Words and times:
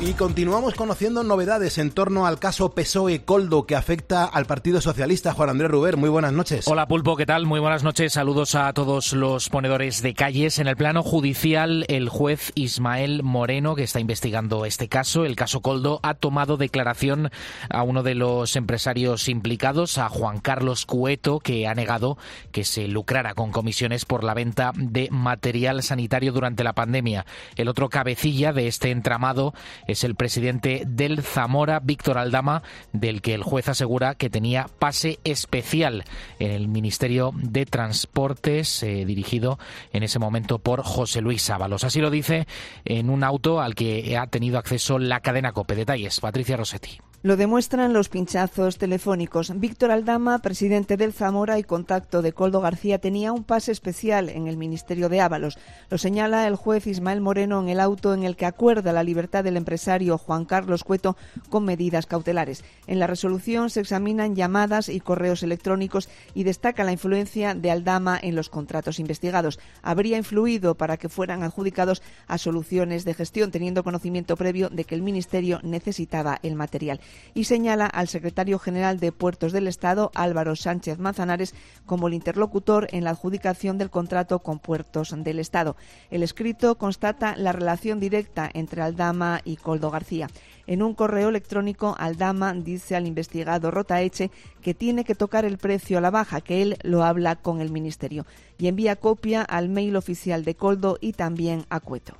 Y 0.00 0.12
continuamos 0.12 0.74
conociendo 0.74 1.24
novedades 1.24 1.76
en 1.76 1.90
torno 1.90 2.24
al 2.24 2.38
caso 2.38 2.70
PSOE 2.70 3.24
Coldo 3.24 3.66
que 3.66 3.74
afecta 3.74 4.26
al 4.26 4.46
Partido 4.46 4.80
Socialista. 4.80 5.32
Juan 5.32 5.50
Andrés 5.50 5.72
Ruber, 5.72 5.96
muy 5.96 6.08
buenas 6.08 6.32
noches. 6.32 6.68
Hola 6.68 6.86
Pulpo, 6.86 7.16
¿qué 7.16 7.26
tal? 7.26 7.46
Muy 7.46 7.58
buenas 7.58 7.82
noches. 7.82 8.12
Saludos 8.12 8.54
a 8.54 8.72
todos 8.74 9.12
los 9.12 9.48
ponedores 9.48 10.00
de 10.00 10.14
calles. 10.14 10.60
En 10.60 10.68
el 10.68 10.76
plano 10.76 11.02
judicial, 11.02 11.84
el 11.88 12.08
juez 12.08 12.52
Ismael 12.54 13.24
Moreno, 13.24 13.74
que 13.74 13.82
está 13.82 13.98
investigando 13.98 14.64
este 14.66 14.88
caso, 14.88 15.24
el 15.24 15.34
caso 15.34 15.62
Coldo, 15.62 15.98
ha 16.04 16.14
tomado 16.14 16.56
declaración 16.56 17.32
a 17.68 17.82
uno 17.82 18.04
de 18.04 18.14
los 18.14 18.54
empresarios 18.54 19.28
implicados, 19.28 19.98
a 19.98 20.08
Juan 20.08 20.38
Carlos 20.38 20.86
Cueto, 20.86 21.40
que 21.40 21.66
ha 21.66 21.74
negado 21.74 22.18
que 22.52 22.62
se 22.62 22.86
lucrara 22.86 23.34
con 23.34 23.50
comisiones 23.50 24.04
por 24.04 24.22
la 24.22 24.34
venta 24.34 24.70
de 24.76 25.08
material 25.10 25.82
sanitario 25.82 26.32
durante 26.32 26.62
la 26.62 26.74
pandemia. 26.74 27.26
El 27.56 27.66
otro 27.66 27.88
cabecilla 27.88 28.52
de 28.52 28.68
este 28.68 28.92
entramado 28.92 29.54
es 29.88 30.04
el 30.04 30.14
presidente 30.14 30.84
del 30.86 31.22
Zamora, 31.22 31.80
Víctor 31.80 32.18
Aldama, 32.18 32.62
del 32.92 33.20
que 33.22 33.34
el 33.34 33.42
juez 33.42 33.68
asegura 33.68 34.14
que 34.14 34.30
tenía 34.30 34.68
pase 34.78 35.18
especial 35.24 36.04
en 36.38 36.52
el 36.52 36.68
Ministerio 36.68 37.32
de 37.34 37.66
Transportes, 37.66 38.82
eh, 38.84 39.04
dirigido 39.04 39.58
en 39.92 40.04
ese 40.04 40.20
momento 40.20 40.60
por 40.60 40.82
José 40.82 41.22
Luis 41.22 41.48
Ábalos. 41.50 41.82
Así 41.82 42.00
lo 42.00 42.10
dice 42.10 42.46
en 42.84 43.10
un 43.10 43.24
auto 43.24 43.60
al 43.60 43.74
que 43.74 44.16
ha 44.16 44.26
tenido 44.28 44.58
acceso 44.58 44.98
la 44.98 45.20
cadena 45.20 45.52
COPE. 45.52 45.74
Detalles, 45.74 46.20
Patricia 46.20 46.56
Rossetti. 46.56 47.00
Lo 47.20 47.36
demuestran 47.36 47.92
los 47.92 48.08
pinchazos 48.08 48.78
telefónicos. 48.78 49.52
Víctor 49.58 49.90
Aldama, 49.90 50.38
presidente 50.38 50.96
del 50.96 51.12
Zamora 51.12 51.58
y 51.58 51.64
contacto 51.64 52.22
de 52.22 52.32
Coldo 52.32 52.60
García, 52.60 53.00
tenía 53.00 53.32
un 53.32 53.42
pase 53.42 53.72
especial 53.72 54.28
en 54.28 54.46
el 54.46 54.56
Ministerio 54.56 55.08
de 55.08 55.20
Ábalos. 55.20 55.58
Lo 55.90 55.98
señala 55.98 56.46
el 56.46 56.54
juez 56.54 56.86
Ismael 56.86 57.20
Moreno 57.20 57.60
en 57.60 57.70
el 57.70 57.80
auto 57.80 58.14
en 58.14 58.22
el 58.22 58.36
que 58.36 58.46
acuerda 58.46 58.92
la 58.92 59.02
libertad 59.02 59.42
del 59.42 59.56
empresario 59.56 60.16
Juan 60.16 60.44
Carlos 60.44 60.84
Cueto 60.84 61.16
con 61.50 61.64
medidas 61.64 62.06
cautelares. 62.06 62.62
En 62.86 63.00
la 63.00 63.08
resolución 63.08 63.68
se 63.68 63.80
examinan 63.80 64.36
llamadas 64.36 64.88
y 64.88 65.00
correos 65.00 65.42
electrónicos 65.42 66.08
y 66.34 66.44
destaca 66.44 66.84
la 66.84 66.92
influencia 66.92 67.56
de 67.56 67.72
Aldama 67.72 68.16
en 68.22 68.36
los 68.36 68.48
contratos 68.48 69.00
investigados. 69.00 69.58
Habría 69.82 70.18
influido 70.18 70.76
para 70.76 70.98
que 70.98 71.08
fueran 71.08 71.42
adjudicados 71.42 72.00
a 72.28 72.38
soluciones 72.38 73.04
de 73.04 73.14
gestión, 73.14 73.50
teniendo 73.50 73.82
conocimiento 73.82 74.36
previo 74.36 74.68
de 74.68 74.84
que 74.84 74.94
el 74.94 75.02
Ministerio 75.02 75.58
necesitaba 75.64 76.38
el 76.44 76.54
material 76.54 77.00
y 77.34 77.44
señala 77.44 77.86
al 77.86 78.08
secretario 78.08 78.58
general 78.58 79.00
de 79.00 79.12
Puertos 79.12 79.52
del 79.52 79.68
Estado, 79.68 80.10
Álvaro 80.14 80.56
Sánchez 80.56 80.98
Manzanares, 80.98 81.54
como 81.86 82.08
el 82.08 82.14
interlocutor 82.14 82.88
en 82.90 83.04
la 83.04 83.10
adjudicación 83.10 83.78
del 83.78 83.90
contrato 83.90 84.38
con 84.40 84.58
Puertos 84.58 85.14
del 85.16 85.38
Estado. 85.38 85.76
El 86.10 86.22
escrito 86.22 86.76
constata 86.76 87.36
la 87.36 87.52
relación 87.52 88.00
directa 88.00 88.50
entre 88.52 88.82
Aldama 88.82 89.40
y 89.44 89.56
Coldo 89.56 89.90
García. 89.90 90.28
En 90.66 90.82
un 90.82 90.94
correo 90.94 91.30
electrónico, 91.30 91.96
Aldama 91.98 92.52
dice 92.52 92.96
al 92.96 93.06
investigado 93.06 93.70
Rotaeche 93.70 94.30
que 94.60 94.74
tiene 94.74 95.04
que 95.04 95.14
tocar 95.14 95.44
el 95.44 95.58
precio 95.58 95.98
a 95.98 96.00
la 96.00 96.10
baja, 96.10 96.40
que 96.40 96.62
él 96.62 96.76
lo 96.82 97.04
habla 97.04 97.36
con 97.36 97.60
el 97.60 97.70
Ministerio, 97.70 98.26
y 98.58 98.66
envía 98.66 98.96
copia 98.96 99.42
al 99.42 99.68
mail 99.68 99.96
oficial 99.96 100.44
de 100.44 100.54
Coldo 100.54 100.98
y 101.00 101.12
también 101.12 101.64
a 101.70 101.80
Cueto. 101.80 102.14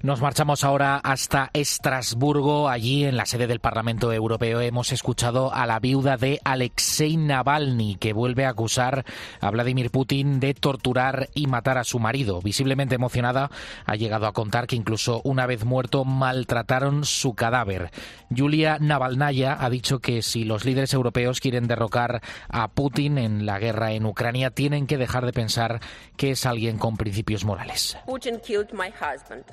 Nos 0.00 0.20
marchamos 0.20 0.62
ahora 0.62 1.00
hasta 1.02 1.50
Estrasburgo. 1.52 2.68
Allí, 2.68 3.04
en 3.04 3.16
la 3.16 3.26
sede 3.26 3.48
del 3.48 3.58
Parlamento 3.58 4.12
Europeo, 4.12 4.60
hemos 4.60 4.92
escuchado 4.92 5.52
a 5.52 5.66
la 5.66 5.80
viuda 5.80 6.16
de 6.16 6.40
Alexei 6.44 7.16
Navalny, 7.16 7.96
que 7.96 8.12
vuelve 8.12 8.46
a 8.46 8.50
acusar 8.50 9.04
a 9.40 9.50
Vladimir 9.50 9.90
Putin 9.90 10.38
de 10.38 10.54
torturar 10.54 11.30
y 11.34 11.48
matar 11.48 11.78
a 11.78 11.84
su 11.84 11.98
marido. 11.98 12.40
Visiblemente 12.40 12.94
emocionada, 12.94 13.50
ha 13.86 13.96
llegado 13.96 14.28
a 14.28 14.32
contar 14.32 14.68
que 14.68 14.76
incluso 14.76 15.20
una 15.24 15.46
vez 15.46 15.64
muerto 15.64 16.04
maltrataron 16.04 17.04
su 17.04 17.34
cadáver. 17.34 17.90
Yulia 18.30 18.78
Navalnaya 18.80 19.56
ha 19.58 19.68
dicho 19.68 19.98
que 19.98 20.22
si 20.22 20.44
los 20.44 20.64
líderes 20.64 20.94
europeos 20.94 21.40
quieren 21.40 21.66
derrocar 21.66 22.22
a 22.48 22.68
Putin 22.68 23.18
en 23.18 23.46
la 23.46 23.58
guerra 23.58 23.90
en 23.90 24.06
Ucrania, 24.06 24.50
tienen 24.50 24.86
que 24.86 24.96
dejar 24.96 25.26
de 25.26 25.32
pensar 25.32 25.80
que 26.16 26.30
es 26.30 26.46
alguien 26.46 26.78
con 26.78 26.96
principios 26.96 27.44
morales. 27.44 27.98
Putin 28.06 28.38
killed 28.38 28.72
my 28.72 28.90
husband, 28.90 29.44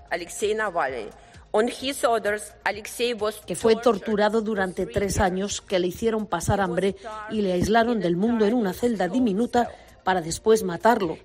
que 3.45 3.55
fue 3.55 3.77
torturado 3.77 4.41
durante 4.41 4.85
tres 4.85 5.19
años, 5.19 5.61
que 5.61 5.79
le 5.79 5.87
hicieron 5.87 6.27
pasar 6.27 6.59
hambre 6.59 6.97
y 7.31 7.41
le 7.41 7.53
aislaron 7.53 8.01
del 8.01 8.17
mundo 8.17 8.45
en 8.45 8.53
una 8.53 8.73
celda 8.73 9.07
diminuta 9.07 9.71
para 10.03 10.21
después 10.21 10.63
matarlo. 10.63 11.17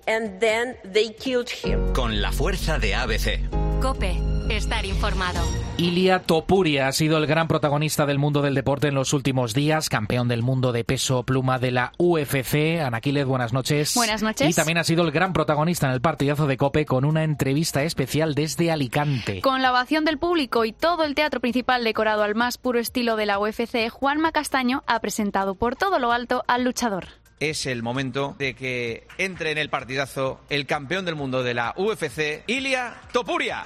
Con 1.93 2.21
la 2.21 2.31
fuerza 2.31 2.79
de 2.79 2.95
ABC. 2.95 3.49
Cope, 3.81 4.19
estar 4.49 4.85
informado. 4.85 5.39
Ilia 5.77 6.19
Topuria 6.19 6.87
ha 6.87 6.91
sido 6.91 7.17
el 7.17 7.25
gran 7.25 7.47
protagonista 7.47 8.05
del 8.05 8.19
mundo 8.19 8.41
del 8.41 8.53
deporte 8.53 8.87
en 8.87 8.95
los 8.95 9.13
últimos 9.13 9.53
días, 9.53 9.89
campeón 9.89 10.27
del 10.27 10.43
mundo 10.43 10.71
de 10.71 10.83
peso 10.83 11.23
pluma 11.23 11.59
de 11.59 11.71
la 11.71 11.91
UFC. 11.97 12.81
Anaquiles, 12.83 13.25
buenas 13.25 13.53
noches. 13.53 13.95
Buenas 13.95 14.21
noches. 14.21 14.49
Y 14.49 14.53
también 14.53 14.77
ha 14.77 14.83
sido 14.83 15.03
el 15.03 15.11
gran 15.11 15.33
protagonista 15.33 15.87
en 15.87 15.93
el 15.93 16.01
partidazo 16.01 16.47
de 16.47 16.57
Cope 16.57 16.85
con 16.85 17.05
una 17.05 17.23
entrevista 17.23 17.83
especial 17.83 18.35
desde 18.35 18.71
Alicante. 18.71 19.41
Con 19.41 19.61
la 19.61 19.71
ovación 19.71 20.05
del 20.05 20.17
público 20.17 20.65
y 20.65 20.71
todo 20.71 21.03
el 21.03 21.15
teatro 21.15 21.39
principal 21.39 21.83
decorado 21.83 22.23
al 22.23 22.35
más 22.35 22.57
puro 22.57 22.79
estilo 22.79 23.15
de 23.15 23.25
la 23.25 23.39
UFC, 23.39 23.89
Juanma 23.89 24.31
Castaño 24.31 24.83
ha 24.87 24.99
presentado 24.99 25.55
por 25.55 25.75
todo 25.75 25.99
lo 25.99 26.11
alto 26.11 26.43
al 26.47 26.63
luchador 26.63 27.20
es 27.41 27.65
el 27.65 27.83
momento 27.83 28.35
de 28.37 28.53
que 28.53 29.07
entre 29.17 29.51
en 29.51 29.57
el 29.57 29.69
partidazo 29.69 30.39
el 30.49 30.65
campeón 30.67 31.05
del 31.05 31.15
mundo 31.15 31.43
de 31.43 31.55
la 31.55 31.73
UFC, 31.75 32.43
Ilia 32.47 33.01
Topuria. 33.11 33.65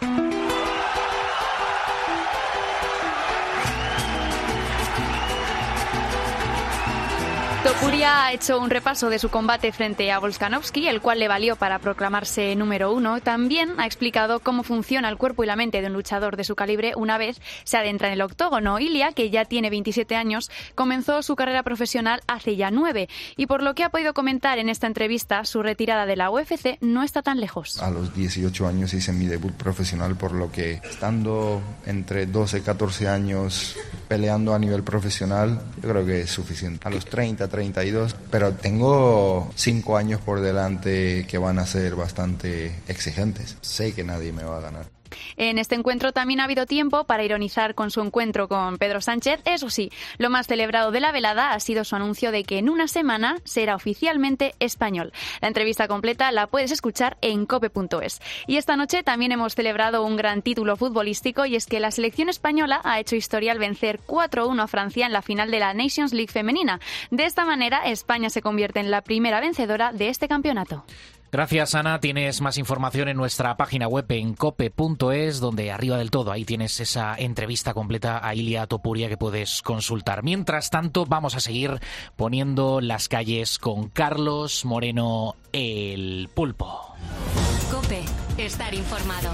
Topuria 7.65 8.25
ha 8.25 8.31
hecho 8.31 8.59
un 8.59 8.69
repaso 8.69 9.09
de 9.09 9.17
su 9.17 9.29
combate 9.29 9.71
frente 9.71 10.11
a 10.11 10.19
Volkanovski, 10.19 10.87
el 10.87 11.01
cual 11.01 11.17
le 11.17 11.27
valió 11.27 11.55
para 11.55 11.79
proclamarse 11.79 12.55
número 12.55 12.93
uno. 12.93 13.21
También 13.21 13.73
ha 13.79 13.87
explicado 13.87 14.39
cómo 14.39 14.61
funciona 14.61 15.09
el 15.09 15.17
cuerpo 15.17 15.43
y 15.43 15.47
la 15.47 15.55
mente 15.55 15.81
de 15.81 15.87
un 15.87 15.93
luchador 15.93 16.37
de 16.37 16.43
su 16.43 16.53
calibre 16.53 16.93
una 16.95 17.17
vez 17.17 17.41
se 17.63 17.77
adentra 17.77 18.09
en 18.09 18.13
el 18.13 18.21
octógono. 18.21 18.77
Ilia, 18.77 19.13
que 19.13 19.31
ya 19.31 19.45
tiene 19.45 19.71
27 19.71 20.15
años, 20.15 20.51
comenzó 20.75 21.23
su 21.23 21.35
carrera 21.35 21.63
profesional 21.63 22.21
hace 22.27 22.55
ya 22.55 22.69
nueve. 22.69 23.09
Y 23.35 23.47
por 23.47 23.63
lo 23.63 23.73
que 23.73 23.83
ha 23.83 23.89
podido 23.89 24.13
comentar 24.13 24.59
en 24.59 24.69
esta 24.69 24.85
entrevista, 24.85 25.43
su 25.43 25.63
retirada 25.63 26.05
de 26.05 26.17
la 26.17 26.29
UFC 26.29 26.77
no 26.81 27.01
está 27.01 27.23
tan 27.23 27.39
lejos. 27.39 27.81
A 27.81 27.89
los 27.89 28.13
18 28.13 28.67
años 28.67 28.93
hice 28.93 29.11
mi 29.11 29.25
debut 29.25 29.55
profesional, 29.55 30.15
por 30.15 30.33
lo 30.33 30.51
que 30.51 30.81
estando 30.83 31.63
entre 31.87 32.27
12 32.27 32.59
y 32.59 32.61
14 32.61 33.09
años 33.09 33.75
peleando 34.07 34.53
a 34.53 34.59
nivel 34.59 34.83
profesional, 34.83 35.61
yo 35.81 35.89
creo 35.89 36.05
que 36.05 36.21
es 36.21 36.29
suficiente. 36.29 36.87
A 36.87 36.91
los 36.91 37.05
30, 37.05 37.47
32, 37.47 38.15
pero 38.31 38.53
tengo 38.53 39.51
cinco 39.55 39.97
años 39.97 40.21
por 40.21 40.41
delante 40.41 41.25
que 41.27 41.37
van 41.37 41.59
a 41.59 41.65
ser 41.65 41.95
bastante 41.95 42.75
exigentes. 42.87 43.57
Sé 43.61 43.93
que 43.93 44.03
nadie 44.03 44.31
me 44.31 44.43
va 44.43 44.57
a 44.57 44.61
ganar. 44.61 44.85
En 45.37 45.57
este 45.57 45.75
encuentro 45.75 46.11
también 46.11 46.39
ha 46.39 46.45
habido 46.45 46.65
tiempo 46.65 47.05
para 47.05 47.23
ironizar 47.23 47.75
con 47.75 47.91
su 47.91 48.01
encuentro 48.01 48.47
con 48.47 48.77
Pedro 48.77 49.01
Sánchez. 49.01 49.41
Eso 49.45 49.69
sí, 49.69 49.91
lo 50.17 50.29
más 50.29 50.47
celebrado 50.47 50.91
de 50.91 50.99
la 50.99 51.11
velada 51.11 51.53
ha 51.53 51.59
sido 51.59 51.83
su 51.83 51.95
anuncio 51.95 52.31
de 52.31 52.43
que 52.43 52.57
en 52.57 52.69
una 52.69 52.87
semana 52.87 53.37
será 53.43 53.75
oficialmente 53.75 54.55
español. 54.59 55.13
La 55.41 55.47
entrevista 55.47 55.87
completa 55.87 56.31
la 56.31 56.47
puedes 56.47 56.71
escuchar 56.71 57.17
en 57.21 57.45
cope.es. 57.45 58.21
Y 58.47 58.57
esta 58.57 58.75
noche 58.75 59.03
también 59.03 59.31
hemos 59.31 59.55
celebrado 59.55 60.03
un 60.03 60.15
gran 60.15 60.41
título 60.41 60.75
futbolístico 60.77 61.45
y 61.45 61.55
es 61.55 61.65
que 61.65 61.79
la 61.79 61.91
selección 61.91 62.29
española 62.29 62.81
ha 62.83 62.99
hecho 62.99 63.15
historia 63.15 63.51
al 63.51 63.59
vencer 63.59 63.99
4-1 64.05 64.63
a 64.63 64.67
Francia 64.67 65.05
en 65.05 65.13
la 65.13 65.21
final 65.21 65.51
de 65.51 65.59
la 65.59 65.73
Nations 65.73 66.13
League 66.13 66.31
femenina. 66.31 66.79
De 67.11 67.25
esta 67.25 67.45
manera, 67.45 67.85
España 67.85 68.29
se 68.29 68.41
convierte 68.41 68.79
en 68.79 68.91
la 68.91 69.01
primera 69.01 69.39
vencedora 69.39 69.91
de 69.91 70.09
este 70.09 70.27
campeonato. 70.27 70.85
Gracias, 71.35 71.75
Ana. 71.75 71.99
Tienes 71.99 72.39
más 72.39 72.57
información 72.57 73.09
en 73.09 73.17
nuestra 73.17 73.57
página 73.57 73.89
web 73.89 74.05
en 74.07 74.35
cope.es, 74.35 75.41
donde 75.41 75.69
arriba 75.69 75.97
del 75.97 76.09
todo 76.09 76.31
ahí 76.31 76.45
tienes 76.45 76.79
esa 76.79 77.13
entrevista 77.17 77.73
completa 77.73 78.25
a 78.25 78.33
Ilia 78.33 78.67
Topuria 78.67 79.09
que 79.09 79.17
puedes 79.17 79.61
consultar. 79.61 80.23
Mientras 80.23 80.69
tanto, 80.69 81.05
vamos 81.05 81.35
a 81.35 81.41
seguir 81.41 81.81
poniendo 82.15 82.79
las 82.79 83.09
calles 83.09 83.59
con 83.59 83.89
Carlos 83.89 84.63
Moreno 84.63 85.35
el 85.51 86.29
pulpo. 86.33 86.95
Cope, 87.69 88.05
estar 88.37 88.73
informado. 88.73 89.31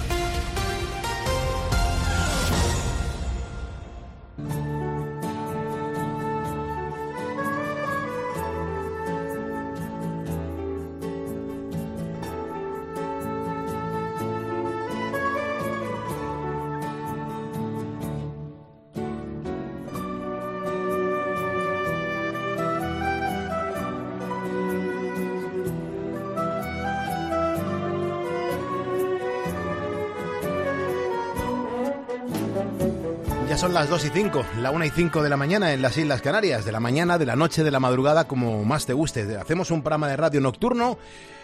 Las 33.73 33.89
2 33.89 34.05
y 34.05 34.09
5, 34.09 34.45
la 34.59 34.71
1 34.71 34.85
y 34.85 34.89
5 34.89 35.23
de 35.23 35.29
la 35.29 35.37
mañana 35.37 35.71
en 35.71 35.81
las 35.81 35.97
Islas 35.97 36.21
Canarias, 36.21 36.65
de 36.65 36.73
la 36.73 36.81
mañana, 36.81 37.17
de 37.17 37.25
la 37.25 37.37
noche, 37.37 37.63
de 37.63 37.71
la 37.71 37.79
madrugada, 37.79 38.27
como 38.27 38.65
más 38.65 38.85
te 38.85 38.91
guste. 38.91 39.37
Hacemos 39.37 39.71
un 39.71 39.81
programa 39.81 40.09
de 40.09 40.17
radio 40.17 40.41
nocturno 40.41 40.97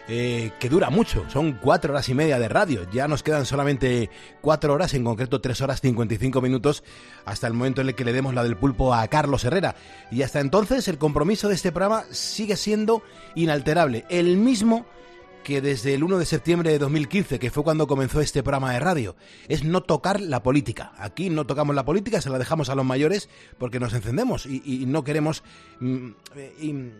eh, 0.09 0.51
que 0.59 0.67
dura 0.67 0.89
mucho, 0.89 1.23
son 1.29 1.53
cuatro 1.53 1.93
horas 1.93 2.09
y 2.09 2.13
media 2.13 2.37
de 2.37 2.49
radio. 2.49 2.85
Ya 2.91 3.07
nos 3.07 3.23
quedan 3.23 3.45
solamente 3.45 4.09
cuatro 4.41 4.73
horas, 4.73 4.93
en 4.93 5.05
concreto 5.05 5.39
tres 5.39 5.61
horas 5.61 5.79
55 5.79 6.41
minutos, 6.41 6.83
hasta 7.23 7.47
el 7.47 7.53
momento 7.53 7.79
en 7.79 7.87
el 7.89 7.95
que 7.95 8.03
le 8.03 8.11
demos 8.11 8.33
la 8.33 8.43
del 8.43 8.57
pulpo 8.57 8.93
a 8.93 9.07
Carlos 9.07 9.45
Herrera. 9.45 9.75
Y 10.11 10.23
hasta 10.23 10.41
entonces 10.41 10.87
el 10.89 10.97
compromiso 10.97 11.47
de 11.47 11.55
este 11.55 11.71
programa 11.71 12.03
sigue 12.11 12.57
siendo 12.57 13.03
inalterable, 13.35 14.03
el 14.09 14.35
mismo 14.35 14.85
que 15.47 15.61
desde 15.61 15.93
el 15.93 16.03
1 16.03 16.17
de 16.17 16.25
septiembre 16.25 16.71
de 16.71 16.77
2015, 16.77 17.39
que 17.39 17.51
fue 17.51 17.63
cuando 17.63 17.87
comenzó 17.87 18.19
este 18.19 18.43
programa 18.43 18.73
de 18.73 18.81
radio, 18.81 19.15
es 19.47 19.63
no 19.63 19.81
tocar 19.81 20.19
la 20.19 20.43
política. 20.43 20.91
Aquí 20.97 21.29
no 21.29 21.47
tocamos 21.47 21.73
la 21.73 21.85
política, 21.85 22.19
se 22.19 22.29
la 22.29 22.37
dejamos 22.37 22.67
a 22.67 22.75
los 22.75 22.83
mayores 22.83 23.29
porque 23.57 23.79
nos 23.79 23.93
encendemos 23.93 24.45
y, 24.45 24.83
no 24.87 25.05
queremos 25.05 25.43
mm, 25.79 26.09
eh, 26.35 26.91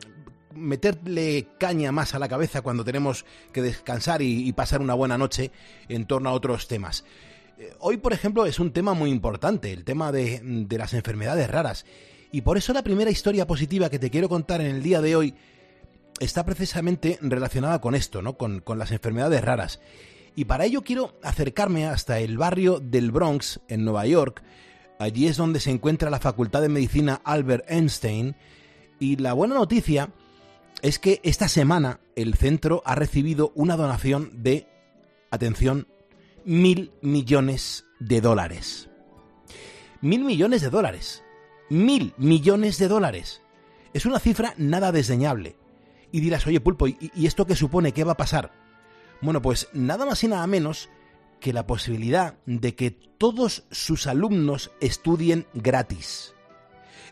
meterle 0.55 1.49
caña 1.59 1.91
más 1.91 2.15
a 2.15 2.19
la 2.19 2.29
cabeza 2.29 2.61
cuando 2.61 2.85
tenemos 2.85 3.25
que 3.51 3.61
descansar 3.61 4.21
y, 4.21 4.49
pasar 4.53 4.79
una 4.79 4.93
buena 4.93 5.17
noche 5.17 5.51
en 5.89 6.05
torno 6.05 6.29
a 6.29 6.31
otros 6.31 6.69
temas. 6.69 7.03
Eh, 7.57 7.73
hoy, 7.79 7.97
por 7.97 8.13
ejemplo, 8.13 8.45
es 8.45 8.61
un 8.61 8.71
tema 8.71 8.93
muy 8.93 9.09
importante, 9.09 9.73
el 9.73 9.83
tema 9.83 10.13
de, 10.13 10.39
de 10.41 10.77
las 10.77 10.93
enfermedades 10.93 11.51
raras. 11.51 11.85
Y 12.31 12.43
por 12.43 12.57
eso 12.57 12.71
la 12.71 12.81
primera 12.81 13.11
historia 13.11 13.45
positiva 13.45 13.89
que 13.89 13.99
te 13.99 14.09
quiero 14.09 14.29
contar 14.29 14.61
en 14.61 14.67
el 14.67 14.83
día 14.83 15.01
de 15.01 15.17
hoy 15.17 15.35
está 16.19 16.45
precisamente 16.45 17.19
relacionada 17.21 17.79
con 17.81 17.95
esto, 17.95 18.21
¿no? 18.21 18.37
Con, 18.37 18.59
con, 18.59 18.79
las 18.79 18.91
enfermedades 18.91 19.43
raras. 19.43 19.79
Y 20.35 20.45
para 20.45 20.65
ello 20.65 20.83
quiero 20.83 21.17
acercarme 21.23 21.85
hasta 21.87 22.19
el 22.19 22.37
barrio 22.37 22.79
del 22.79 23.11
Bronx, 23.11 23.59
en 23.67 23.83
Nueva 23.83 24.05
York. 24.05 24.43
Allí 24.99 25.27
es 25.27 25.37
donde 25.37 25.59
se 25.59 25.71
encuentra 25.71 26.09
la 26.09 26.19
Facultad 26.19 26.61
de 26.61 26.69
Medicina 26.69 27.21
Albert 27.23 27.65
Einstein. 27.69 28.35
Y 28.99 29.17
la 29.17 29.33
buena 29.33 29.55
noticia 29.55 30.09
es 30.81 30.99
que 30.99 31.21
esta 31.23 31.47
semana 31.47 31.99
el 32.15 32.35
centro 32.35 32.81
ha 32.85 32.95
recibido 32.95 33.51
una 33.55 33.75
donación 33.77 34.31
de, 34.43 34.67
atención, 35.31 35.87
mil 36.45 36.91
millones 37.01 37.85
de 37.99 38.21
dólares. 38.21 38.89
Mil 40.01 40.23
millones 40.23 40.61
de 40.61 40.69
dólares. 40.69 41.23
Mil 41.69 42.13
millones 42.17 42.77
de 42.77 42.87
dólares. 42.87 43.41
Es 43.93 44.05
una 44.05 44.19
cifra 44.19 44.53
nada 44.57 44.91
desdeñable. 44.91 45.55
Y 46.11 46.21
dirás, 46.21 46.47
oye 46.47 46.59
pulpo, 46.59 46.87
¿y, 46.87 46.97
esto 47.25 47.45
qué 47.45 47.55
supone? 47.55 47.91
¿Qué 47.91 48.03
va 48.03 48.13
a 48.13 48.17
pasar? 48.17 48.51
Bueno, 49.21 49.41
pues 49.41 49.67
nada 49.73 50.05
más 50.05 50.23
y 50.23 50.27
nada 50.27 50.47
menos 50.47 50.89
que 51.39 51.53
la 51.53 51.67
posibilidad 51.67 52.37
de 52.45 52.75
que 52.75 52.91
todos 52.91 53.63
sus 53.71 54.07
alumnos 54.07 54.71
estudien 54.79 55.47
gratis. 55.53 56.33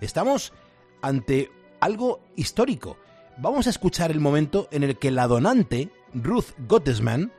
Estamos 0.01 0.53
ante 1.01 1.51
algo 1.79 2.21
histórico. 2.35 2.97
Vamos 3.37 3.67
a 3.67 3.69
escuchar 3.69 4.11
el 4.11 4.19
momento 4.19 4.67
en 4.71 4.83
el 4.83 4.97
que 4.97 5.11
la 5.11 5.27
donante, 5.27 5.91
Ruth 6.13 6.51
Gottesman, 6.67 7.31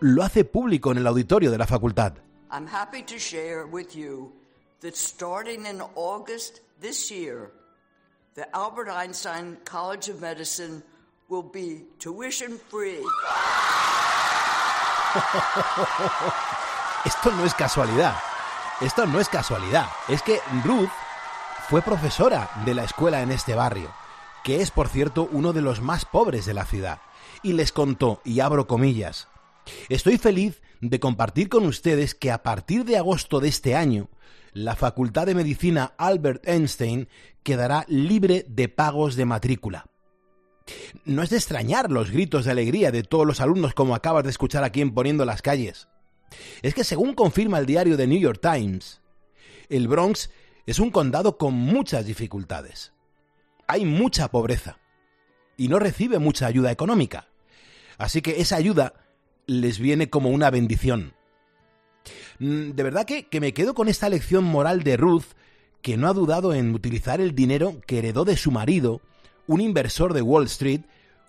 lo 0.00 0.22
hace 0.22 0.44
público 0.44 0.92
en 0.92 0.98
el 0.98 1.06
auditorio 1.06 1.50
de 1.50 1.58
la 1.58 1.66
facultad. 1.66 2.14
I'm 2.50 2.66
happy 2.66 3.02
to 3.02 3.18
share 3.18 3.66
with 3.66 3.94
you 3.94 4.32
that 4.80 4.94
starting 4.94 5.66
in 5.66 5.82
August 5.94 6.60
this 6.80 7.10
year, 7.10 7.50
the 8.38 8.46
Albert 8.54 8.88
Einstein 8.88 9.58
College 9.64 10.08
of 10.08 10.20
Medicine 10.20 10.80
will 11.28 11.42
be 11.42 11.86
tuition 11.98 12.60
free. 12.70 13.02
Esto 17.04 17.32
no 17.32 17.44
es 17.44 17.52
casualidad. 17.54 18.14
Esto 18.80 19.06
no 19.06 19.18
es 19.18 19.28
casualidad. 19.28 19.88
Es 20.06 20.22
que 20.22 20.38
Ruth 20.64 20.88
fue 21.68 21.82
profesora 21.82 22.48
de 22.64 22.74
la 22.74 22.84
escuela 22.84 23.22
en 23.22 23.32
este 23.32 23.56
barrio, 23.56 23.92
que 24.44 24.62
es, 24.62 24.70
por 24.70 24.86
cierto, 24.86 25.28
uno 25.32 25.52
de 25.52 25.62
los 25.62 25.80
más 25.80 26.04
pobres 26.04 26.46
de 26.46 26.54
la 26.54 26.64
ciudad. 26.64 27.00
Y 27.42 27.54
les 27.54 27.72
contó, 27.72 28.20
y 28.24 28.38
abro 28.38 28.68
comillas, 28.68 29.26
estoy 29.88 30.16
feliz 30.16 30.62
de 30.80 31.00
compartir 31.00 31.48
con 31.48 31.66
ustedes 31.66 32.14
que 32.14 32.30
a 32.30 32.44
partir 32.44 32.84
de 32.84 32.98
agosto 32.98 33.40
de 33.40 33.48
este 33.48 33.74
año, 33.74 34.08
la 34.52 34.76
Facultad 34.76 35.26
de 35.26 35.34
Medicina 35.34 35.94
Albert 35.98 36.46
Einstein 36.48 37.08
quedará 37.42 37.84
libre 37.88 38.44
de 38.48 38.68
pagos 38.68 39.16
de 39.16 39.24
matrícula. 39.24 39.86
No 41.04 41.22
es 41.22 41.30
de 41.30 41.36
extrañar 41.36 41.90
los 41.90 42.10
gritos 42.10 42.44
de 42.44 42.50
alegría 42.50 42.90
de 42.90 43.02
todos 43.02 43.26
los 43.26 43.40
alumnos 43.40 43.74
como 43.74 43.94
acabas 43.94 44.24
de 44.24 44.30
escuchar 44.30 44.64
aquí 44.64 44.80
en 44.80 44.92
Poniendo 44.92 45.24
las 45.24 45.42
calles. 45.42 45.88
Es 46.62 46.74
que 46.74 46.84
según 46.84 47.14
confirma 47.14 47.58
el 47.58 47.66
diario 47.66 47.96
The 47.96 48.06
New 48.06 48.20
York 48.20 48.40
Times, 48.42 49.00
el 49.68 49.88
Bronx 49.88 50.30
es 50.66 50.78
un 50.78 50.90
condado 50.90 51.38
con 51.38 51.54
muchas 51.54 52.04
dificultades. 52.04 52.92
Hay 53.66 53.84
mucha 53.84 54.28
pobreza 54.28 54.78
y 55.56 55.68
no 55.68 55.78
recibe 55.78 56.18
mucha 56.18 56.46
ayuda 56.46 56.70
económica. 56.70 57.28
Así 57.96 58.22
que 58.22 58.40
esa 58.40 58.56
ayuda 58.56 58.94
les 59.46 59.78
viene 59.78 60.10
como 60.10 60.30
una 60.30 60.50
bendición. 60.50 61.14
Mm, 62.38 62.70
de 62.70 62.82
verdad 62.82 63.04
que, 63.04 63.26
que 63.26 63.40
me 63.40 63.52
quedo 63.52 63.74
con 63.74 63.88
esta 63.88 64.08
lección 64.08 64.44
moral 64.44 64.82
de 64.82 64.96
Ruth, 64.96 65.34
que 65.82 65.96
no 65.96 66.08
ha 66.08 66.12
dudado 66.12 66.54
en 66.54 66.74
utilizar 66.74 67.20
el 67.20 67.34
dinero 67.34 67.80
que 67.86 67.98
heredó 67.98 68.24
de 68.24 68.36
su 68.36 68.50
marido 68.50 69.00
un 69.46 69.60
inversor 69.60 70.12
de 70.12 70.22
Wall 70.22 70.44
Street 70.44 70.82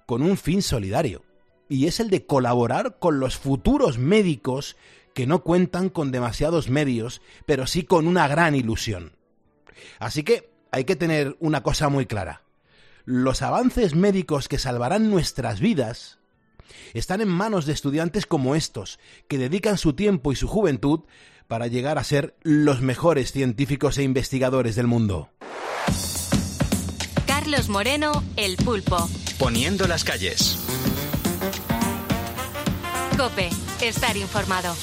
con 0.05 0.21
un 0.21 0.37
fin 0.37 0.61
solidario, 0.61 1.23
y 1.69 1.87
es 1.87 1.99
el 1.99 2.09
de 2.09 2.25
colaborar 2.25 2.97
con 2.99 3.19
los 3.19 3.37
futuros 3.37 3.97
médicos 3.97 4.75
que 5.13 5.27
no 5.27 5.43
cuentan 5.43 5.89
con 5.89 6.11
demasiados 6.11 6.69
medios, 6.69 7.21
pero 7.45 7.67
sí 7.67 7.83
con 7.83 8.07
una 8.07 8.27
gran 8.27 8.55
ilusión. 8.55 9.13
Así 9.99 10.23
que 10.23 10.49
hay 10.71 10.83
que 10.83 10.95
tener 10.95 11.35
una 11.39 11.63
cosa 11.63 11.89
muy 11.89 12.05
clara. 12.05 12.43
Los 13.05 13.41
avances 13.41 13.95
médicos 13.95 14.47
que 14.47 14.59
salvarán 14.59 15.09
nuestras 15.09 15.59
vidas 15.59 16.18
están 16.93 17.21
en 17.21 17.27
manos 17.27 17.65
de 17.65 17.73
estudiantes 17.73 18.25
como 18.25 18.55
estos, 18.55 18.99
que 19.27 19.37
dedican 19.37 19.77
su 19.77 19.93
tiempo 19.93 20.31
y 20.31 20.35
su 20.35 20.47
juventud 20.47 21.01
para 21.47 21.67
llegar 21.67 21.97
a 21.97 22.03
ser 22.03 22.35
los 22.41 22.81
mejores 22.81 23.31
científicos 23.31 23.97
e 23.97 24.03
investigadores 24.03 24.75
del 24.75 24.87
mundo. 24.87 25.29
Carlos 27.25 27.69
Moreno, 27.69 28.23
El 28.35 28.55
Pulpo. 28.57 29.09
Poniendo 29.37 29.87
las 29.87 30.03
calles. 30.03 30.59
Cope, 33.17 33.49
estar 33.81 34.15
informado 34.15 34.75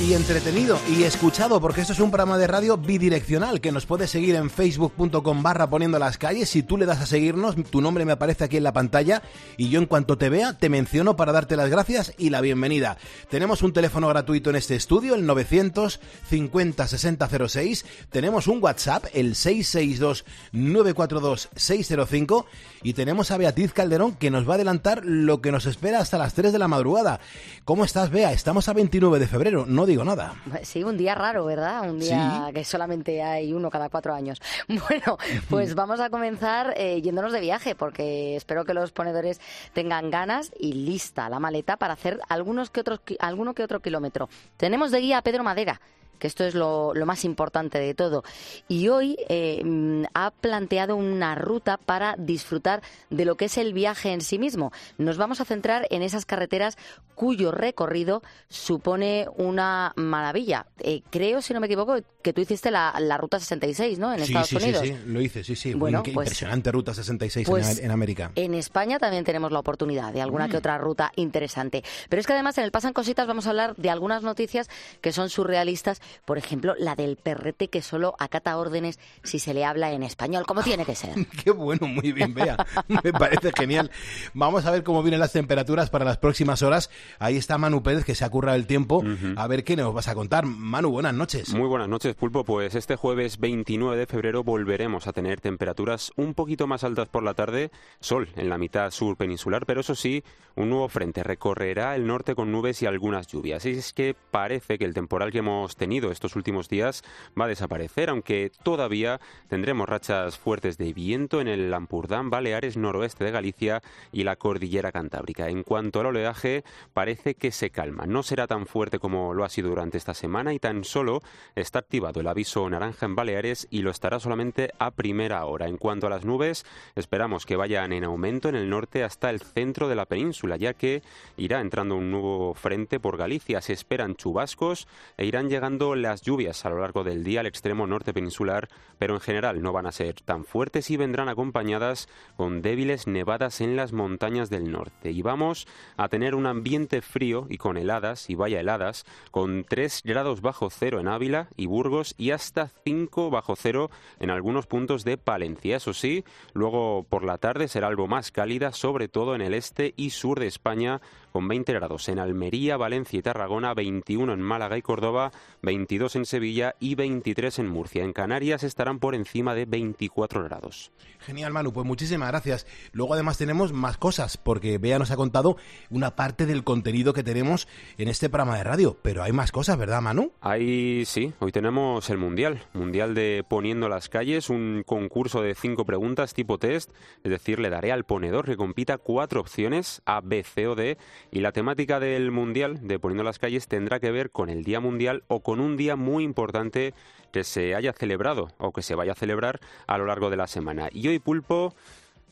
y 0.00 0.14
entretenido 0.14 0.78
y 0.88 1.02
escuchado, 1.02 1.60
porque 1.60 1.82
esto 1.82 1.92
es 1.92 2.00
un 2.00 2.10
programa 2.10 2.38
de 2.38 2.46
radio 2.46 2.78
bidireccional 2.78 3.60
que 3.60 3.70
nos 3.70 3.84
puedes 3.84 4.10
seguir 4.10 4.34
en 4.34 4.48
facebook.com 4.48 5.42
barra 5.42 5.68
poniendo 5.68 5.98
las 5.98 6.16
calles. 6.16 6.48
Si 6.48 6.62
tú 6.62 6.78
le 6.78 6.86
das 6.86 7.02
a 7.02 7.06
seguirnos, 7.06 7.54
tu 7.70 7.82
nombre 7.82 8.06
me 8.06 8.12
aparece 8.12 8.44
aquí 8.44 8.56
en 8.56 8.62
la 8.62 8.72
pantalla 8.72 9.22
y 9.58 9.68
yo 9.68 9.78
en 9.78 9.84
cuanto 9.84 10.16
te 10.16 10.30
vea 10.30 10.56
te 10.56 10.70
menciono 10.70 11.16
para 11.16 11.32
darte 11.32 11.54
las 11.54 11.68
gracias 11.68 12.14
y 12.16 12.30
la 12.30 12.40
bienvenida. 12.40 12.96
Tenemos 13.28 13.62
un 13.62 13.74
teléfono 13.74 14.08
gratuito 14.08 14.48
en 14.48 14.56
este 14.56 14.74
estudio, 14.74 15.14
el 15.14 15.26
950 15.26 16.86
6006. 16.86 17.84
Tenemos 18.08 18.46
un 18.46 18.62
WhatsApp, 18.62 19.04
el 19.12 19.34
662 19.34 20.24
942 20.52 21.50
605 21.54 22.46
y 22.82 22.94
tenemos 22.94 23.30
a 23.30 23.36
Beatriz 23.36 23.74
Calderón 23.74 24.14
que 24.14 24.30
nos 24.30 24.48
va 24.48 24.52
a 24.52 24.54
adelantar 24.54 25.02
lo 25.04 25.42
que 25.42 25.52
nos 25.52 25.66
espera 25.66 25.98
hasta 25.98 26.16
las 26.16 26.32
3 26.32 26.52
de 26.52 26.58
la 26.58 26.68
madrugada. 26.68 27.20
¿Cómo 27.66 27.84
estás, 27.84 28.10
Bea? 28.10 28.32
Estamos 28.32 28.68
a 28.68 28.72
29 28.72 29.18
de 29.18 29.26
febrero, 29.26 29.66
no 29.66 29.89
digo 29.90 30.04
nada. 30.04 30.34
Sí, 30.62 30.84
un 30.84 30.96
día 30.96 31.14
raro, 31.14 31.44
¿verdad? 31.44 31.90
Un 31.90 31.98
día 31.98 32.50
que 32.54 32.64
solamente 32.64 33.22
hay 33.22 33.52
uno 33.52 33.70
cada 33.70 33.88
cuatro 33.88 34.14
años. 34.14 34.40
Bueno, 34.88 35.18
pues 35.48 35.74
vamos 35.74 36.00
a 36.00 36.10
comenzar 36.10 36.74
eh, 36.76 37.00
yéndonos 37.02 37.32
de 37.32 37.40
viaje, 37.40 37.74
porque 37.74 38.36
espero 38.36 38.64
que 38.64 38.72
los 38.72 38.92
ponedores 38.92 39.40
tengan 39.72 40.10
ganas 40.10 40.52
y 40.58 40.72
lista 40.72 41.28
la 41.28 41.38
maleta 41.38 41.76
para 41.76 41.94
hacer 41.94 42.20
algunos 42.28 42.70
que 42.70 42.80
otros, 42.80 43.00
alguno 43.18 43.54
que 43.54 43.62
otro 43.62 43.80
kilómetro. 43.80 44.28
Tenemos 44.56 44.90
de 44.90 45.00
guía 45.00 45.18
a 45.18 45.22
Pedro 45.22 45.44
Madera 45.44 45.80
que 46.20 46.28
esto 46.28 46.44
es 46.44 46.54
lo, 46.54 46.94
más 47.04 47.24
importante 47.24 47.80
de 47.80 47.94
todo. 47.94 48.22
Y 48.68 48.88
hoy 48.88 49.16
eh, 49.28 49.62
mm, 49.64 50.04
ha 50.14 50.30
planteado 50.30 50.94
una 50.94 51.34
ruta 51.34 51.76
para 51.78 52.14
disfrutar 52.16 52.82
de 53.08 53.24
lo 53.24 53.36
que 53.36 53.46
es 53.46 53.58
el 53.58 53.72
viaje 53.72 54.12
en 54.12 54.20
sí 54.20 54.38
mismo. 54.38 54.70
Nos 54.98 55.16
vamos 55.16 55.40
a 55.40 55.44
centrar 55.44 55.88
en 55.90 56.02
esas 56.02 56.24
carreteras 56.24 56.78
cuyo 57.16 57.50
recorrido 57.50 58.22
supone 58.48 59.26
una 59.36 59.92
maravilla. 59.96 60.66
Eh, 60.78 61.02
creo, 61.10 61.42
si 61.42 61.52
no 61.52 61.60
me 61.60 61.66
equivoco, 61.66 61.96
que 62.22 62.32
tú 62.32 62.40
hiciste 62.40 62.70
la, 62.70 62.92
ruta 63.18 63.40
66, 63.40 63.98
¿no? 63.98 64.12
En 64.12 64.20
Estados 64.20 64.52
Unidos. 64.52 64.82
Sí, 64.82 64.88
sí, 64.88 64.98
lo 65.06 65.20
hice, 65.20 65.42
sí, 65.42 65.56
sí. 65.56 65.74
Bueno, 65.74 66.02
pues 66.02 66.14
impresionante 66.14 66.70
ruta 66.70 66.94
66 66.94 67.46
pues 67.48 67.78
en, 67.78 67.90
América. 67.90 68.32
En 68.34 68.54
España 68.54 68.98
también 68.98 69.24
tenemos 69.24 69.52
la 69.52 69.58
oportunidad 69.58 70.12
de 70.12 70.20
alguna 70.20 70.48
que 70.48 70.54
mm. 70.54 70.58
otra 70.58 70.78
ruta 70.78 71.12
interesante. 71.16 71.82
Pero 72.08 72.20
es 72.20 72.26
que 72.26 72.32
además 72.32 72.56
en 72.58 72.64
el 72.64 72.70
Pasan 72.70 72.92
Cositas 72.92 73.26
vamos 73.26 73.46
a 73.46 73.50
hablar 73.50 73.76
de 73.76 73.90
algunas 73.90 74.22
noticias 74.22 74.68
que 75.00 75.12
son 75.12 75.30
surrealistas 75.30 76.00
por 76.24 76.38
ejemplo, 76.38 76.74
la 76.78 76.94
del 76.94 77.16
perrete 77.16 77.68
que 77.68 77.82
solo 77.82 78.14
acata 78.18 78.56
órdenes 78.56 78.98
si 79.22 79.38
se 79.38 79.54
le 79.54 79.64
habla 79.64 79.92
en 79.92 80.02
español, 80.02 80.44
como 80.46 80.62
tiene 80.62 80.84
que 80.84 80.94
ser. 80.94 81.14
Qué 81.44 81.50
bueno, 81.50 81.86
muy 81.86 82.12
bien, 82.12 82.34
vea. 82.34 82.56
Me 83.02 83.12
parece 83.12 83.52
genial. 83.56 83.90
Vamos 84.34 84.66
a 84.66 84.70
ver 84.70 84.82
cómo 84.82 85.02
vienen 85.02 85.20
las 85.20 85.32
temperaturas 85.32 85.90
para 85.90 86.04
las 86.04 86.18
próximas 86.18 86.62
horas. 86.62 86.90
Ahí 87.18 87.36
está 87.36 87.58
Manu 87.58 87.82
Pérez, 87.82 88.04
que 88.04 88.14
se 88.14 88.24
ha 88.24 88.30
currado 88.30 88.56
el 88.56 88.66
tiempo. 88.66 89.02
A 89.36 89.46
ver 89.46 89.64
qué 89.64 89.76
nos 89.76 89.92
vas 89.94 90.08
a 90.08 90.14
contar. 90.14 90.46
Manu, 90.46 90.90
buenas 90.90 91.14
noches. 91.14 91.52
Muy 91.54 91.68
buenas 91.68 91.88
noches, 91.88 92.14
Pulpo. 92.14 92.44
Pues 92.44 92.74
este 92.74 92.96
jueves 92.96 93.38
29 93.38 93.96
de 93.96 94.06
febrero 94.06 94.44
volveremos 94.44 95.06
a 95.06 95.12
tener 95.12 95.40
temperaturas 95.40 96.12
un 96.16 96.34
poquito 96.34 96.66
más 96.66 96.84
altas 96.84 97.08
por 97.08 97.22
la 97.22 97.34
tarde, 97.34 97.70
sol 98.00 98.28
en 98.36 98.48
la 98.48 98.58
mitad 98.58 98.90
sur 98.90 99.16
peninsular, 99.16 99.66
pero 99.66 99.80
eso 99.80 99.94
sí, 99.94 100.22
un 100.56 100.70
nuevo 100.70 100.88
frente 100.88 101.22
recorrerá 101.22 101.94
el 101.94 102.06
norte 102.06 102.34
con 102.34 102.50
nubes 102.52 102.82
y 102.82 102.86
algunas 102.86 103.26
lluvias. 103.26 103.64
Y 103.66 103.70
es 103.70 103.92
que 103.92 104.14
parece 104.30 104.78
que 104.78 104.84
el 104.84 104.94
temporal 104.94 105.30
que 105.30 105.38
hemos 105.38 105.76
tenido 105.76 105.99
estos 106.10 106.36
últimos 106.36 106.68
días 106.68 107.02
va 107.38 107.44
a 107.44 107.48
desaparecer, 107.48 108.08
aunque 108.08 108.50
todavía 108.62 109.20
tendremos 109.48 109.88
rachas 109.88 110.38
fuertes 110.38 110.78
de 110.78 110.92
viento 110.92 111.40
en 111.40 111.48
el 111.48 111.70
Lampurdán, 111.70 112.30
Baleares, 112.30 112.76
noroeste 112.76 113.24
de 113.24 113.30
Galicia 113.30 113.82
y 114.12 114.24
la 114.24 114.36
cordillera 114.36 114.92
cantábrica. 114.92 115.48
En 115.48 115.62
cuanto 115.62 116.00
al 116.00 116.06
oleaje, 116.06 116.64
parece 116.94 117.34
que 117.34 117.52
se 117.52 117.70
calma. 117.70 118.06
No 118.06 118.22
será 118.22 118.46
tan 118.46 118.66
fuerte 118.66 118.98
como 118.98 119.34
lo 119.34 119.44
ha 119.44 119.48
sido 119.48 119.68
durante 119.68 119.98
esta 119.98 120.14
semana 120.14 120.54
y 120.54 120.58
tan 120.58 120.84
solo 120.84 121.22
está 121.54 121.80
activado 121.80 122.20
el 122.20 122.28
aviso 122.28 122.68
naranja 122.70 123.06
en 123.06 123.16
Baleares 123.16 123.68
y 123.70 123.82
lo 123.82 123.90
estará 123.90 124.20
solamente 124.20 124.70
a 124.78 124.90
primera 124.90 125.44
hora. 125.44 125.68
En 125.68 125.76
cuanto 125.76 126.06
a 126.06 126.10
las 126.10 126.24
nubes, 126.24 126.64
esperamos 126.94 127.46
que 127.46 127.56
vayan 127.56 127.92
en 127.92 128.04
aumento 128.04 128.48
en 128.48 128.54
el 128.54 128.70
norte 128.70 129.04
hasta 129.04 129.30
el 129.30 129.40
centro 129.40 129.88
de 129.88 129.96
la 129.96 130.06
península, 130.06 130.56
ya 130.56 130.74
que 130.74 131.02
irá 131.36 131.60
entrando 131.60 131.96
un 131.96 132.10
nuevo 132.10 132.54
frente 132.54 133.00
por 133.00 133.16
Galicia. 133.16 133.60
Se 133.60 133.72
esperan 133.72 134.14
chubascos 134.14 134.86
e 135.16 135.24
irán 135.24 135.48
llegando 135.48 135.89
las 135.96 136.22
lluvias 136.22 136.64
a 136.64 136.70
lo 136.70 136.80
largo 136.80 137.04
del 137.04 137.24
día 137.24 137.40
al 137.40 137.46
extremo 137.46 137.86
norte 137.86 138.12
peninsular, 138.12 138.68
pero 138.98 139.14
en 139.14 139.20
general 139.20 139.62
no 139.62 139.72
van 139.72 139.86
a 139.86 139.92
ser 139.92 140.14
tan 140.20 140.44
fuertes 140.44 140.90
y 140.90 140.96
vendrán 140.96 141.28
acompañadas 141.28 142.08
con 142.36 142.62
débiles 142.62 143.06
nevadas 143.06 143.60
en 143.60 143.76
las 143.76 143.92
montañas 143.92 144.50
del 144.50 144.70
norte. 144.70 145.10
Y 145.10 145.22
vamos 145.22 145.66
a 145.96 146.08
tener 146.08 146.34
un 146.34 146.46
ambiente 146.46 147.02
frío 147.02 147.46
y 147.48 147.56
con 147.56 147.76
heladas, 147.76 148.30
y 148.30 148.34
vaya 148.34 148.60
heladas, 148.60 149.04
con 149.30 149.64
3 149.64 150.02
grados 150.04 150.40
bajo 150.40 150.70
cero 150.70 151.00
en 151.00 151.08
Ávila 151.08 151.48
y 151.56 151.66
Burgos 151.66 152.14
y 152.18 152.30
hasta 152.30 152.70
5 152.84 153.30
bajo 153.30 153.56
cero 153.56 153.90
en 154.18 154.30
algunos 154.30 154.66
puntos 154.66 155.04
de 155.04 155.16
Palencia. 155.16 155.76
Eso 155.76 155.92
sí, 155.92 156.24
luego 156.52 157.06
por 157.08 157.24
la 157.24 157.38
tarde 157.38 157.68
será 157.68 157.88
algo 157.88 158.06
más 158.06 158.30
cálida, 158.30 158.72
sobre 158.72 159.08
todo 159.08 159.34
en 159.34 159.40
el 159.40 159.54
este 159.54 159.94
y 159.96 160.10
sur 160.10 160.40
de 160.40 160.46
España, 160.46 161.00
con 161.32 161.48
20 161.48 161.72
grados 161.72 162.08
en 162.08 162.18
Almería, 162.18 162.76
Valencia 162.76 163.18
y 163.18 163.22
Tarragona, 163.22 163.74
21 163.74 164.32
en 164.32 164.40
Málaga 164.40 164.76
y 164.76 164.82
Córdoba, 164.82 165.30
22 165.70 166.16
en 166.16 166.26
Sevilla 166.26 166.74
y 166.80 166.96
23 166.96 167.60
en 167.60 167.68
Murcia. 167.68 168.02
En 168.02 168.12
Canarias 168.12 168.64
estarán 168.64 168.98
por 168.98 169.14
encima 169.14 169.54
de 169.54 169.66
24 169.66 170.42
grados. 170.42 170.90
Genial, 171.20 171.52
Manu, 171.52 171.72
pues 171.72 171.86
muchísimas 171.86 172.28
gracias. 172.28 172.66
Luego 172.90 173.14
además 173.14 173.38
tenemos 173.38 173.72
más 173.72 173.96
cosas, 173.96 174.36
porque 174.36 174.78
Bea 174.78 174.98
nos 174.98 175.12
ha 175.12 175.16
contado 175.16 175.56
una 175.88 176.16
parte 176.16 176.44
del 176.44 176.64
contenido 176.64 177.12
que 177.12 177.22
tenemos 177.22 177.68
en 177.98 178.08
este 178.08 178.28
programa 178.28 178.56
de 178.56 178.64
radio, 178.64 178.96
pero 179.00 179.22
hay 179.22 179.30
más 179.30 179.52
cosas, 179.52 179.78
¿verdad, 179.78 180.00
Manu? 180.00 180.32
Ahí 180.40 181.04
sí, 181.04 181.34
hoy 181.38 181.52
tenemos 181.52 182.10
el 182.10 182.18
Mundial, 182.18 182.62
Mundial 182.72 183.14
de 183.14 183.44
Poniendo 183.48 183.88
las 183.88 184.08
Calles, 184.08 184.50
un 184.50 184.82
concurso 184.84 185.40
de 185.40 185.54
cinco 185.54 185.84
preguntas 185.84 186.34
tipo 186.34 186.58
test, 186.58 186.90
es 187.22 187.30
decir, 187.30 187.60
le 187.60 187.70
daré 187.70 187.92
al 187.92 188.02
ponedor 188.02 188.44
que 188.44 188.56
compita 188.56 188.98
cuatro 188.98 189.40
opciones, 189.40 190.02
A, 190.04 190.20
B, 190.20 190.42
C 190.42 190.66
o 190.66 190.74
D, 190.74 190.98
y 191.30 191.40
la 191.40 191.52
temática 191.52 192.00
del 192.00 192.32
Mundial 192.32 192.88
de 192.88 192.98
Poniendo 192.98 193.22
las 193.22 193.38
Calles 193.38 193.68
tendrá 193.68 194.00
que 194.00 194.10
ver 194.10 194.32
con 194.32 194.48
el 194.48 194.64
Día 194.64 194.80
Mundial 194.80 195.22
o 195.28 195.44
con 195.44 195.59
un 195.60 195.76
día 195.76 195.96
muy 195.96 196.24
importante 196.24 196.94
que 197.32 197.44
se 197.44 197.74
haya 197.74 197.92
celebrado 197.92 198.48
o 198.58 198.72
que 198.72 198.82
se 198.82 198.94
vaya 198.94 199.12
a 199.12 199.14
celebrar 199.14 199.60
a 199.86 199.98
lo 199.98 200.06
largo 200.06 200.30
de 200.30 200.36
la 200.36 200.46
semana. 200.46 200.88
Y 200.92 201.06
hoy, 201.08 201.18
Pulpo, 201.20 201.74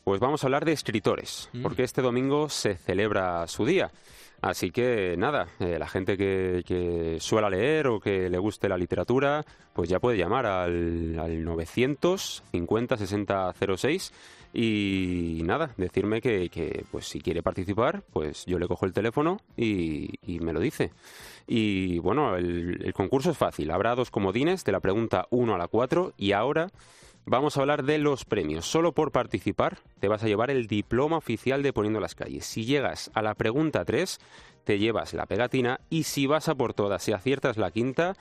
pues 0.03 0.19
vamos 0.19 0.43
a 0.43 0.47
hablar 0.47 0.65
de 0.65 0.73
escritores, 0.73 1.49
Mm. 1.53 1.61
porque 1.61 1.83
este 1.83 2.01
domingo 2.01 2.49
se 2.49 2.75
celebra 2.75 3.47
su 3.47 3.65
día. 3.65 3.91
Así 4.41 4.71
que 4.71 5.15
nada, 5.17 5.47
eh, 5.59 5.77
la 5.77 5.87
gente 5.87 6.15
que, 6.17 6.63
que 6.65 7.17
suela 7.19 7.49
leer 7.49 7.87
o 7.87 7.99
que 7.99 8.29
le 8.29 8.37
guste 8.37 8.69
la 8.69 8.77
literatura, 8.77 9.43
pues 9.73 9.89
ya 9.89 9.99
puede 9.99 10.17
llamar 10.17 10.45
al, 10.45 11.19
al 11.19 11.43
950 11.43 12.97
60 12.97 13.53
06 13.77 14.13
y 14.53 15.41
nada, 15.43 15.73
decirme 15.77 16.21
que, 16.21 16.49
que, 16.49 16.83
pues 16.91 17.07
si 17.07 17.21
quiere 17.21 17.43
participar, 17.43 18.03
pues 18.11 18.45
yo 18.45 18.57
le 18.57 18.67
cojo 18.67 18.85
el 18.85 18.93
teléfono 18.93 19.39
y, 19.55 20.09
y 20.21 20.39
me 20.39 20.53
lo 20.53 20.59
dice. 20.59 20.91
Y 21.47 21.99
bueno, 21.99 22.35
el, 22.35 22.81
el 22.83 22.93
concurso 22.93 23.31
es 23.31 23.37
fácil, 23.37 23.71
habrá 23.71 23.95
dos 23.95 24.11
comodines 24.11 24.63
de 24.63 24.71
la 24.71 24.79
pregunta 24.79 25.27
1 25.29 25.53
a 25.53 25.57
la 25.57 25.67
4 25.67 26.13
y 26.17 26.31
ahora 26.31 26.69
vamos 27.25 27.57
a 27.57 27.61
hablar 27.61 27.83
de 27.83 27.99
los 27.99 28.25
premios. 28.25 28.65
Solo 28.65 28.93
por 28.93 29.11
participar 29.11 29.79
te 29.99 30.07
vas 30.07 30.23
a 30.23 30.27
llevar 30.27 30.49
el 30.49 30.67
diploma 30.67 31.17
oficial 31.17 31.61
de 31.61 31.73
Poniendo 31.73 31.99
las 31.99 32.15
Calles. 32.15 32.45
Si 32.45 32.65
llegas 32.65 33.11
a 33.13 33.21
la 33.21 33.35
pregunta 33.35 33.85
3, 33.85 34.19
te 34.63 34.79
llevas 34.79 35.13
la 35.13 35.27
pegatina 35.27 35.79
y 35.89 36.03
si 36.03 36.25
vas 36.27 36.49
a 36.49 36.55
por 36.55 36.73
todas 36.73 37.07
y 37.07 37.13
aciertas 37.13 37.57
la 37.57 37.71
quinta, 37.71 38.15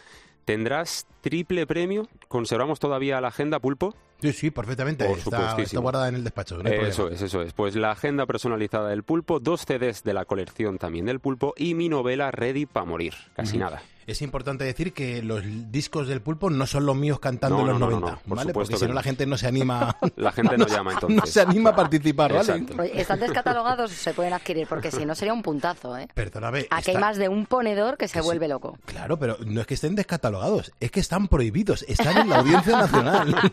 tendrás 0.45 1.07
triple 1.21 1.67
premio. 1.67 2.09
¿Conservamos 2.29 2.79
todavía 2.79 3.21
la 3.21 3.29
agenda, 3.29 3.59
Pulpo? 3.59 3.95
Sí, 4.21 4.33
sí, 4.33 4.51
perfectamente. 4.51 5.07
Por 5.07 5.19
está, 5.19 5.57
guardada 5.81 6.09
en 6.09 6.17
el 6.17 6.25
despacho. 6.25 6.57
no 6.57 6.69
eso 6.69 7.03
problema. 7.05 7.15
es, 7.15 7.23
eso 7.23 7.43
es. 7.43 7.53
Pues 7.53 7.75
la 7.77 7.93
agenda 7.93 8.27
personalizada 8.27 8.89
del 8.91 9.03
Pulpo, 9.03 9.41
dos 9.41 9.65
CDs 9.65 10.03
de 10.03 10.13
la 10.13 10.25
colección 10.25 10.79
también 10.79 11.07
del 11.07 11.21
Pulpo 11.21 11.55
y 11.57 11.75
mi 11.75 11.89
novela 11.89 12.31
Ready 12.31 12.67
para 12.67 12.85
morir. 12.87 13.15
Casi 13.35 13.59
nada. 13.59 13.83
Es 14.07 14.23
importante 14.23 14.65
decir 14.65 14.95
que 14.95 15.23
los 15.23 15.43
discos 15.71 16.09
del 16.09 16.23
pulpo 16.23 16.49
no 16.49 16.67
son 16.67 16.87
los 16.87 16.97
míos 16.97 17.21
cantando 17.21 17.59
No, 17.59 17.63
en 17.65 17.69
los 17.69 17.79
no, 17.79 17.91
no, 17.91 18.01
90, 18.01 18.11
no, 18.11 18.23
por 18.27 18.37
¿vale? 18.39 18.53
Porque 18.55 18.71
que 18.73 18.79
si 18.79 18.87
no 18.87 18.95
la 18.95 19.03
gente 19.03 19.27
no 19.27 19.37
se 19.37 19.47
anima. 19.49 19.99
La 20.17 20.33
gente 20.33 20.57
no 20.57 20.67
se- 20.67 20.75
llama 20.75 20.93
entonces. 20.95 21.19
No 21.21 21.27
se 21.27 21.43
anima 21.43 21.71
a 21.71 21.77
participar, 21.77 22.33
¿vale? 22.33 22.65
Oye, 22.79 22.99
¿Están 23.03 23.21
descatalogados? 23.21 23.91
Se 23.93 24.15
pueden 24.15 24.33
adquirir, 24.33 24.67
porque 24.67 24.91
si 24.91 25.05
no 25.05 25.15
sería 25.15 25.35
un 25.35 25.43
puntazo, 25.43 25.95
¿eh? 25.99 26.09
Perdóname. 26.15 26.69
Aquí 26.71 26.93
hay 26.93 26.97
más 26.97 27.19
de 27.19 27.29
un 27.29 27.45
ponedor 27.45 27.99
que 27.99 28.09
se 28.09 28.23
vuelve 28.23 28.49
loco. 28.49 28.79
Claro, 28.87 29.19
pero 29.19 29.37
no 29.45 29.61
es 29.61 29.67
que 29.67 29.75
estén 29.75 29.95
descatalogados, 29.95 30.73
es 30.81 30.91
que 30.91 31.01
están 31.01 31.29
prohibidos, 31.29 31.85
están 31.87 32.18
en 32.21 32.29
la 32.31 32.37
Audiencia 32.39 32.77
Nacional. 32.79 33.53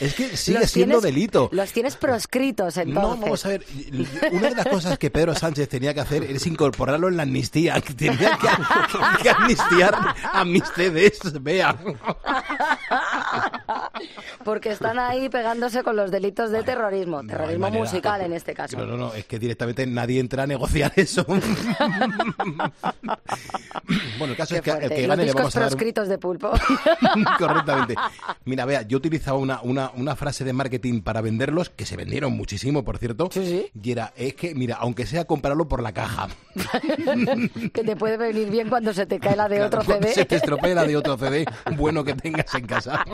es 0.00 0.14
que 0.14 0.36
sigue 0.36 0.60
Los 0.60 0.70
siendo 0.70 1.00
tienes- 1.00 1.02
delito. 1.14 1.48
Los 1.52 1.72
tienes 1.72 1.96
proscritos, 1.96 2.76
entonces. 2.76 3.02
No, 3.02 3.16
vamos 3.20 3.44
a 3.44 3.48
ver. 3.48 3.64
Una 4.32 4.48
de 4.50 4.54
las 4.56 4.66
cosas 4.66 4.98
que 4.98 5.10
Pedro 5.10 5.34
Sánchez 5.34 5.68
tenía 5.68 5.94
que 5.94 6.00
hacer 6.00 6.24
es 6.24 6.46
incorporarlo 6.46 7.08
en 7.08 7.16
la 7.16 7.22
amnistía. 7.24 7.80
Tenía 7.98 8.38
que, 8.38 8.48
que 9.22 9.30
amnistiar 9.30 9.96
a 10.32 10.44
mis 10.44 10.62
CDs, 10.74 11.42
vea. 11.42 11.76
Porque 14.44 14.70
están 14.70 14.98
ahí 14.98 15.28
pegándose 15.28 15.82
con 15.82 15.96
los 15.96 16.10
delitos 16.10 16.50
de 16.50 16.62
terrorismo. 16.62 17.22
terrorismo 17.26 17.60
manera. 17.60 17.84
musical 17.84 18.20
en 18.22 18.32
este 18.32 18.54
caso. 18.54 18.76
No, 18.78 18.86
no, 18.86 18.96
no, 18.96 19.14
es 19.14 19.24
que 19.26 19.38
directamente 19.38 19.86
nadie 19.86 20.20
entra 20.20 20.44
a 20.44 20.46
negociar 20.46 20.92
eso. 20.96 21.24
bueno, 24.18 24.32
el 24.32 24.36
caso 24.36 24.54
Qué 24.54 24.56
es 24.56 24.62
que 24.62 24.70
el 24.70 24.76
fuerte. 24.76 24.94
que 24.94 25.00
Los 25.02 25.08
gane 25.08 25.24
le 25.24 25.32
vamos 25.32 25.56
a 25.56 25.60
dar 25.60 25.68
proscritos 25.68 26.08
de 26.08 26.18
pulpo. 26.18 26.52
Correctamente. 27.38 27.94
Mira, 28.44 28.64
vea, 28.64 28.82
yo 28.82 28.98
utilizaba 28.98 29.38
una, 29.38 29.60
una, 29.62 29.90
una 29.94 30.16
frase 30.16 30.44
de 30.44 30.52
marketing 30.52 31.02
para 31.02 31.20
venderlos, 31.20 31.70
que 31.70 31.86
se 31.86 31.96
vendieron 31.96 32.32
muchísimo, 32.32 32.84
por 32.84 32.98
cierto. 32.98 33.30
Y 33.34 33.90
era, 33.90 34.12
es 34.16 34.34
que, 34.34 34.54
mira, 34.54 34.76
aunque 34.80 35.06
sea 35.06 35.24
comprarlo 35.24 35.68
por 35.68 35.82
la 35.82 35.92
caja. 35.92 36.28
que 37.72 37.84
te 37.84 37.96
puede 37.96 38.16
venir 38.16 38.50
bien 38.50 38.68
cuando 38.68 38.92
se 38.92 39.06
te 39.06 39.18
cae 39.18 39.36
la 39.36 39.48
de 39.48 39.62
otro 39.62 39.82
CD. 39.82 40.12
Se 40.12 40.24
te 40.24 40.36
estropea 40.36 40.74
la 40.74 40.84
de 40.84 40.96
otro 40.96 41.16
CD 41.16 41.44
bueno 41.76 42.04
que 42.04 42.14
tengas 42.14 42.54
en 42.54 42.66
casa. 42.66 43.04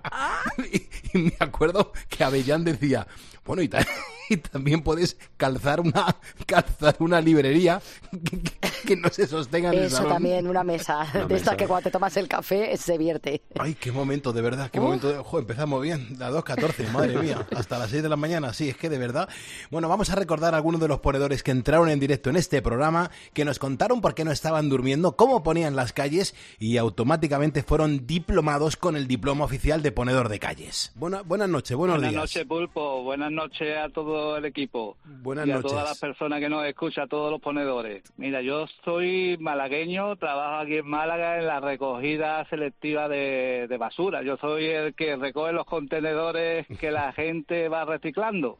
y, 1.14 1.18
me 1.18 1.34
acuerdo 1.38 1.92
que 2.08 2.24
Avellán 2.24 2.64
decía, 2.64 3.06
bueno, 3.44 3.62
y, 3.62 3.68
ta- 3.68 3.86
y 4.32 4.36
también 4.38 4.82
puedes 4.82 5.16
calzar 5.36 5.80
una, 5.80 6.16
calzar 6.46 6.96
una 7.00 7.20
librería 7.20 7.80
que, 8.10 8.40
que- 8.40 8.72
que 8.82 8.96
no 8.96 9.08
se 9.10 9.26
sostenga 9.28 9.72
en 9.72 9.78
el 9.78 9.84
Eso 9.84 9.98
salón. 9.98 10.12
también, 10.14 10.46
una 10.48 10.64
mesa. 10.64 11.06
Una 11.14 11.26
de 11.26 11.36
esta 11.36 11.52
mesa. 11.52 11.56
que 11.56 11.66
cuando 11.68 11.84
te 11.84 11.90
tomas 11.92 12.16
el 12.16 12.26
café 12.26 12.76
se 12.76 12.98
vierte. 12.98 13.42
Ay, 13.58 13.74
qué 13.78 13.92
momento, 13.92 14.32
de 14.32 14.42
verdad, 14.42 14.70
qué 14.70 14.80
momento. 14.80 15.08
De... 15.08 15.18
Ojo, 15.18 15.38
empezamos 15.38 15.80
bien, 15.82 16.16
a 16.20 16.30
2.14, 16.30 16.90
madre 16.90 17.16
mía, 17.18 17.46
hasta 17.54 17.78
las 17.78 17.90
6 17.90 18.02
de 18.02 18.08
la 18.08 18.16
mañana, 18.16 18.52
sí, 18.52 18.68
es 18.70 18.76
que 18.76 18.88
de 18.90 18.98
verdad. 18.98 19.28
Bueno, 19.70 19.88
vamos 19.88 20.10
a 20.10 20.16
recordar 20.16 20.54
a 20.54 20.56
algunos 20.56 20.80
de 20.80 20.88
los 20.88 20.98
ponedores 20.98 21.42
que 21.44 21.52
entraron 21.52 21.88
en 21.90 22.00
directo 22.00 22.28
en 22.30 22.36
este 22.36 22.60
programa, 22.60 23.10
que 23.34 23.44
nos 23.44 23.58
contaron 23.60 24.00
por 24.00 24.14
qué 24.14 24.24
no 24.24 24.32
estaban 24.32 24.68
durmiendo, 24.68 25.16
cómo 25.16 25.42
ponían 25.44 25.76
las 25.76 25.92
calles 25.92 26.34
y 26.58 26.76
automáticamente 26.76 27.62
fueron 27.62 28.06
diplomados 28.06 28.76
con 28.76 28.96
el 28.96 29.06
diploma 29.06 29.44
oficial 29.44 29.82
de 29.82 29.92
ponedor 29.92 30.28
de 30.28 30.38
calles. 30.40 30.90
Buena, 30.96 31.22
buenas 31.22 31.48
noches, 31.48 31.76
buenos 31.76 31.96
Buenas 31.98 32.10
días. 32.10 32.20
noches, 32.22 32.44
Pulpo. 32.46 33.02
Buenas 33.04 33.30
noches 33.30 33.76
a 33.78 33.88
todo 34.22 34.36
el 34.36 34.44
equipo. 34.44 34.96
Buenas 35.04 35.46
y 35.46 35.50
a 35.50 35.54
noches. 35.56 35.70
todas 35.72 35.84
las 35.84 35.98
personas 35.98 36.38
que 36.38 36.48
nos 36.48 36.64
escuchan, 36.64 37.04
a 37.04 37.08
todos 37.08 37.30
los 37.30 37.40
ponedores. 37.40 38.04
Mira, 38.16 38.40
yo 38.40 38.66
soy 38.84 39.36
malagueño, 39.40 40.14
trabajo 40.16 40.62
aquí 40.62 40.76
en 40.76 40.86
Málaga 40.88 41.38
en 41.38 41.46
la 41.46 41.58
recogida 41.58 42.44
selectiva 42.48 43.08
de, 43.08 43.66
de 43.68 43.76
basura. 43.78 44.22
Yo 44.22 44.36
soy 44.36 44.66
el 44.66 44.94
que 44.94 45.16
recoge 45.16 45.52
los 45.52 45.66
contenedores 45.66 46.66
que 46.78 46.92
la 46.92 47.12
gente 47.14 47.68
va 47.68 47.84
reciclando. 47.84 48.58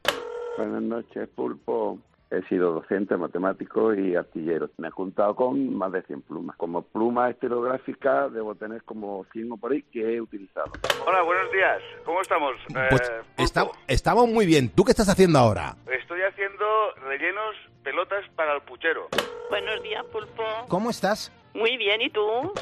Buenas 0.59 0.83
noches, 0.83 1.29
Pulpo. 1.29 1.99
He 2.33 2.43
sido 2.49 2.73
docente, 2.73 3.17
matemático 3.17 3.95
y 3.95 4.17
artillero. 4.17 4.71
Me 4.79 4.89
he 4.89 4.91
juntado 4.91 5.37
con 5.37 5.77
más 5.77 5.93
de 5.93 6.03
100 6.03 6.23
plumas. 6.23 6.57
Como 6.57 6.83
pluma 6.83 7.31
estilográfica 7.31 8.29
debo 8.29 8.55
tener 8.55 8.83
como 8.85 9.27
100 9.33 9.53
o 9.53 9.57
por 9.59 9.73
ahí 9.73 9.83
que 9.93 10.15
he 10.15 10.21
utilizado. 10.21 10.73
Hola, 11.07 11.23
buenos 11.23 11.53
días. 11.53 11.83
¿Cómo 12.05 12.23
estamos? 12.23 12.55
Pues 12.91 13.11
eh, 13.11 13.71
estamos 13.87 14.29
muy 14.29 14.47
bien. 14.47 14.71
¿Tú 14.71 14.85
qué 14.85 14.93
estás 14.93 15.09
haciendo 15.09 15.39
ahora? 15.39 15.77
Estoy 15.87 16.23
haciendo 16.23 16.65
rellenos, 17.07 17.55
pelotas 17.83 18.25
para 18.35 18.55
el 18.55 18.63
puchero. 18.63 19.09
Buenos 19.51 19.83
días, 19.83 20.05
Pulpo. 20.07 20.43
¿Cómo 20.69 20.91
estás? 20.91 21.31
Muy 21.55 21.77
bien, 21.77 22.01
¿y 22.01 22.09
tú? 22.09 22.53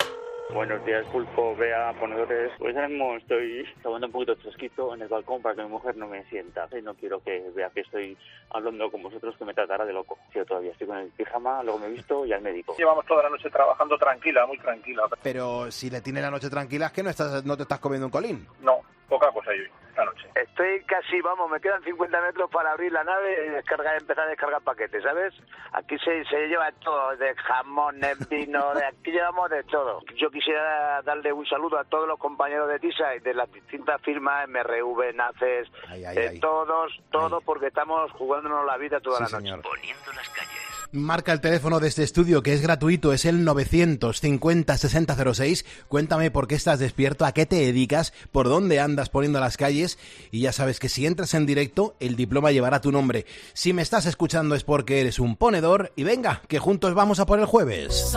Buenos 0.55 0.85
días, 0.85 1.07
Pulpo, 1.13 1.55
Vea, 1.55 1.95
ponedores. 1.99 2.51
Pues 2.59 2.75
ahora 2.75 2.89
mismo 2.89 3.17
estoy 3.17 3.65
tomando 3.83 4.09
un 4.09 4.13
poquito 4.13 4.35
de 4.35 4.43
fresquito 4.43 4.95
en 4.95 5.03
el 5.03 5.09
balcón 5.09 5.41
para 5.41 5.55
que 5.55 5.63
mi 5.63 5.69
mujer 5.69 5.97
no 5.97 6.09
me 6.09 6.25
sienta. 6.25 6.69
Y 6.77 6.83
no 6.83 6.95
quiero 6.95 7.23
que 7.23 7.51
vea 7.55 7.71
que 7.71 7.81
estoy 7.81 8.17
hablando 8.51 8.91
con 8.91 9.03
vosotros 9.03 9.37
que 9.39 9.45
me 9.45 9.55
tratará 9.55 9.85
de 9.85 9.93
loco. 9.93 10.19
Yo 10.35 10.45
todavía 10.45 10.73
estoy 10.73 10.89
con 10.89 10.99
el 10.99 11.09
pijama, 11.11 11.63
luego 11.63 11.79
me 11.79 11.87
he 11.87 11.91
visto 11.91 12.27
y 12.27 12.33
al 12.33 12.43
médico. 12.43 12.75
Llevamos 12.77 13.07
toda 13.07 13.23
la 13.23 13.31
noche 13.31 13.49
trabajando 13.49 13.97
tranquila, 13.97 14.47
muy 14.47 14.59
tranquila. 14.59 15.05
Pero 15.23 15.71
si 15.71 15.89
le 15.89 16.01
tiene 16.01 16.21
la 16.21 16.31
noche 16.31 16.51
tranquila 16.51 16.87
es 16.87 16.93
que 16.93 17.03
no, 17.05 17.11
estás, 17.11 17.45
no 17.45 17.57
te 17.57 17.63
estás 17.63 17.79
comiendo 17.79 18.07
un 18.07 18.13
colín. 18.13 18.47
No, 18.61 18.81
poca 19.11 19.31
cosa 19.33 19.51
yo 19.55 19.65
esta 19.89 20.05
noche. 20.05 20.29
Estoy 20.37 20.85
casi, 20.85 21.21
vamos, 21.21 21.51
me 21.51 21.61
quedan 21.61 21.83
50 21.83 22.21
metros 22.23 22.49
para 22.51 22.71
abrir 22.71 22.93
la 22.93 23.03
nave 23.03 23.47
y 23.47 23.51
descargar, 23.51 24.01
empezar 24.01 24.27
a 24.27 24.31
descargar 24.31 24.63
paquetes, 24.63 25.03
¿sabes? 25.03 25.35
Aquí 25.73 25.99
se, 25.99 26.25
se 26.27 26.47
lleva 26.47 26.71
todo, 26.81 27.17
de 27.17 27.35
jamones, 27.35 28.29
vino, 28.31 28.73
de 28.75 28.87
aquí 28.87 29.11
llevamos 29.11 29.51
de 29.51 29.65
todo. 29.65 30.01
Yo 30.17 30.31
quisiera 30.31 31.03
darle 31.03 31.33
un 31.33 31.45
saludo 31.45 31.79
a 31.79 31.85
todos 31.85 32.07
los 32.07 32.19
compañeros 32.19 32.69
de 32.69 32.79
TISA 32.79 33.17
y 33.17 33.21
de 33.21 33.35
las 33.35 33.53
distintas 33.53 34.01
firmas, 34.03 34.49
MRV, 34.49 35.13
NACES, 35.15 35.69
de 36.15 36.39
todos, 36.41 36.93
todos, 37.11 37.43
porque 37.43 37.67
estamos 37.67 38.11
jugándonos 38.13 38.65
la 38.65 38.77
vida 38.77 39.01
toda 39.01 39.21
la 39.21 39.29
noche. 39.29 39.63
Poniendo 39.63 40.13
las 40.15 40.29
calles. 40.31 40.80
Marca 40.93 41.33
el 41.33 41.41
teléfono 41.41 41.79
de 41.79 41.87
este 41.87 42.03
estudio 42.03 42.43
que 42.43 42.53
es 42.53 42.63
gratuito, 42.63 43.13
es 43.13 43.25
el 43.25 43.45
950 43.45 44.77
6006. 44.77 45.65
Cuéntame 45.87 46.33
por 46.33 46.49
qué 46.49 46.57
estás 46.57 46.81
despierto, 46.81 47.25
a 47.25 47.33
qué 47.33 47.47
te 47.47 47.57
dedicas, 47.57 48.13
por 48.33 48.49
dónde 48.49 48.81
andas 48.81 49.09
poniendo 49.09 49.39
las 49.39 49.57
calles 49.57 49.99
y 50.33 50.41
ya 50.41 50.53
sabes 50.53 50.81
que 50.81 50.89
si 50.89 51.07
entras 51.07 51.35
en 51.35 51.47
directo 51.47 51.95
el 52.01 52.17
diploma 52.17 52.51
llevará 52.51 52.81
tu 52.81 52.91
nombre. 52.91 53.25
Si 53.53 53.73
me 53.73 53.83
estás 53.83 54.07
escuchando 54.07 54.57
es 54.57 54.65
porque 54.65 55.01
eres 55.01 55.21
un 55.21 55.37
ponedor 55.37 55.93
y 55.95 56.03
venga, 56.03 56.43
que 56.49 56.59
juntos 56.59 56.93
vamos 56.95 57.21
a 57.21 57.27
por 57.27 57.39
el 57.39 57.47
jueves. 57.47 58.13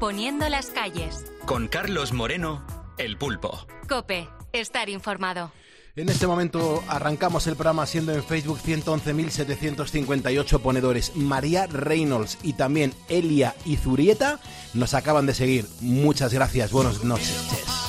Poniendo 0.00 0.48
las 0.48 0.70
calles. 0.70 1.26
Con 1.44 1.68
Carlos 1.68 2.14
Moreno, 2.14 2.64
El 2.96 3.18
Pulpo. 3.18 3.66
Cope, 3.86 4.30
estar 4.54 4.88
informado. 4.88 5.52
En 5.94 6.08
este 6.08 6.26
momento 6.26 6.82
arrancamos 6.88 7.46
el 7.46 7.54
programa 7.54 7.84
siendo 7.84 8.14
en 8.14 8.24
Facebook 8.24 8.60
111.758 8.64 10.58
ponedores. 10.60 11.14
María 11.16 11.66
Reynolds 11.66 12.38
y 12.42 12.54
también 12.54 12.94
Elia 13.10 13.54
y 13.66 13.76
Zurieta 13.76 14.40
nos 14.72 14.94
acaban 14.94 15.26
de 15.26 15.34
seguir. 15.34 15.66
Muchas 15.82 16.32
gracias. 16.32 16.72
Buenas 16.72 17.04
noches. 17.04 17.79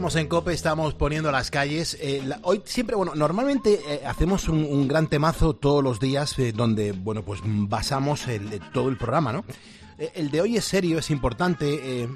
Estamos 0.00 0.16
en 0.16 0.28
COPE, 0.28 0.54
estamos 0.54 0.94
poniendo 0.94 1.30
las 1.30 1.50
calles. 1.50 1.98
Eh, 2.00 2.22
hoy 2.44 2.62
siempre, 2.64 2.96
bueno, 2.96 3.14
normalmente 3.14 3.80
eh, 3.86 4.00
hacemos 4.06 4.48
un, 4.48 4.88
gran 4.88 5.08
temazo 5.08 5.54
todos 5.54 5.84
los 5.84 6.00
días 6.00 6.38
eh, 6.38 6.52
donde, 6.52 6.92
bueno, 6.92 7.22
pues 7.22 7.42
basamos 7.44 8.24
todo 8.72 8.88
el 8.88 8.96
programa, 8.96 9.30
¿no? 9.30 9.44
el 10.14 10.30
de 10.30 10.40
hoy 10.40 10.56
es 10.56 10.64
serio, 10.64 10.98
es 10.98 11.10
importante, 11.10 12.08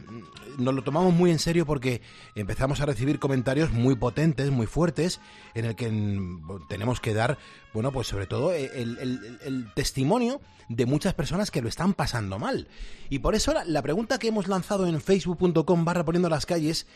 nos 0.56 0.72
lo 0.72 0.82
tomamos 0.82 1.12
muy 1.12 1.30
en 1.30 1.38
serio 1.38 1.66
porque 1.66 2.00
empezamos 2.34 2.80
a 2.80 2.86
recibir 2.86 3.18
comentarios 3.18 3.70
muy 3.70 3.96
potentes, 3.96 4.50
muy 4.50 4.66
fuertes, 4.66 5.20
en 5.52 5.66
el 5.66 5.76
que 5.76 5.90
mm, 5.90 6.66
tenemos 6.66 7.00
que 7.00 7.12
dar, 7.12 7.36
bueno, 7.74 7.92
pues 7.92 8.06
sobre 8.06 8.26
todo 8.26 8.54
el, 8.54 9.70
testimonio 9.74 10.40
de 10.70 10.86
muchas 10.86 11.12
personas 11.12 11.50
que 11.50 11.60
lo 11.60 11.68
están 11.68 11.92
pasando 11.92 12.38
mal. 12.38 12.66
Y 13.10 13.18
por 13.18 13.34
eso 13.34 13.52
la, 13.52 13.66
la 13.66 13.82
pregunta 13.82 14.18
que 14.18 14.28
hemos 14.28 14.48
lanzado 14.48 14.86
en 14.86 14.98
facebook.com 15.02 15.84
barra 15.84 16.06
poniendo 16.06 16.30
las 16.30 16.46
calles 16.46 16.86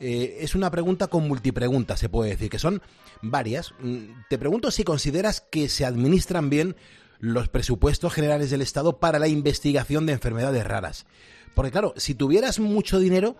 eh, 0.00 0.38
es 0.40 0.54
una 0.54 0.70
pregunta 0.70 1.06
con 1.06 1.28
multipreguntas, 1.28 2.00
se 2.00 2.08
puede 2.08 2.30
decir, 2.30 2.50
que 2.50 2.58
son 2.58 2.82
varias. 3.22 3.72
Mm, 3.80 4.22
te 4.28 4.38
pregunto 4.38 4.70
si 4.70 4.84
consideras 4.84 5.40
que 5.40 5.68
se 5.68 5.84
administran 5.84 6.50
bien 6.50 6.76
los 7.20 7.48
presupuestos 7.48 8.12
generales 8.12 8.50
del 8.50 8.62
Estado 8.62 8.98
para 8.98 9.18
la 9.18 9.28
investigación 9.28 10.06
de 10.06 10.12
enfermedades 10.12 10.64
raras. 10.66 11.06
Porque 11.54 11.70
claro, 11.70 11.94
si 11.96 12.14
tuvieras 12.14 12.58
mucho 12.58 12.98
dinero, 12.98 13.36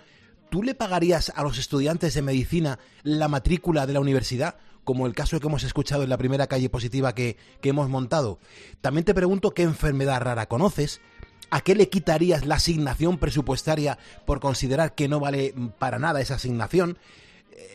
¿tú 0.50 0.62
le 0.62 0.74
pagarías 0.74 1.32
a 1.34 1.42
los 1.42 1.58
estudiantes 1.58 2.14
de 2.14 2.22
medicina 2.22 2.78
la 3.02 3.28
matrícula 3.28 3.86
de 3.86 3.92
la 3.92 4.00
universidad? 4.00 4.56
como 4.84 5.06
el 5.06 5.14
caso 5.14 5.40
que 5.40 5.46
hemos 5.46 5.64
escuchado 5.64 6.02
en 6.02 6.10
la 6.10 6.18
primera 6.18 6.46
calle 6.46 6.68
positiva 6.68 7.14
que, 7.14 7.38
que 7.60 7.70
hemos 7.70 7.88
montado. 7.88 8.38
También 8.82 9.04
te 9.04 9.14
pregunto 9.14 9.54
qué 9.54 9.62
enfermedad 9.62 10.20
rara 10.20 10.46
conoces, 10.46 11.00
¿A 11.50 11.60
qué 11.60 11.74
le 11.74 11.88
quitarías 11.88 12.46
la 12.46 12.56
asignación 12.56 13.18
presupuestaria 13.18 13.98
por 14.24 14.40
considerar 14.40 14.94
que 14.94 15.08
no 15.08 15.20
vale 15.20 15.54
para 15.78 15.98
nada 15.98 16.20
esa 16.20 16.34
asignación? 16.34 16.98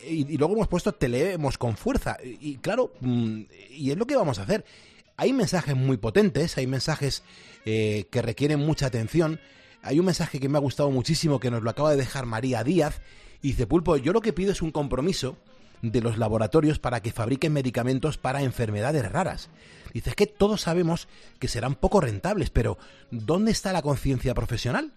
Y, 0.06 0.36
luego 0.36 0.54
hemos 0.54 0.68
puesto 0.68 0.92
te 0.92 1.08
leemos 1.08 1.58
con 1.58 1.76
fuerza. 1.76 2.18
Y, 2.22 2.56
claro, 2.56 2.92
mm, 3.00 3.42
y 3.70 3.90
es 3.90 3.96
lo 3.96 4.06
que 4.06 4.16
vamos 4.16 4.38
a 4.38 4.42
hacer. 4.42 4.64
Hay 5.16 5.32
mensajes 5.32 5.76
muy 5.76 5.96
potentes, 5.96 6.56
hay 6.56 6.66
mensajes 6.66 7.22
eh, 7.64 8.06
que 8.10 8.22
requieren 8.22 8.60
mucha 8.60 8.86
atención. 8.86 9.40
Hay 9.82 9.98
un 9.98 10.06
mensaje 10.06 10.40
que 10.40 10.48
me 10.48 10.58
ha 10.58 10.60
gustado 10.60 10.90
muchísimo 10.90 11.40
que 11.40 11.50
nos 11.50 11.62
lo 11.62 11.70
acaba 11.70 11.90
de 11.90 11.96
dejar 11.96 12.26
María 12.26 12.64
Díaz. 12.64 13.00
Y 13.42 13.48
dice, 13.48 13.66
Pulpo, 13.66 13.96
yo 13.96 14.12
lo 14.12 14.20
que 14.20 14.32
pido 14.32 14.52
es 14.52 14.62
un 14.62 14.70
compromiso 14.70 15.36
de 15.82 16.00
los 16.00 16.18
laboratorios 16.18 16.78
para 16.78 17.00
que 17.00 17.12
fabriquen 17.12 17.52
medicamentos 17.52 18.18
para 18.18 18.42
enfermedades 18.42 19.10
raras. 19.10 19.48
Dice, 19.92 20.10
es 20.10 20.16
que 20.16 20.26
todos 20.26 20.60
sabemos 20.62 21.08
que 21.38 21.48
serán 21.48 21.74
poco 21.74 22.00
rentables, 22.00 22.50
pero 22.50 22.78
¿dónde 23.10 23.50
está 23.50 23.72
la 23.72 23.82
conciencia 23.82 24.34
profesional? 24.34 24.92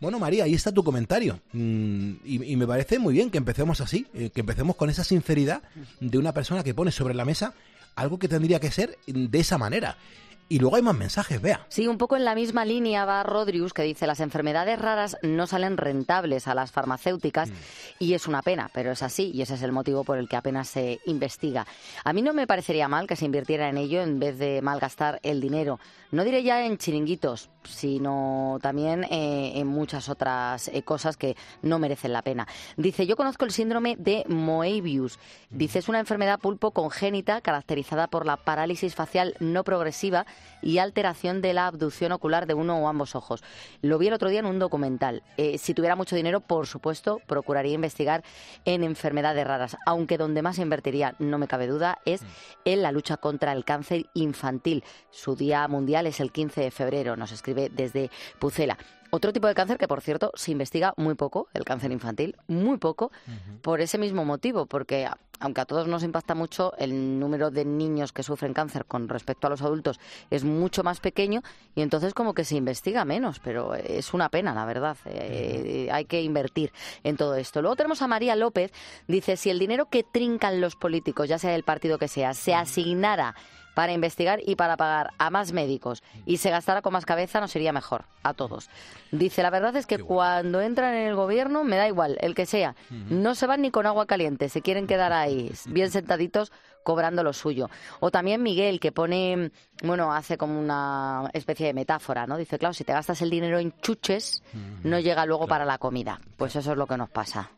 Bueno, 0.00 0.18
María, 0.18 0.44
ahí 0.44 0.54
está 0.54 0.72
tu 0.72 0.82
comentario. 0.82 1.40
Mm, 1.52 2.14
y, 2.24 2.56
me 2.56 2.66
parece 2.66 2.98
muy 2.98 3.14
bien 3.14 3.30
que 3.30 3.38
empecemos 3.38 3.80
así, 3.80 4.06
eh, 4.12 4.30
que 4.30 4.40
empecemos 4.40 4.76
con 4.76 4.90
esa 4.90 5.04
sinceridad 5.04 5.62
de 6.00 6.18
una 6.18 6.32
persona 6.32 6.64
que 6.64 6.74
pone 6.74 6.90
sobre 6.90 7.14
la 7.14 7.24
mesa 7.24 7.54
algo 7.94 8.18
que 8.18 8.28
tendría 8.28 8.60
que 8.60 8.70
ser 8.70 8.98
de 9.06 9.38
esa 9.38 9.56
manera. 9.56 9.96
Y 10.48 10.58
luego 10.58 10.76
hay 10.76 10.82
más 10.82 10.96
mensajes, 10.96 11.40
vea. 11.40 11.64
Sí, 11.68 11.86
un 11.86 11.96
poco 11.96 12.16
en 12.16 12.24
la 12.24 12.34
misma 12.34 12.64
línea 12.64 13.04
va 13.06 13.22
Rodrius, 13.22 13.72
que 13.72 13.82
dice 13.82 14.06
las 14.06 14.20
enfermedades 14.20 14.78
raras 14.78 15.16
no 15.22 15.46
salen 15.46 15.78
rentables 15.78 16.46
a 16.48 16.54
las 16.54 16.70
farmacéuticas 16.70 17.48
mm. 17.48 17.54
y 17.98 18.14
es 18.14 18.26
una 18.26 18.42
pena, 18.42 18.70
pero 18.74 18.92
es 18.92 19.02
así 19.02 19.30
y 19.32 19.40
ese 19.40 19.54
es 19.54 19.62
el 19.62 19.72
motivo 19.72 20.04
por 20.04 20.18
el 20.18 20.28
que 20.28 20.36
apenas 20.36 20.68
se 20.68 21.00
investiga. 21.06 21.66
A 22.04 22.12
mí 22.12 22.20
no 22.20 22.34
me 22.34 22.46
parecería 22.46 22.88
mal 22.88 23.06
que 23.06 23.16
se 23.16 23.24
invirtiera 23.24 23.68
en 23.68 23.78
ello 23.78 24.02
en 24.02 24.18
vez 24.18 24.38
de 24.38 24.60
malgastar 24.60 25.18
el 25.22 25.40
dinero. 25.40 25.80
No 26.10 26.22
diré 26.22 26.42
ya 26.42 26.64
en 26.64 26.78
chiringuitos, 26.78 27.50
sino 27.64 28.58
también 28.62 29.04
eh, 29.04 29.52
en 29.56 29.66
muchas 29.66 30.08
otras 30.08 30.68
eh, 30.68 30.82
cosas 30.82 31.16
que 31.16 31.36
no 31.62 31.78
merecen 31.78 32.12
la 32.12 32.22
pena. 32.22 32.46
Dice, 32.76 33.06
yo 33.06 33.16
conozco 33.16 33.44
el 33.44 33.50
síndrome 33.50 33.96
de 33.98 34.24
Moebius. 34.28 35.18
Dice, 35.50 35.80
es 35.80 35.88
una 35.88 35.98
enfermedad 35.98 36.38
pulpo 36.38 36.70
congénita 36.70 37.40
caracterizada 37.40 38.06
por 38.06 38.26
la 38.26 38.36
parálisis 38.36 38.94
facial 38.94 39.34
no 39.40 39.64
progresiva 39.64 40.26
y 40.62 40.78
alteración 40.78 41.42
de 41.42 41.52
la 41.52 41.66
abducción 41.66 42.12
ocular 42.12 42.46
de 42.46 42.54
uno 42.54 42.78
o 42.78 42.88
ambos 42.88 43.14
ojos. 43.14 43.42
Lo 43.82 43.98
vi 43.98 44.08
el 44.08 44.14
otro 44.14 44.30
día 44.30 44.40
en 44.40 44.46
un 44.46 44.58
documental. 44.58 45.22
Eh, 45.36 45.58
si 45.58 45.74
tuviera 45.74 45.96
mucho 45.96 46.16
dinero, 46.16 46.40
por 46.40 46.66
supuesto, 46.66 47.20
procuraría 47.26 47.74
investigar 47.74 48.24
en 48.64 48.82
enfermedades 48.82 49.46
raras, 49.46 49.76
aunque 49.86 50.18
donde 50.18 50.42
más 50.42 50.58
invertiría, 50.58 51.14
no 51.18 51.38
me 51.38 51.48
cabe 51.48 51.66
duda, 51.66 51.98
es 52.04 52.22
en 52.64 52.82
la 52.82 52.92
lucha 52.92 53.16
contra 53.16 53.52
el 53.52 53.64
cáncer 53.64 54.06
infantil. 54.14 54.84
Su 55.10 55.36
día 55.36 55.66
mundial 55.68 56.06
es 56.06 56.20
el 56.20 56.32
15 56.32 56.62
de 56.62 56.70
febrero, 56.70 57.16
nos 57.16 57.32
escribe 57.32 57.70
desde 57.70 58.10
Pucela. 58.38 58.78
Otro 59.14 59.32
tipo 59.32 59.46
de 59.46 59.54
cáncer 59.54 59.78
que, 59.78 59.86
por 59.86 60.00
cierto, 60.00 60.32
se 60.34 60.50
investiga 60.50 60.92
muy 60.96 61.14
poco, 61.14 61.46
el 61.54 61.64
cáncer 61.64 61.92
infantil, 61.92 62.34
muy 62.48 62.78
poco, 62.78 63.12
por 63.62 63.80
ese 63.80 63.96
mismo 63.96 64.24
motivo, 64.24 64.66
porque 64.66 65.08
aunque 65.38 65.60
a 65.60 65.66
todos 65.66 65.86
nos 65.86 66.02
impacta 66.02 66.34
mucho, 66.34 66.72
el 66.78 67.20
número 67.20 67.52
de 67.52 67.64
niños 67.64 68.12
que 68.12 68.24
sufren 68.24 68.52
cáncer 68.52 68.86
con 68.86 69.08
respecto 69.08 69.46
a 69.46 69.50
los 69.50 69.62
adultos 69.62 70.00
es 70.30 70.42
mucho 70.42 70.82
más 70.82 70.98
pequeño 70.98 71.42
y 71.76 71.82
entonces 71.82 72.12
como 72.12 72.34
que 72.34 72.42
se 72.42 72.56
investiga 72.56 73.04
menos, 73.04 73.38
pero 73.38 73.76
es 73.76 74.14
una 74.14 74.30
pena, 74.30 74.52
la 74.52 74.64
verdad. 74.64 74.96
Eh, 75.04 75.88
hay 75.92 76.06
que 76.06 76.20
invertir 76.20 76.72
en 77.04 77.16
todo 77.16 77.36
esto. 77.36 77.62
Luego 77.62 77.76
tenemos 77.76 78.02
a 78.02 78.08
María 78.08 78.34
López, 78.34 78.72
dice, 79.06 79.36
si 79.36 79.48
el 79.48 79.60
dinero 79.60 79.88
que 79.88 80.02
trincan 80.02 80.60
los 80.60 80.74
políticos, 80.74 81.28
ya 81.28 81.38
sea 81.38 81.52
del 81.52 81.62
partido 81.62 81.98
que 81.98 82.08
sea, 82.08 82.34
se 82.34 82.52
asignara 82.52 83.36
para 83.74 83.92
investigar 83.92 84.40
y 84.44 84.56
para 84.56 84.76
pagar 84.76 85.10
a 85.18 85.30
más 85.30 85.52
médicos 85.52 86.02
y 86.26 86.38
se 86.38 86.50
gastara 86.50 86.82
con 86.82 86.92
más 86.92 87.04
cabeza, 87.04 87.40
nos 87.40 87.50
sería 87.50 87.72
mejor 87.72 88.04
a 88.22 88.34
todos. 88.34 88.70
Dice, 89.10 89.42
la 89.42 89.50
verdad 89.50 89.76
es 89.76 89.86
que 89.86 89.98
cuando 89.98 90.60
entran 90.60 90.94
en 90.94 91.08
el 91.08 91.14
gobierno, 91.14 91.64
me 91.64 91.76
da 91.76 91.86
igual, 91.86 92.16
el 92.20 92.34
que 92.34 92.46
sea, 92.46 92.74
no 93.10 93.34
se 93.34 93.46
van 93.46 93.62
ni 93.62 93.70
con 93.70 93.86
agua 93.86 94.06
caliente, 94.06 94.48
se 94.48 94.62
quieren 94.62 94.86
quedar 94.86 95.12
ahí, 95.12 95.52
bien 95.66 95.90
sentaditos, 95.90 96.52
cobrando 96.84 97.24
lo 97.24 97.32
suyo. 97.32 97.70
O 98.00 98.10
también 98.10 98.42
Miguel, 98.42 98.78
que 98.78 98.92
pone, 98.92 99.50
bueno, 99.82 100.12
hace 100.12 100.36
como 100.36 100.60
una 100.60 101.30
especie 101.32 101.66
de 101.66 101.74
metáfora, 101.74 102.26
¿no? 102.26 102.36
Dice, 102.36 102.58
claro, 102.58 102.74
si 102.74 102.84
te 102.84 102.92
gastas 102.92 103.22
el 103.22 103.30
dinero 103.30 103.58
en 103.58 103.72
chuches, 103.80 104.42
no 104.84 105.00
llega 105.00 105.26
luego 105.26 105.48
para 105.48 105.64
la 105.64 105.78
comida. 105.78 106.20
Pues 106.36 106.54
eso 106.54 106.72
es 106.72 106.78
lo 106.78 106.86
que 106.86 106.96
nos 106.96 107.10
pasa. 107.10 107.50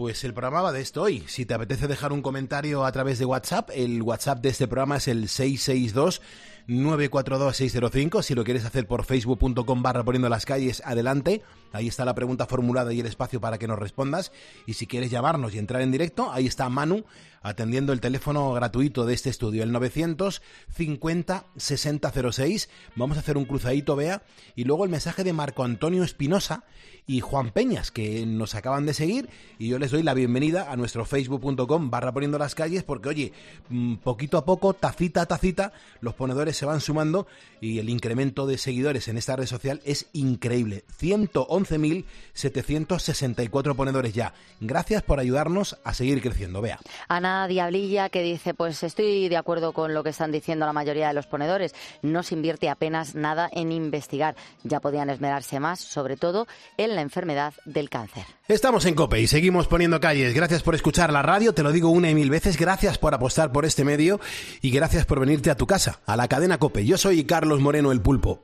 Pues 0.00 0.24
el 0.24 0.32
programa 0.32 0.62
va 0.62 0.72
de 0.72 0.80
esto 0.80 1.02
hoy. 1.02 1.24
Si 1.26 1.44
te 1.44 1.52
apetece 1.52 1.86
dejar 1.86 2.10
un 2.10 2.22
comentario 2.22 2.86
a 2.86 2.90
través 2.90 3.18
de 3.18 3.26
WhatsApp, 3.26 3.68
el 3.74 4.00
WhatsApp 4.00 4.40
de 4.40 4.48
este 4.48 4.66
programa 4.66 4.96
es 4.96 5.08
el 5.08 5.28
662 5.28 6.22
942-605. 6.70 8.22
Si 8.22 8.34
lo 8.34 8.44
quieres 8.44 8.64
hacer 8.64 8.86
por 8.86 9.04
facebook.com 9.04 9.82
barra 9.82 10.04
poniendo 10.04 10.28
las 10.28 10.46
calles, 10.46 10.82
adelante. 10.84 11.42
Ahí 11.72 11.88
está 11.88 12.04
la 12.04 12.14
pregunta 12.14 12.46
formulada 12.46 12.92
y 12.92 13.00
el 13.00 13.06
espacio 13.06 13.40
para 13.40 13.58
que 13.58 13.66
nos 13.66 13.78
respondas. 13.78 14.32
Y 14.66 14.74
si 14.74 14.86
quieres 14.86 15.10
llamarnos 15.10 15.54
y 15.54 15.58
entrar 15.58 15.82
en 15.82 15.92
directo, 15.92 16.30
ahí 16.32 16.46
está 16.46 16.68
Manu 16.68 17.04
atendiendo 17.42 17.92
el 17.92 18.00
teléfono 18.00 18.52
gratuito 18.52 19.06
de 19.06 19.14
este 19.14 19.30
estudio, 19.30 19.62
el 19.62 19.72
950 19.72 21.46
6006. 21.56 22.68
Vamos 22.96 23.16
a 23.16 23.20
hacer 23.20 23.36
un 23.36 23.46
cruzadito, 23.46 23.96
vea. 23.96 24.22
Y 24.54 24.64
luego 24.64 24.84
el 24.84 24.90
mensaje 24.90 25.24
de 25.24 25.32
Marco 25.32 25.64
Antonio 25.64 26.04
Espinosa 26.04 26.64
y 27.06 27.20
Juan 27.20 27.50
Peñas, 27.50 27.90
que 27.90 28.26
nos 28.26 28.54
acaban 28.54 28.86
de 28.86 28.94
seguir. 28.94 29.30
Y 29.58 29.68
yo 29.68 29.78
les 29.78 29.90
doy 29.90 30.02
la 30.02 30.14
bienvenida 30.14 30.70
a 30.70 30.76
nuestro 30.76 31.04
facebook.com 31.04 31.90
barra 31.90 32.12
poniendo 32.12 32.38
las 32.38 32.54
calles, 32.54 32.84
porque 32.84 33.08
oye, 33.08 33.32
mm, 33.68 33.96
poquito 33.96 34.36
a 34.36 34.44
poco, 34.44 34.74
tacita 34.74 35.22
a 35.22 35.26
tacita, 35.26 35.72
los 36.00 36.14
ponedores 36.14 36.56
se 36.60 36.66
van 36.66 36.80
sumando 36.82 37.26
y 37.62 37.78
el 37.78 37.88
incremento 37.88 38.46
de 38.46 38.58
seguidores 38.58 39.08
en 39.08 39.16
esta 39.16 39.34
red 39.34 39.46
social 39.46 39.80
es 39.84 40.08
increíble. 40.12 40.84
111.764 41.00 43.74
ponedores 43.74 44.12
ya. 44.12 44.34
Gracias 44.60 45.02
por 45.02 45.20
ayudarnos 45.20 45.78
a 45.84 45.94
seguir 45.94 46.20
creciendo. 46.20 46.60
Vea. 46.60 46.78
Ana 47.08 47.48
Diablilla 47.48 48.10
que 48.10 48.22
dice, 48.22 48.52
pues 48.52 48.82
estoy 48.82 49.30
de 49.30 49.38
acuerdo 49.38 49.72
con 49.72 49.94
lo 49.94 50.04
que 50.04 50.10
están 50.10 50.32
diciendo 50.32 50.66
la 50.66 50.74
mayoría 50.74 51.08
de 51.08 51.14
los 51.14 51.26
ponedores. 51.26 51.74
No 52.02 52.22
se 52.22 52.34
invierte 52.34 52.68
apenas 52.68 53.14
nada 53.14 53.48
en 53.52 53.72
investigar. 53.72 54.36
Ya 54.62 54.80
podían 54.80 55.08
esmerarse 55.08 55.60
más, 55.60 55.80
sobre 55.80 56.18
todo 56.18 56.46
en 56.76 56.94
la 56.94 57.00
enfermedad 57.00 57.54
del 57.64 57.88
cáncer. 57.88 58.26
Estamos 58.48 58.84
en 58.84 58.94
COPE 58.94 59.22
y 59.22 59.28
seguimos 59.28 59.66
poniendo 59.66 59.98
calles. 59.98 60.34
Gracias 60.34 60.62
por 60.62 60.74
escuchar 60.74 61.10
la 61.10 61.22
radio, 61.22 61.54
te 61.54 61.62
lo 61.62 61.72
digo 61.72 61.88
una 61.88 62.10
y 62.10 62.14
mil 62.14 62.28
veces. 62.28 62.58
Gracias 62.58 62.98
por 62.98 63.14
apostar 63.14 63.50
por 63.50 63.64
este 63.64 63.82
medio 63.84 64.20
y 64.60 64.70
gracias 64.70 65.06
por 65.06 65.20
venirte 65.20 65.50
a 65.50 65.56
tu 65.56 65.66
casa, 65.66 66.00
a 66.04 66.16
la 66.16 66.28
cadena 66.28 66.39
COPE. 66.58 66.84
Yo 66.84 66.96
soy 66.98 67.24
Carlos 67.24 67.60
Moreno 67.60 67.92
el 67.92 68.00
Pulpo. 68.00 68.42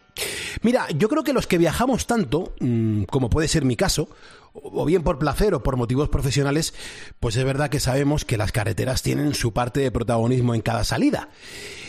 Mira, 0.63 0.87
yo 0.91 1.09
creo 1.09 1.25
que 1.25 1.33
los 1.33 1.47
que 1.47 1.59
viajamos 1.59 2.07
tanto, 2.07 2.55
mm, 2.61 3.05
como 3.05 3.31
puede 3.31 3.49
ser 3.49 3.65
mi 3.65 3.77
caso, 3.77 4.09
o 4.53 4.85
bien 4.85 5.03
por 5.03 5.19
placer 5.19 5.55
o 5.55 5.63
por 5.63 5.77
motivos 5.77 6.09
profesionales, 6.09 6.75
pues 7.21 7.37
es 7.37 7.45
verdad 7.45 7.69
que 7.69 7.81
sabemos 7.81 8.25
que 8.25 8.37
las 8.37 8.53
carreteras 8.53 9.03
tienen 9.03 9.35
su 9.35 9.53
parte 9.53 9.81
de 9.81 9.91
protagonismo 9.91 10.55
en 10.55 10.63
cada 10.63 10.85
salida. 10.85 11.29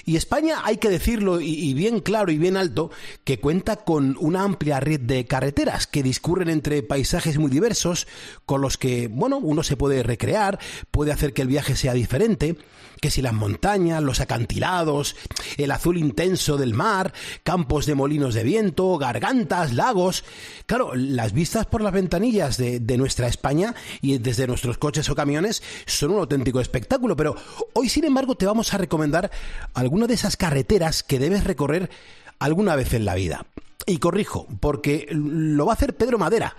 Y 0.08 0.16
España, 0.16 0.62
hay 0.64 0.78
que 0.78 0.88
decirlo 0.88 1.42
y, 1.42 1.74
bien 1.74 2.00
claro 2.00 2.32
y 2.32 2.38
bien 2.38 2.56
alto, 2.56 2.92
que 3.26 3.42
cuenta 3.42 3.76
con 3.76 4.16
una 4.22 4.44
amplia 4.44 4.80
red 4.80 5.02
de 5.02 5.26
carreteras 5.26 5.86
que 5.86 6.02
discurren 6.02 6.48
entre 6.48 6.82
paisajes 6.82 7.38
muy 7.38 7.52
diversos, 7.52 8.08
con 8.46 8.62
los 8.62 8.78
que, 8.78 9.10
bueno, 9.10 9.38
uno 9.38 9.64
se 9.64 9.76
puede 9.76 10.04
recrear, 10.04 10.60
puede 10.92 11.12
hacer 11.12 11.34
que 11.34 11.42
el 11.42 11.50
viaje 11.50 11.76
sea 11.76 11.92
diferente, 11.92 12.56
que 13.02 13.12
si 13.12 13.22
las 13.22 13.34
montañas, 13.34 14.02
los 14.02 14.22
acantilados, 14.22 15.18
el 15.58 15.72
azul 15.72 15.98
intenso 15.98 16.56
del 16.56 16.74
mar, 16.74 17.14
campos 17.44 17.86
de 17.86 17.96
molinos 17.96 18.34
de 18.34 18.44
viento, 18.44 18.98
gargantas, 18.98 19.74
lagos. 19.74 20.24
Claro, 20.68 20.96
las 20.96 21.34
vistas 21.34 21.66
por 21.66 21.82
las 21.82 21.94
ventanillas 21.94 22.56
de, 22.56 22.80
de 22.80 22.98
nuestra 22.98 23.28
España 23.28 23.76
y 24.02 24.18
desde 24.20 24.48
nuestros 24.48 24.78
coches 24.78 25.10
o 25.10 25.16
camiones 25.16 25.62
son 25.86 26.12
un 26.12 26.20
auténtico 26.20 26.62
espectáculo, 26.62 27.18
pero 27.18 27.36
hoy, 27.74 27.90
sin 27.90 28.06
embargo, 28.06 28.36
te 28.36 28.46
vamos 28.46 28.74
a 28.74 28.78
recomendar 28.78 29.30
una 29.98 30.08
de 30.08 30.14
esas 30.14 30.38
carreteras 30.38 31.04
que 31.04 31.20
debes 31.20 31.44
recorrer 31.44 31.90
alguna 32.40 32.76
vez 32.76 32.94
en 32.94 33.04
la 33.04 33.16
vida. 33.16 33.46
Y 33.86 34.00
corrijo, 34.00 34.48
porque 34.60 35.08
lo 35.12 35.66
va 35.66 35.72
a 35.72 35.76
hacer 35.76 35.96
Pedro 35.96 36.18
Madera. 36.18 36.56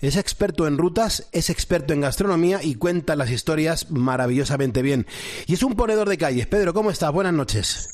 Es 0.00 0.16
experto 0.16 0.66
en 0.66 0.78
rutas, 0.78 1.28
es 1.32 1.48
experto 1.48 1.92
en 1.92 2.00
gastronomía 2.00 2.60
y 2.62 2.74
cuenta 2.74 3.14
las 3.14 3.30
historias 3.30 3.90
maravillosamente 3.90 4.82
bien. 4.82 5.06
Y 5.46 5.54
es 5.54 5.62
un 5.62 5.74
ponedor 5.74 6.08
de 6.08 6.18
calles. 6.18 6.46
Pedro, 6.46 6.74
¿cómo 6.74 6.90
estás? 6.90 7.12
Buenas 7.12 7.32
noches. 7.32 7.88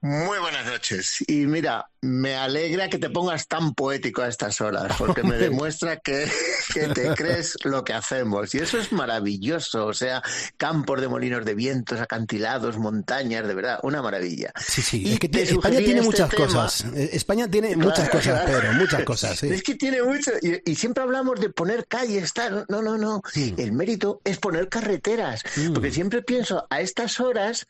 Muy 0.00 0.38
buenas 0.40 0.66
noches. 0.66 1.24
Y 1.28 1.46
mira, 1.46 1.88
me 2.02 2.34
alegra 2.34 2.90
que 2.90 2.98
te 2.98 3.10
pongas 3.10 3.46
tan 3.46 3.74
poético 3.74 4.22
a 4.22 4.28
estas 4.28 4.60
horas, 4.60 4.92
porque 4.98 5.22
me 5.22 5.36
demuestra 5.36 5.98
que, 5.98 6.28
te 6.74 7.14
crees 7.14 7.56
lo 7.64 7.84
que 7.84 7.92
hacemos. 7.92 8.54
Y 8.54 8.58
eso 8.58 8.78
es 8.78 8.92
maravilloso. 8.92 9.86
O 9.86 9.94
sea, 9.94 10.20
campos 10.56 11.00
de 11.00 11.08
molinos 11.08 11.44
de 11.44 11.54
vientos, 11.54 12.00
acantilados, 12.00 12.76
montañas, 12.76 13.46
de 13.46 13.54
verdad, 13.54 13.78
una 13.84 14.02
maravilla. 14.02 14.52
Sí, 14.60 14.82
sí, 14.82 15.12
es 15.12 15.20
que 15.20 15.30
España 15.42 15.78
tiene 15.78 16.00
este 16.00 16.02
muchas 16.02 16.34
cosas. 16.34 16.84
España 16.94 17.48
tiene 17.48 17.76
muchas 17.76 18.08
cosas, 18.08 18.44
Pedro, 18.44 18.72
muchas 18.72 19.04
cosas. 19.04 19.42
Es 19.44 19.62
que 19.62 19.76
tiene 19.76 20.02
mucho. 20.02 20.32
Y, 20.42 20.74
siempre 20.74 21.04
hablamos 21.04 21.40
de 21.40 21.50
poner 21.50 21.86
calles, 21.86 22.32
tal. 22.32 22.66
No, 22.68 22.82
no, 22.82 22.98
no. 22.98 23.22
El 23.34 23.72
mérito 23.72 24.20
es 24.24 24.38
poner 24.38 24.68
carreteras. 24.68 25.44
Mm. 25.56 25.72
Porque 25.72 25.92
siempre 25.92 26.22
pienso, 26.22 26.66
a 26.68 26.80
estas 26.80 27.20
horas, 27.20 27.68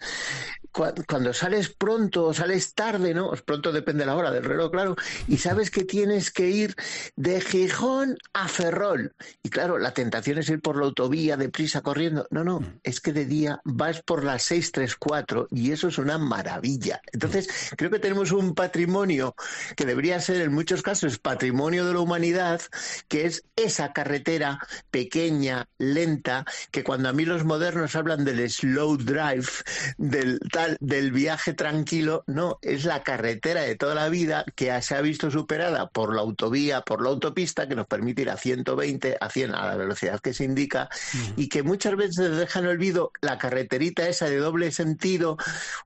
cuando 0.71 1.35
sales 1.35 1.69
pronto 1.69 2.25
o 2.25 2.35
sales 2.35 2.73
tarde, 2.75 3.13
¿no? 3.13 3.31
Pronto 3.45 3.73
depende 3.73 4.05
de 4.05 4.07
la 4.07 4.17
hora 4.17 4.22
hora 4.23 4.31
del 4.33 4.45
reloj, 4.45 4.71
claro, 4.71 4.97
y 5.29 5.37
sabes 5.39 5.71
que 5.71 5.85
tienes 5.85 6.31
que 6.31 6.49
ir 6.51 6.75
de 7.17 7.41
Gijón 7.41 8.17
a 8.33 8.49
Ferrol. 8.49 9.15
Y 9.43 9.51
claro, 9.51 9.79
la 9.79 9.93
tentación 9.93 10.39
es 10.39 10.49
ir 10.49 10.61
por 10.61 10.77
la 10.77 10.87
autovía 10.87 11.37
deprisa 11.37 11.83
corriendo. 11.83 12.27
No, 12.31 12.45
no, 12.45 12.63
es 12.83 13.01
que 13.01 13.13
de 13.13 13.27
día 13.27 13.61
vas 13.65 14.03
por 14.03 14.25
la 14.25 14.39
634 14.39 15.49
y 15.51 15.73
eso 15.73 15.89
es 15.89 15.99
una 15.99 16.19
maravilla. 16.19 17.01
Entonces, 17.13 17.49
creo 17.77 17.91
que 17.91 17.99
tenemos 17.99 18.33
un 18.33 18.55
patrimonio 18.55 19.35
que 19.77 19.85
debería 19.85 20.21
ser 20.21 20.41
en 20.41 20.53
muchos 20.53 20.83
casos 20.83 21.19
patrimonio 21.19 21.85
de 21.87 21.95
la 21.95 22.01
humanidad, 22.01 22.61
que 23.09 23.27
es 23.27 23.45
esa 23.57 23.93
carretera 23.93 24.59
pequeña, 24.91 25.69
lenta, 25.79 26.45
que 26.71 26.85
cuando 26.85 27.09
a 27.09 27.13
mí 27.13 27.25
los 27.25 27.45
modernos 27.45 27.95
hablan 27.97 28.25
del 28.25 28.49
slow 28.51 28.97
drive, 28.97 29.49
del 29.99 30.41
tal, 30.51 30.77
del 30.81 31.13
viaje 31.13 31.55
tranquilo, 31.55 32.25
no, 32.27 32.59
es 32.63 32.85
la 32.85 33.03
carretera 33.03 33.63
de 33.63 33.77
toda 33.77 33.95
la 33.95 34.09
vida 34.13 34.45
que 34.55 34.81
se 34.83 34.95
ha 34.95 35.01
visto 35.01 35.31
superada 35.31 35.89
por 35.89 36.15
la 36.15 36.21
autovía, 36.21 36.83
por 36.83 37.03
la 37.03 37.09
autopista, 37.09 37.67
que 37.67 37.75
nos 37.75 37.87
permite 37.87 38.23
ir 38.23 38.31
a 38.31 38.37
120, 38.37 39.17
a 39.21 39.29
100, 39.29 39.55
a 39.55 39.67
la 39.67 39.77
velocidad 39.77 40.21
que 40.21 40.35
se 40.35 40.45
indica, 40.45 40.89
y 41.37 41.49
que 41.49 41.65
muchas 41.65 41.97
veces 41.97 42.37
deja 42.37 42.61
en 42.61 42.67
olvido 42.67 43.11
la 43.21 43.39
carreterita 43.39 44.09
esa 44.09 44.27
de 44.27 44.37
doble 44.37 44.71
sentido, 44.71 45.39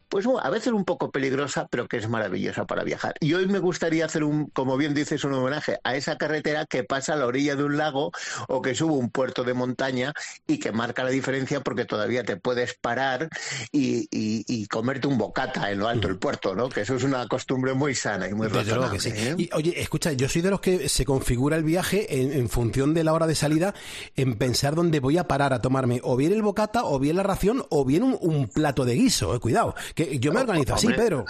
pues 0.08 0.26
a 0.42 0.50
veces 0.50 0.72
un 0.72 0.84
poco 0.84 1.10
peligrosa, 1.10 1.66
pero 1.70 1.88
que 1.88 1.96
es 1.96 2.08
maravillosa 2.08 2.66
para 2.66 2.84
viajar. 2.84 3.14
Y 3.20 3.34
hoy 3.34 3.46
me 3.46 3.58
gustaría 3.58 4.06
hacer 4.06 4.24
un, 4.24 4.46
como 4.46 4.76
bien 4.76 4.94
dices, 4.94 5.24
un 5.24 5.34
homenaje 5.34 5.78
a 5.84 5.96
esa 5.96 6.16
carretera 6.16 6.66
que 6.66 6.84
pasa 6.84 7.14
a 7.14 7.16
la 7.16 7.26
orilla 7.26 7.56
de 7.56 7.64
un 7.64 7.76
lago 7.76 8.12
o 8.48 8.62
que 8.62 8.74
sube 8.74 8.92
un 8.92 9.10
puerto 9.10 9.44
de 9.44 9.54
montaña 9.54 10.12
y 10.46 10.58
que 10.58 10.72
marca 10.72 11.04
la 11.04 11.10
diferencia 11.10 11.60
porque 11.60 11.84
todavía 11.84 12.24
te 12.24 12.36
puedes 12.36 12.74
parar 12.74 13.28
y, 13.72 14.66
comerte 14.68 15.06
un 15.06 15.16
bocata 15.16 15.70
en 15.70 15.78
lo 15.78 15.88
alto 15.88 16.08
del 16.08 16.18
puerto, 16.18 16.54
¿no? 16.54 16.68
Que 16.68 16.82
eso 16.82 16.96
es 16.96 17.04
una 17.04 17.26
costumbre 17.28 17.72
muy 17.72 17.94
sana 17.94 18.28
y 18.28 18.34
muy 18.34 18.48
razonable. 18.48 18.98
¿eh? 19.04 19.34
Y 19.38 19.50
oye, 19.54 19.80
escucha, 19.80 20.12
yo 20.12 20.28
soy 20.28 20.42
de 20.42 20.50
los 20.50 20.60
que 20.60 20.88
se 20.88 21.04
configura 21.04 21.56
el 21.56 21.64
viaje 21.64 22.20
en, 22.20 22.48
función 22.48 22.94
de 22.94 23.04
la 23.04 23.12
hora 23.12 23.26
de 23.26 23.34
salida, 23.34 23.74
en 24.16 24.36
pensar 24.36 24.74
dónde 24.74 25.00
voy 25.00 25.18
a 25.18 25.26
parar 25.28 25.52
a 25.52 25.60
tomarme 25.60 26.00
o 26.02 26.16
bien 26.16 26.32
el 26.32 26.42
bocata, 26.42 26.84
o 26.84 26.98
bien 26.98 27.16
la 27.16 27.22
ración, 27.22 27.64
o 27.70 27.84
bien 27.84 28.02
un, 28.02 28.48
plato 28.48 28.84
de 28.84 28.94
guiso, 28.94 29.34
eh, 29.34 29.40
cuidado. 29.40 29.74
Que 29.96 30.18
yo 30.18 30.30
me 30.30 30.40
organizo 30.40 30.74
así, 30.74 30.88
Pedro. 30.88 31.24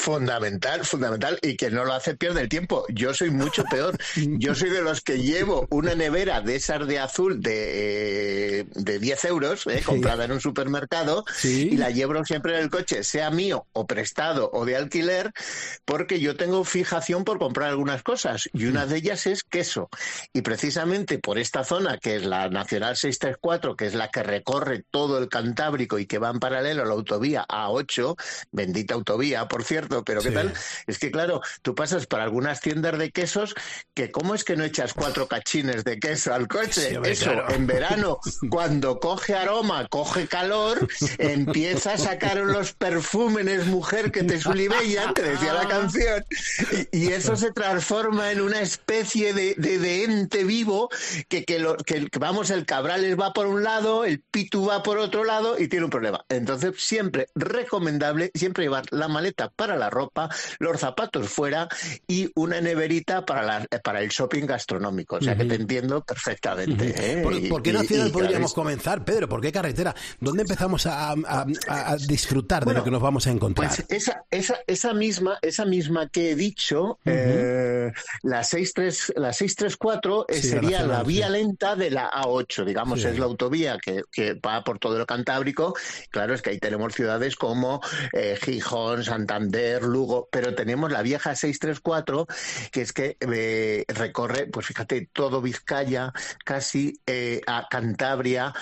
Fundamental, 0.00 0.86
fundamental, 0.86 1.38
y 1.42 1.56
que 1.56 1.70
no 1.70 1.84
lo 1.84 1.92
hace 1.92 2.16
pierde 2.16 2.40
el 2.40 2.48
tiempo. 2.48 2.86
Yo 2.88 3.12
soy 3.12 3.30
mucho 3.30 3.64
peor. 3.64 3.98
Yo 4.16 4.54
soy 4.54 4.70
de 4.70 4.80
los 4.80 5.02
que 5.02 5.18
llevo 5.18 5.66
una 5.70 5.94
nevera 5.94 6.40
de 6.40 6.56
esas 6.56 6.86
de 6.86 6.98
azul 6.98 7.42
de, 7.42 8.66
de 8.74 8.98
10 8.98 9.24
euros, 9.26 9.66
eh, 9.66 9.82
comprada 9.84 10.24
en 10.24 10.32
un 10.32 10.40
supermercado, 10.40 11.24
y 11.44 11.76
la 11.76 11.90
llevo 11.90 12.24
siempre 12.24 12.56
en 12.56 12.62
el 12.62 12.70
coche, 12.70 13.04
sea 13.04 13.30
mío 13.30 13.66
o 13.74 13.86
prestado 13.86 14.50
o 14.54 14.64
de 14.64 14.76
alquiler, 14.76 15.32
porque 15.84 16.18
yo 16.18 16.34
tengo 16.34 16.64
fijación 16.64 17.24
por 17.24 17.38
comprar 17.38 17.68
algunas 17.68 18.02
cosas, 18.02 18.48
y 18.54 18.64
una 18.64 18.86
de 18.86 18.96
ellas 18.96 19.26
es 19.26 19.44
queso. 19.44 19.90
Y 20.32 20.40
precisamente 20.40 21.18
por 21.18 21.38
esta 21.38 21.62
zona, 21.62 21.98
que 21.98 22.16
es 22.16 22.24
la 22.24 22.48
Nacional 22.48 22.96
634, 22.96 23.76
que 23.76 23.86
es 23.86 23.94
la 23.94 24.08
que 24.08 24.22
recorre 24.22 24.82
todo 24.90 25.18
el 25.18 25.28
Cantábrico 25.28 25.98
y 25.98 26.06
que 26.06 26.18
va 26.18 26.30
en 26.30 26.40
paralelo 26.40 26.84
a 26.84 26.86
la 26.86 26.94
autovía 26.94 27.44
A8, 27.46 28.16
bendita 28.50 28.94
autovía, 28.94 29.46
por 29.46 29.62
cierto, 29.62 29.89
pero 30.04 30.22
¿qué 30.22 30.30
tal? 30.30 30.52
Es 30.86 30.98
que 30.98 31.10
claro, 31.10 31.40
tú 31.62 31.74
pasas 31.74 32.06
por 32.06 32.20
algunas 32.20 32.60
tiendas 32.60 32.98
de 32.98 33.10
quesos 33.10 33.54
que 33.94 34.10
cómo 34.10 34.34
es 34.34 34.44
que 34.44 34.56
no 34.56 34.64
echas 34.64 34.94
cuatro 34.94 35.26
cachines 35.26 35.84
de 35.84 35.98
queso 35.98 36.32
al 36.32 36.48
coche. 36.48 36.98
Eso, 37.04 37.32
en 37.48 37.66
verano, 37.66 38.18
cuando 38.50 39.00
coge 39.00 39.34
aroma, 39.34 39.86
coge 39.88 40.26
calor, 40.26 40.88
empieza 41.18 41.94
a 41.94 41.98
sacar 41.98 42.38
los 42.38 42.72
perfúmenes 42.72 43.66
mujer 43.66 44.10
que 44.10 44.22
te 44.22 44.40
sulibella, 44.40 45.12
te 45.12 45.22
decía 45.22 45.52
la 45.52 45.68
canción, 45.68 46.24
y, 46.92 47.10
eso 47.10 47.34
se 47.36 47.50
transforma 47.50 48.30
en 48.30 48.40
una 48.40 48.60
especie 48.60 49.34
de, 49.34 49.54
de, 49.56 50.04
ente 50.04 50.44
vivo 50.44 50.88
que, 51.28 51.44
que, 51.44 51.58
lo, 51.58 51.76
que, 51.76 52.06
vamos, 52.18 52.50
el 52.50 52.64
cabrales 52.64 53.18
va 53.18 53.32
por 53.32 53.46
un 53.46 53.64
lado, 53.64 54.04
el 54.04 54.20
pitu 54.20 54.66
va 54.66 54.82
por 54.82 54.98
otro 54.98 55.24
lado 55.24 55.58
y 55.58 55.68
tiene 55.68 55.86
un 55.86 55.90
problema. 55.90 56.24
Entonces, 56.28 56.74
siempre 56.78 57.26
recomendable, 57.34 58.30
siempre 58.34 58.64
llevar 58.64 58.84
la 58.90 59.08
maleta 59.08 59.50
para 59.50 59.76
la 59.80 59.90
ropa, 59.90 60.28
los 60.60 60.78
zapatos 60.78 61.28
fuera 61.28 61.68
y 62.06 62.30
una 62.34 62.60
neverita 62.60 63.24
para, 63.24 63.42
la, 63.42 63.66
para 63.82 64.00
el 64.00 64.08
shopping 64.10 64.46
gastronómico. 64.46 65.16
O 65.16 65.20
sea 65.20 65.36
que 65.36 65.44
te 65.44 65.54
entiendo 65.54 66.02
perfectamente. 66.02 66.94
¿eh? 66.96 67.22
¿Por, 67.48 67.62
qué 67.62 67.72
nacional 67.72 68.10
podríamos 68.10 68.54
comenzar, 68.54 69.04
Pedro? 69.04 69.28
¿Por 69.28 69.40
qué 69.40 69.52
carretera? 69.52 69.94
¿Dónde 70.20 70.42
empezamos 70.42 70.86
a, 70.86 71.14
disfrutar 72.06 72.64
de 72.64 72.74
lo 72.74 72.84
que 72.84 72.90
nos 72.90 73.02
vamos 73.02 73.26
a 73.26 73.30
encontrar? 73.30 73.68
Pues 73.68 73.84
esa, 73.88 74.24
esa, 74.30 74.58
esa, 74.66 74.94
misma, 74.94 75.38
esa 75.42 75.64
misma 75.64 76.08
que 76.08 76.32
he 76.32 76.34
dicho, 76.34 76.98
eh, 77.04 77.90
la, 78.22 78.44
63, 78.44 79.14
la 79.16 79.32
634 79.32 80.26
eh, 80.28 80.42
sería 80.42 80.82
la, 80.82 81.02
vía 81.02 81.28
lenta 81.28 81.76
de 81.76 81.90
la 81.90 82.10
A8, 82.10 82.64
digamos, 82.64 83.04
es 83.04 83.18
la 83.18 83.24
autovía 83.24 83.78
que, 83.78 84.02
que, 84.10 84.34
va 84.34 84.62
por 84.62 84.78
todo 84.78 84.98
el 84.98 85.06
Cantábrico. 85.06 85.74
Claro, 86.10 86.34
es 86.34 86.42
que 86.42 86.50
ahí 86.50 86.58
tenemos 86.58 86.94
ciudades 86.94 87.36
como 87.36 87.80
Gijón, 88.42 89.04
Santander, 89.04 89.69
Lugo, 89.78 90.28
pero 90.30 90.54
tenemos 90.54 90.90
la 90.90 91.02
vieja 91.02 91.34
634, 91.34 92.26
que 92.70 92.82
es 92.82 92.92
que 92.92 93.16
eh, 93.20 93.84
recorre, 93.88 94.46
pues 94.46 94.66
fíjate, 94.66 95.08
todo 95.12 95.40
Vizcaya, 95.40 96.12
casi 96.44 97.00
eh, 97.06 97.40
a 97.46 97.66
Cantabria, 97.70 98.52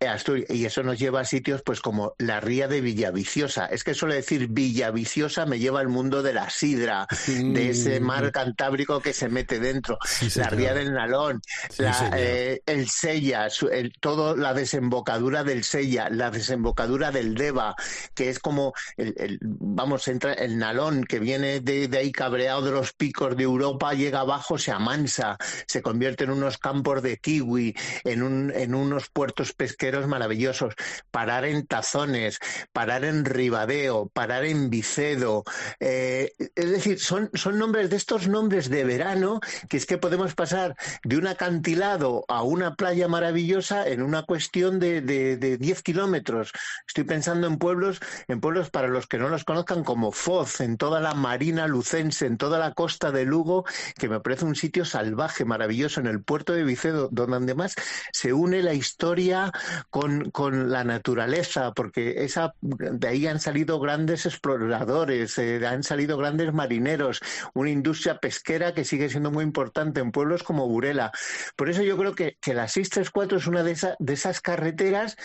eh, 0.00 0.08
Asturias, 0.08 0.50
y 0.50 0.64
eso 0.64 0.82
nos 0.82 0.98
lleva 0.98 1.20
a 1.20 1.24
sitios 1.24 1.62
pues 1.62 1.80
como 1.80 2.14
la 2.18 2.40
ría 2.40 2.68
de 2.68 2.80
Villaviciosa. 2.80 3.66
Es 3.66 3.84
que 3.84 3.94
suele 3.94 4.16
decir 4.16 4.48
Villaviciosa 4.48 5.46
me 5.46 5.58
lleva 5.58 5.80
al 5.80 5.88
mundo 5.88 6.22
de 6.22 6.32
la 6.32 6.50
sidra, 6.50 7.06
de 7.26 7.70
ese 7.70 8.00
mar 8.00 8.32
Cantábrico 8.32 9.00
que 9.00 9.12
se 9.12 9.28
mete 9.28 9.58
dentro, 9.58 9.98
la 10.36 10.48
ría 10.48 10.74
del 10.74 10.92
Nalón, 10.92 11.42
el 11.78 12.88
Sella, 12.88 13.48
el, 13.70 13.92
todo 14.00 14.36
la 14.36 14.54
desembocadura 14.54 15.44
del 15.44 15.64
Sella, 15.64 16.08
la 16.10 16.30
desembocadura 16.30 17.10
del 17.10 17.34
Deva, 17.34 17.74
que 18.14 18.30
es 18.30 18.38
como 18.38 18.72
el, 18.96 19.38
vamos, 19.42 20.08
entra 20.08 20.32
Nalón 20.58 21.04
que 21.04 21.18
viene 21.18 21.60
de, 21.60 21.88
ahí 21.96 22.12
cabreado 22.12 22.62
de 22.62 22.70
los 22.70 22.92
picos 22.92 23.36
de 23.36 23.44
Europa, 23.44 23.94
llega 23.94 24.20
abajo, 24.20 24.58
se 24.58 24.70
amansa, 24.70 25.36
se 25.66 25.82
convierte 25.82 26.24
en 26.24 26.30
unos 26.30 26.58
campos 26.58 27.02
de 27.02 27.18
kiwi, 27.18 27.74
en, 28.04 28.22
un, 28.22 28.52
en 28.54 28.74
unos 28.74 29.08
puertos 29.10 29.52
pesqueros 29.52 30.06
maravillosos, 30.06 30.74
parar 31.10 31.44
en 31.44 31.66
Tazones, 31.66 32.38
parar 32.72 33.04
en 33.04 33.24
Ribadeo, 33.24 34.08
parar 34.12 34.44
en 34.44 34.70
Vicedo. 34.70 35.44
Eh, 35.80 36.32
es 36.54 36.70
decir, 36.70 36.98
son, 37.00 37.30
nombres 37.58 37.90
de 37.90 37.96
estos 37.96 38.28
nombres 38.28 38.68
de 38.68 38.84
verano 38.84 39.40
que 39.68 39.76
es 39.76 39.86
que 39.86 39.98
podemos 39.98 40.34
pasar 40.34 40.74
de 41.02 41.16
un 41.16 41.26
acantilado 41.26 42.24
a 42.28 42.42
una 42.42 42.74
playa 42.74 43.08
maravillosa 43.08 43.86
en 43.86 44.02
una 44.02 44.22
cuestión 44.22 44.78
de, 44.78 45.00
de, 45.00 45.36
de 45.36 45.56
10 45.58 45.82
kilómetros. 45.82 46.52
Estoy 46.86 47.04
pensando 47.04 47.46
en 47.46 47.58
pueblos, 47.58 48.00
en 48.28 48.40
pueblos 48.40 48.70
para 48.70 48.88
los 48.88 49.06
que 49.06 49.18
no 49.18 49.28
los 49.28 49.44
conozcan 49.44 49.84
como 49.84 50.12
Foz, 50.12 50.43
en 50.60 50.76
toda 50.76 51.00
la 51.00 51.14
marina 51.14 51.66
lucense, 51.66 52.26
en 52.26 52.36
toda 52.36 52.58
la 52.58 52.72
costa 52.72 53.10
de 53.10 53.24
Lugo, 53.24 53.64
que 53.98 54.08
me 54.08 54.20
parece 54.20 54.44
un 54.44 54.54
sitio 54.54 54.84
salvaje, 54.84 55.44
maravilloso, 55.44 56.00
en 56.00 56.06
el 56.06 56.22
puerto 56.22 56.52
de 56.52 56.64
Vicedo, 56.64 57.08
donde 57.10 57.36
además 57.36 57.74
se 58.12 58.32
une 58.32 58.62
la 58.62 58.74
historia 58.74 59.52
con, 59.90 60.30
con 60.30 60.70
la 60.70 60.84
naturaleza, 60.84 61.72
porque 61.72 62.24
esa, 62.24 62.54
de 62.60 63.08
ahí 63.08 63.26
han 63.26 63.40
salido 63.40 63.80
grandes 63.80 64.26
exploradores, 64.26 65.38
eh, 65.38 65.66
han 65.66 65.82
salido 65.82 66.16
grandes 66.16 66.52
marineros, 66.52 67.20
una 67.54 67.70
industria 67.70 68.18
pesquera 68.18 68.74
que 68.74 68.84
sigue 68.84 69.08
siendo 69.08 69.30
muy 69.30 69.44
importante 69.44 70.00
en 70.00 70.12
pueblos 70.12 70.42
como 70.42 70.68
Burela. 70.68 71.12
Por 71.56 71.68
eso 71.68 71.82
yo 71.82 71.96
creo 71.96 72.14
que, 72.14 72.36
que 72.40 72.54
la 72.54 72.68
634 72.68 73.38
es 73.38 73.46
una 73.46 73.62
de, 73.62 73.76
de 73.98 74.12
esas 74.12 74.40
carreteras 74.40 75.16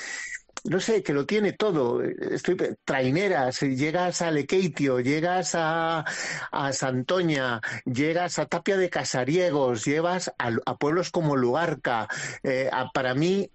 no 0.65 0.79
sé, 0.79 1.03
que 1.03 1.13
lo 1.13 1.25
tiene 1.25 1.53
todo. 1.53 2.01
Estoy 2.03 2.57
traineras, 2.83 3.61
llegas 3.61 4.21
a 4.21 4.31
Lequeitio, 4.31 4.99
llegas 4.99 5.55
a, 5.55 6.03
a 6.51 6.73
Santoña, 6.73 7.61
llegas 7.85 8.39
a 8.39 8.45
Tapia 8.45 8.77
de 8.77 8.89
Casariegos, 8.89 9.85
llevas 9.85 10.31
a, 10.37 10.77
pueblos 10.77 11.11
como 11.11 11.35
Lugarca. 11.35 12.07
Eh, 12.43 12.69
para 12.93 13.13
mí, 13.13 13.49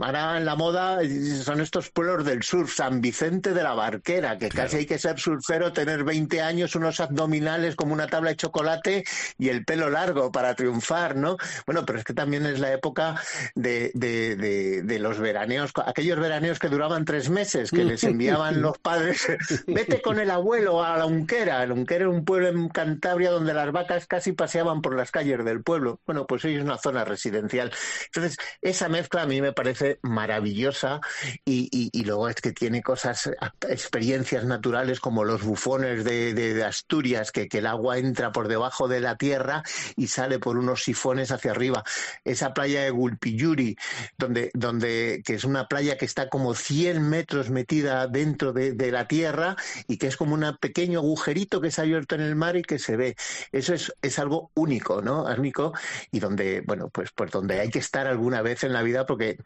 ahora 0.00 0.36
en 0.38 0.44
la 0.44 0.56
moda 0.56 1.00
son 1.42 1.60
estos 1.60 1.90
pueblos 1.90 2.24
del 2.24 2.42
sur, 2.42 2.68
San 2.68 3.00
Vicente 3.00 3.54
de 3.54 3.62
la 3.62 3.74
Barquera, 3.74 4.38
que 4.38 4.48
casi 4.48 4.78
hay 4.78 4.86
que 4.86 4.98
ser 4.98 5.18
surfero, 5.18 5.72
tener 5.72 6.04
20 6.04 6.42
años, 6.42 6.74
unos 6.74 7.00
abdominales 7.00 7.76
como 7.76 7.92
una 7.92 8.06
tabla 8.06 8.30
de 8.30 8.36
chocolate 8.36 9.04
y 9.38 9.48
el 9.48 9.64
pelo 9.64 9.90
largo 9.90 10.30
para 10.30 10.54
triunfar, 10.54 11.16
¿no? 11.16 11.36
Bueno, 11.66 11.84
pero 11.86 11.98
es 11.98 12.04
que 12.04 12.14
también 12.14 12.46
es 12.46 12.58
la 12.60 12.72
época 12.72 13.20
de, 13.54 13.90
de, 13.94 14.36
de, 14.36 14.82
de 14.82 14.98
los 14.98 15.18
veraneos, 15.18 15.72
aquellos 15.86 16.18
veraneos 16.18 16.49
que 16.58 16.68
duraban 16.68 17.04
tres 17.04 17.30
meses, 17.30 17.70
que 17.70 17.84
les 17.84 18.04
enviaban 18.04 18.60
los 18.62 18.78
padres, 18.78 19.26
vete 19.66 20.02
con 20.02 20.18
el 20.18 20.30
abuelo 20.30 20.82
a 20.82 20.96
la 20.96 21.06
Unquera. 21.06 21.64
La 21.66 21.74
Unquera 21.74 22.02
era 22.02 22.10
un 22.10 22.24
pueblo 22.24 22.48
en 22.48 22.68
Cantabria 22.68 23.30
donde 23.30 23.54
las 23.54 23.72
vacas 23.72 24.06
casi 24.06 24.32
paseaban 24.32 24.82
por 24.82 24.96
las 24.96 25.10
calles 25.10 25.44
del 25.44 25.62
pueblo. 25.62 26.00
Bueno, 26.06 26.26
pues 26.26 26.44
hoy 26.44 26.56
es 26.56 26.62
una 26.62 26.78
zona 26.78 27.04
residencial. 27.04 27.72
Entonces, 28.06 28.36
esa 28.60 28.88
mezcla 28.88 29.22
a 29.22 29.26
mí 29.26 29.40
me 29.40 29.52
parece 29.52 29.98
maravillosa 30.02 31.00
y, 31.44 31.90
luego 32.04 32.28
es 32.28 32.36
que 32.36 32.52
tiene 32.52 32.82
cosas, 32.82 33.30
experiencias 33.68 34.44
naturales 34.44 35.00
como 35.00 35.24
los 35.24 35.42
bufones 35.42 36.04
de, 36.04 36.64
Asturias, 36.64 37.32
que, 37.32 37.48
que 37.48 37.58
el 37.58 37.66
agua 37.66 37.98
entra 37.98 38.32
por 38.32 38.48
debajo 38.48 38.88
de 38.88 39.00
la 39.00 39.16
tierra 39.16 39.62
y 39.96 40.08
sale 40.08 40.38
por 40.38 40.58
unos 40.58 40.82
sifones 40.82 41.30
hacia 41.30 41.50
arriba. 41.50 41.84
Esa 42.24 42.52
playa 42.52 42.82
de 42.82 42.90
Gulpiyuri, 42.90 43.76
donde, 44.18 44.50
donde, 44.54 45.22
que 45.24 45.34
es 45.34 45.44
una 45.44 45.68
playa 45.68 45.96
que 45.96 46.04
está 46.04 46.28
como 46.30 46.54
100 46.54 47.08
metros 47.08 47.50
metida 47.50 48.06
dentro 48.06 48.52
de, 48.52 48.90
la 48.90 49.06
tierra 49.06 49.56
y 49.86 49.98
que 49.98 50.06
es 50.06 50.16
como 50.16 50.34
un 50.34 50.56
pequeño 50.58 51.00
agujerito 51.00 51.60
que 51.60 51.70
se 51.70 51.80
ha 51.80 51.84
abierto 51.84 52.14
en 52.14 52.22
el 52.22 52.34
mar 52.34 52.56
y 52.56 52.62
que 52.62 52.78
se 52.78 52.96
ve. 52.96 53.16
Eso 53.52 53.74
es, 53.74 53.92
es 54.02 54.18
algo 54.18 54.50
único, 54.54 55.02
¿no? 55.02 55.24
Único 55.24 55.72
y 56.10 56.20
donde, 56.20 56.62
bueno, 56.62 56.88
pues, 56.88 57.10
pues 57.14 57.30
donde 57.30 57.60
hay 57.60 57.70
que 57.70 57.78
estar 57.78 58.06
alguna 58.06 58.42
vez 58.42 58.64
en 58.64 58.72
la 58.72 58.82
vida 58.82 59.06
porque 59.06 59.38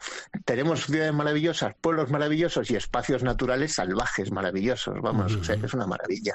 tenemos 0.45 0.87
ciudades 0.87 1.13
maravillosas, 1.13 1.75
pueblos 1.81 2.11
maravillosos 2.11 2.71
y 2.71 2.77
espacios 2.77 3.23
naturales 3.23 3.75
salvajes 3.75 4.31
maravillosos. 4.31 5.01
Vamos, 5.01 5.35
o 5.35 5.45
sea, 5.45 5.57
es 5.57 5.75
una 5.75 5.87
maravilla. 5.87 6.35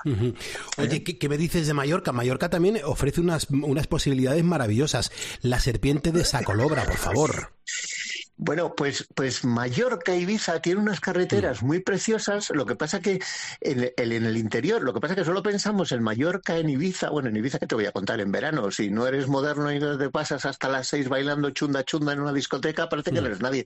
Oye, 0.77 1.03
¿qué, 1.03 1.17
¿qué, 1.17 1.29
me 1.29 1.37
dices 1.37 1.67
de 1.67 1.73
Mallorca? 1.73 2.11
Mallorca 2.11 2.49
también 2.49 2.79
ofrece 2.83 3.21
unas, 3.21 3.47
unas 3.49 3.87
posibilidades 3.87 4.43
maravillosas. 4.43 5.11
La 5.41 5.59
serpiente 5.59 6.11
de 6.11 6.23
Sacolobra, 6.23 6.85
por 6.85 6.97
favor. 6.97 7.53
Bueno, 8.41 8.73
pues, 8.73 9.05
pues 9.15 9.43
Mallorca 9.43 10.15
y 10.15 10.21
Ibiza 10.21 10.61
tienen 10.61 10.83
unas 10.83 11.01
carreteras 11.01 11.61
mm. 11.61 11.65
muy 11.65 11.81
preciosas. 11.81 12.49
Lo 12.51 12.65
que 12.65 12.77
pasa 12.77 13.01
que 13.01 13.19
en 13.59 13.91
el, 13.97 14.13
en 14.13 14.25
el 14.25 14.37
interior, 14.37 14.81
lo 14.81 14.93
que 14.93 15.01
pasa 15.01 15.13
que 15.13 15.25
solo 15.25 15.43
pensamos 15.43 15.91
en 15.91 16.01
Mallorca, 16.01 16.55
en 16.55 16.69
Ibiza. 16.69 17.09
Bueno, 17.09 17.27
en 17.27 17.35
Ibiza, 17.35 17.59
¿qué 17.59 17.67
te 17.67 17.75
voy 17.75 17.85
a 17.85 17.91
contar? 17.91 18.21
En 18.21 18.31
verano, 18.31 18.71
si 18.71 18.89
no 18.91 19.05
eres 19.07 19.27
moderno 19.27 19.73
y 19.73 19.79
no 19.79 19.97
te 19.97 20.09
pasas 20.09 20.45
hasta 20.45 20.69
las 20.69 20.87
seis 20.87 21.09
bailando 21.09 21.49
chunda 21.49 21.83
chunda 21.83 22.13
en 22.13 22.21
una 22.21 22.31
discoteca, 22.31 22.87
parece 22.87 23.11
que 23.11 23.19
no 23.19 23.27
eres 23.27 23.41
nadie. 23.41 23.65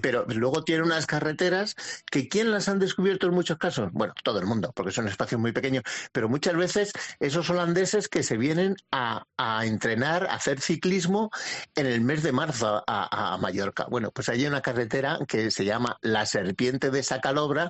Pero 0.00 0.24
luego 0.28 0.62
tiene 0.62 0.84
unas 0.84 1.06
carreteras 1.06 1.74
que 2.08 2.28
¿quién 2.28 2.52
las 2.52 2.68
han 2.68 2.78
descubierto 2.78 3.26
en 3.26 3.34
muchos 3.34 3.58
casos? 3.58 3.90
Bueno, 3.90 4.14
todo 4.22 4.38
el 4.38 4.46
mundo, 4.46 4.70
porque 4.76 4.92
son 4.92 5.08
espacios 5.08 5.40
muy 5.40 5.50
pequeños. 5.50 5.82
Pero 6.12 6.28
muchas 6.28 6.54
veces 6.56 6.92
esos 7.18 7.50
holandeses 7.50 8.08
que 8.08 8.22
se 8.22 8.36
vienen 8.36 8.76
a, 8.92 9.26
a 9.36 9.66
entrenar, 9.66 10.28
a 10.28 10.34
hacer 10.34 10.60
ciclismo 10.60 11.32
en 11.74 11.86
el 11.86 12.00
mes 12.00 12.22
de 12.22 12.30
marzo 12.30 12.84
a, 12.86 13.34
a 13.34 13.38
Mallorca. 13.38 13.86
Bueno, 13.90 14.03
pues 14.12 14.28
hay 14.28 14.46
una 14.46 14.60
carretera 14.60 15.18
que 15.26 15.50
se 15.50 15.64
llama 15.64 15.98
La 16.02 16.26
Serpiente 16.26 16.90
de 16.90 17.02
Sacalobra, 17.02 17.68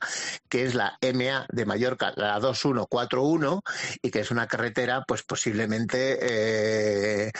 que 0.48 0.64
es 0.64 0.74
la 0.74 0.98
MA 1.00 1.46
de 1.50 1.66
Mallorca, 1.66 2.12
la 2.16 2.38
2141, 2.40 3.62
y 4.02 4.10
que 4.10 4.20
es 4.20 4.30
una 4.30 4.46
carretera, 4.46 5.04
pues 5.06 5.22
posiblemente 5.22 6.18
eh, 6.20 7.32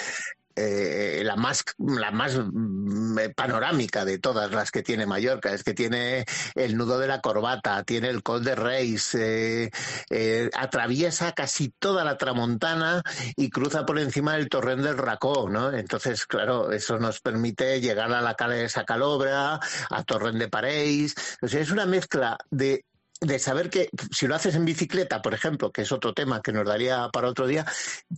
eh, 0.57 1.23
la 1.25 1.37
más 1.37 1.64
la 1.79 2.11
más 2.11 2.37
mm, 2.37 3.19
panorámica 3.35 4.05
de 4.05 4.19
todas 4.19 4.51
las 4.53 4.71
que 4.71 4.83
tiene 4.83 5.07
Mallorca 5.07 5.53
es 5.53 5.64
que 5.64 5.75
tiene 5.75 6.25
el 6.55 6.77
nudo 6.77 6.99
de 6.99 7.09
la 7.09 7.21
corbata 7.21 7.83
tiene 7.83 8.09
el 8.09 8.23
Col 8.23 8.45
de 8.45 8.55
Reis 8.55 9.14
eh, 9.14 9.71
eh, 10.11 10.51
atraviesa 10.55 11.33
casi 11.33 11.71
toda 11.71 12.05
la 12.05 12.17
tramontana 12.17 13.03
y 13.37 13.51
cruza 13.51 13.85
por 13.85 13.99
encima 13.99 14.35
del 14.35 14.49
torrent 14.49 14.83
del 14.83 14.99
Racó 14.99 15.49
¿no? 15.49 15.73
entonces 15.73 16.27
claro 16.27 16.71
eso 16.71 16.99
nos 16.99 17.21
permite 17.21 17.81
llegar 17.81 18.12
a 18.12 18.21
la 18.21 18.35
calle 18.35 18.57
de 18.57 18.69
Sacalobra 18.69 19.59
a 19.90 20.05
Torrent 20.05 20.38
de 20.38 21.09
sea 21.49 21.61
es 21.61 21.71
una 21.71 21.87
mezcla 21.87 22.38
de 22.51 22.85
de 23.26 23.38
saber 23.38 23.70
que 23.70 23.88
si 24.10 24.26
lo 24.26 24.34
haces 24.34 24.54
en 24.54 24.64
bicicleta, 24.64 25.22
por 25.22 25.34
ejemplo, 25.34 25.72
que 25.72 25.82
es 25.82 25.92
otro 25.92 26.12
tema 26.12 26.42
que 26.42 26.52
nos 26.52 26.66
daría 26.66 27.08
para 27.12 27.28
otro 27.28 27.46
día, 27.46 27.66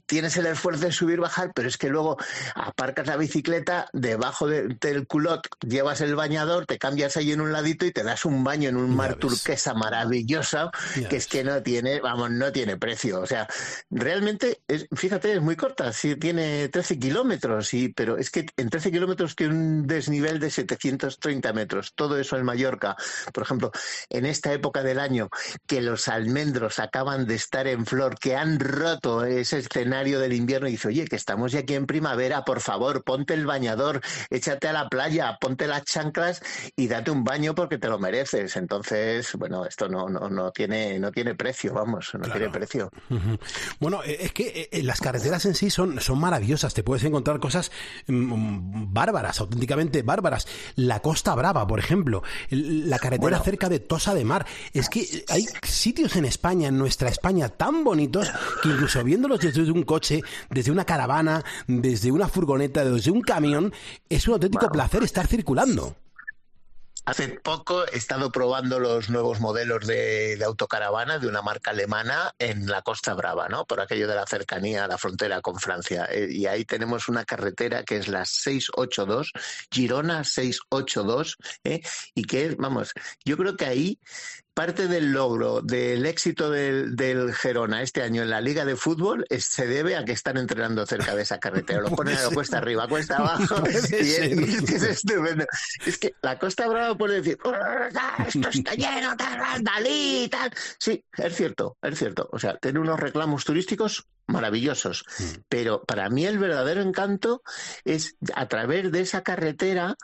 tienes 0.07 0.37
el 0.37 0.47
esfuerzo 0.47 0.87
de 0.87 0.93
subir, 0.93 1.21
bajar, 1.21 1.53
pero 1.55 1.69
es 1.69 1.77
que 1.77 1.89
luego 1.89 2.17
aparcas 2.55 3.07
la 3.07 3.17
bicicleta 3.17 3.89
debajo 3.93 4.47
del 4.49 5.07
culot, 5.07 5.47
llevas 5.67 6.01
el 6.01 6.15
bañador, 6.15 6.67
te 6.67 6.79
cambias 6.79 7.17
ahí 7.17 7.33
en 7.33 7.41
un 7.41 7.53
ladito 7.53 7.87
y 7.87 7.93
te 7.93 8.03
das 8.03 8.25
un 8.25 8.45
baño 8.45 8.69
en 8.69 8.77
un 8.77 8.95
mar 8.95 9.17
turquesa 9.17 9.75
maravilloso, 9.75 10.71
que 11.09 11.17
es 11.17 11.27
que 11.27 11.45
no 11.45 11.63
tiene, 11.63 12.01
vamos, 12.01 12.31
no 12.31 12.53
tiene 12.53 12.77
precio. 12.77 13.21
O 13.21 13.27
sea, 13.27 13.49
realmente, 13.91 14.63
es, 14.69 14.87
fíjate, 14.93 15.33
es 15.33 15.41
muy 15.41 15.57
corta, 15.57 15.93
sí 15.93 16.17
tiene 16.17 16.69
13 16.69 16.99
kilómetros, 16.99 17.69
sí, 17.69 17.93
pero 17.95 18.17
es 18.17 18.31
que 18.31 18.47
en 18.57 18.71
13 18.71 18.91
kilómetros 18.91 19.37
tiene 19.37 19.55
un 19.55 19.87
desnivel 19.87 20.41
de 20.41 20.51
730 20.51 21.53
metros. 21.53 21.93
Todo 21.95 22.19
eso 22.19 22.37
en 22.37 22.45
Mallorca. 22.45 22.97
Por 23.33 23.45
ejemplo, 23.45 23.71
en 24.11 24.27
esta 24.27 24.53
época 24.53 24.83
del 24.83 24.96
año, 24.99 25.29
que 25.67 25.81
los 25.81 26.09
almendros 26.09 26.79
acaban 26.79 27.27
de 27.27 27.35
estar 27.35 27.67
en 27.67 27.87
flor, 27.87 28.19
que 28.19 28.37
han 28.37 28.59
roto 28.59 29.25
ese 29.25 29.59
escenario 29.59 30.21
del 30.21 30.33
invierno 30.33 30.69
y 30.69 30.73
dice, 30.73 30.89
oye, 30.89 31.07
que 31.07 31.17
estamos 31.17 31.53
ya 31.53 31.61
aquí 31.61 31.75
en 31.75 31.87
primavera, 31.87 32.45
por 32.45 32.61
favor, 32.61 33.05
ponte 33.05 33.35
el 33.35 33.47
bañador, 33.47 34.01
échate 34.31 34.69
a 34.69 34.73
la 34.73 34.89
playa, 34.89 35.37
ponte 35.41 35.67
las 35.67 35.85
chanclas 35.85 36.43
y 36.77 36.89
date 36.89 37.11
un 37.11 37.25
baño 37.25 37.55
porque 37.55 37.79
te 37.79 37.89
lo 37.89 37.99
mereces. 37.99 38.57
Entonces, 38.57 39.33
bueno, 39.35 39.67
esto 39.67 39.89
no, 39.89 40.09
no, 40.09 40.29
no 40.29 40.51
tiene, 40.53 40.99
no 40.99 41.11
tiene 41.13 41.35
precio, 41.35 41.75
vamos, 41.75 42.13
no 42.15 42.31
tiene 42.31 42.51
precio. 42.51 42.91
Bueno, 43.81 44.03
eh, 44.05 44.19
es 44.21 44.33
que 44.33 44.47
eh, 44.49 44.69
eh, 44.73 44.83
las 44.83 45.01
carreteras 45.01 45.45
en 45.47 45.55
sí 45.55 45.71
son, 45.71 46.01
son 46.01 46.19
maravillosas, 46.19 46.75
te 46.75 46.83
puedes 46.83 47.05
encontrar 47.05 47.41
cosas 47.41 47.71
mm, 48.07 48.13
mm, 48.15 48.93
bárbaras, 48.93 49.41
auténticamente 49.41 50.03
bárbaras. 50.03 50.47
La 50.75 51.01
Costa 51.01 51.35
Brava, 51.35 51.67
por 51.67 51.79
ejemplo, 51.79 52.23
la 52.51 52.99
carretera 52.99 53.41
cerca 53.41 53.69
de 53.69 53.81
Tosa 53.81 54.15
de 54.15 54.25
Mar, 54.25 54.47
es 54.79 54.89
que 54.89 55.25
hay 55.29 55.47
sitios 55.63 56.17
en 56.17 56.25
España, 56.25 56.69
en 56.69 56.79
nuestra 56.79 57.09
España, 57.09 57.49
tan 57.49 57.85
bonitos 57.85 58.31
que 58.63 58.69
incluso 58.69 59.03
viéndolos 59.05 59.41
desde 59.41 59.71
un 59.71 59.83
coche, 59.83 60.23
desde 60.51 60.71
una 60.71 60.85
caravana, 60.85 61.45
desde 61.67 62.13
una 62.13 62.29
furgoneta, 62.29 62.85
desde 62.85 63.11
un 63.11 63.23
camión, 63.23 63.73
es 64.09 64.27
un 64.29 64.35
auténtico 64.35 64.69
placer 64.69 65.03
estar 65.03 65.27
circulando. 65.27 65.97
Hace 67.07 67.29
poco 67.29 67.87
he 67.87 67.97
estado 67.97 68.33
probando 68.33 68.81
los 68.81 69.11
nuevos 69.11 69.39
modelos 69.39 69.87
de, 69.87 70.43
autocaravana 70.45 71.21
de 71.21 71.29
una 71.29 71.41
marca 71.41 71.71
alemana 71.71 72.35
en 72.41 72.67
la 72.67 72.83
Costa 72.83 73.15
Brava, 73.15 73.49
¿no? 73.49 73.65
Por 73.65 73.81
aquello 73.81 74.09
de 74.09 74.17
la 74.17 74.27
cercanía 74.27 74.85
a 74.85 74.89
la 74.89 74.99
frontera 74.99 75.41
con 75.41 75.61
Francia. 75.61 76.09
Eh, 76.11 76.27
y 76.33 76.47
ahí 76.47 76.65
tenemos 76.65 77.09
una 77.09 77.25
carretera 77.25 77.85
que 77.85 77.99
es 77.99 78.09
la 78.09 78.25
682, 78.25 79.33
Girona 79.71 80.25
682, 80.25 81.37
¿eh? 81.63 81.81
y 82.17 82.25
que 82.25 82.47
es, 82.47 82.57
vamos, 82.57 82.93
yo 83.25 83.37
creo 83.37 83.57
que 83.57 83.67
ahí 83.67 84.01
parte 84.57 84.89
del 84.89 85.13
logro 85.13 85.61
del 85.61 86.07
éxito 86.07 86.49
del, 86.49 86.97
del, 86.97 87.35
Gerona 87.35 87.83
este 87.83 88.03
año 88.03 88.23
en 88.23 88.31
la 88.31 88.41
Liga 88.41 88.65
de 88.65 88.75
Fútbol 88.75 89.27
se 89.39 89.67
debe 89.67 89.97
a 89.97 90.05
que 90.07 90.13
están 90.13 90.39
entrenando 90.39 90.87
cerca 90.87 91.15
de 91.15 91.23
esa 91.23 91.39
carretera. 91.39 91.83
Lo 91.83 91.91
ponen 91.95 92.17
a 92.17 92.31
cuesta 92.31 92.57
arriba, 92.57 92.89
cuesta 92.89 93.17
abajo. 93.19 93.63
Y 93.69 93.95
es, 93.95 94.83
estupendo. 94.83 95.45
Es 95.85 95.99
que 95.99 96.15
la 96.23 96.39
Costa 96.39 96.67
Brava 96.69 96.97
puede 96.97 97.17
decir, 97.21 97.37
esto 98.27 98.49
está 98.49 98.75
lleno, 98.75 99.15
tal, 99.15 99.63
Dalí, 99.63 100.27
tal. 100.31 100.51
Sí, 100.79 101.05
es 101.19 101.37
cierto, 101.37 101.77
es 101.83 101.99
cierto. 101.99 102.27
O 102.33 102.39
sea, 102.39 102.57
tiene 102.57 102.81
unos 102.81 102.99
reclamos 102.99 103.45
turísticos 103.45 104.07
maravillosos. 104.27 105.05
Mm. 105.19 105.25
Pero 105.49 105.83
para 105.85 106.09
mí 106.09 106.27
el 106.27 106.39
verdadero 106.39 106.83
encanto 106.83 107.43
es 107.85 108.17
a 108.35 108.47
través 108.49 108.91
de 108.91 109.01
esa 109.01 109.23
carretera 109.23 109.97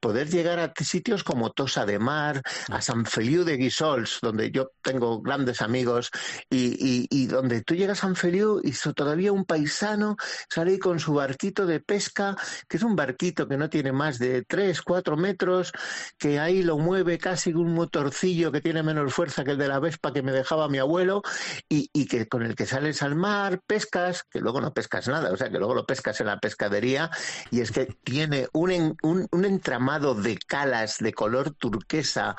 poder 0.00 0.28
llegar 0.28 0.58
a 0.58 0.72
sitios 0.82 1.24
como 1.24 1.52
Tosa 1.52 1.86
de 1.86 1.98
Mar, 1.98 2.42
a 2.68 2.78
mm. 2.78 2.82
San 2.82 3.06
Feliu 3.06 3.44
de 3.44 3.56
Guisols, 3.56 4.18
donde 4.22 4.50
yo 4.50 4.70
tengo 4.82 5.20
grandes 5.20 5.62
amigos, 5.62 6.10
y, 6.48 7.06
y, 7.10 7.26
donde 7.26 7.62
tú 7.62 7.74
llegas 7.74 7.98
a 7.98 8.02
San 8.02 8.16
Feliu 8.16 8.60
y 8.62 8.72
todavía 8.94 9.32
un 9.32 9.44
paisano 9.44 10.16
sale 10.48 10.78
con 10.78 10.98
su 10.98 11.14
barquito 11.14 11.66
de 11.66 11.80
pesca, 11.80 12.36
que 12.68 12.76
es 12.76 12.82
un 12.82 12.96
barquito 12.96 13.46
que 13.46 13.56
no 13.56 13.68
tiene 13.68 13.92
más 13.92 14.18
de 14.18 14.42
3, 14.42 14.82
4 14.82 15.16
metros, 15.16 15.72
que 16.18 16.38
ahí 16.38 16.62
lo 16.62 16.78
mueve 16.78 17.18
casi 17.18 17.52
un 17.52 17.74
motorcillo 17.74 18.52
que 18.52 18.60
tiene 18.60 18.82
menos 18.82 19.12
fuerza 19.12 19.44
que 19.44 19.52
el 19.52 19.58
de 19.58 19.68
la 19.68 19.80
Vespa 19.80 20.12
que 20.12 20.22
me 20.22 20.32
dejaba 20.32 20.68
mi 20.68 20.78
abuelo, 20.78 21.22
y, 21.68 21.90
y 21.92 22.06
que 22.06 22.26
con 22.28 22.42
el 22.42 22.54
que 22.54 22.66
sales 22.66 23.02
al 23.02 23.16
mar, 23.16 23.60
pescas, 23.70 24.24
que 24.24 24.40
luego 24.40 24.60
no 24.60 24.74
pescas 24.74 25.06
nada, 25.06 25.30
o 25.30 25.36
sea, 25.36 25.48
que 25.48 25.58
luego 25.58 25.76
lo 25.76 25.86
pescas 25.86 26.20
en 26.20 26.26
la 26.26 26.40
pescadería, 26.40 27.08
y 27.52 27.60
es 27.60 27.70
que 27.70 27.86
tiene 28.02 28.48
un, 28.52 28.96
un, 29.00 29.44
entramado 29.44 30.16
de 30.16 30.36
calas 30.38 30.98
de 30.98 31.12
color 31.12 31.52
turquesa, 31.52 32.34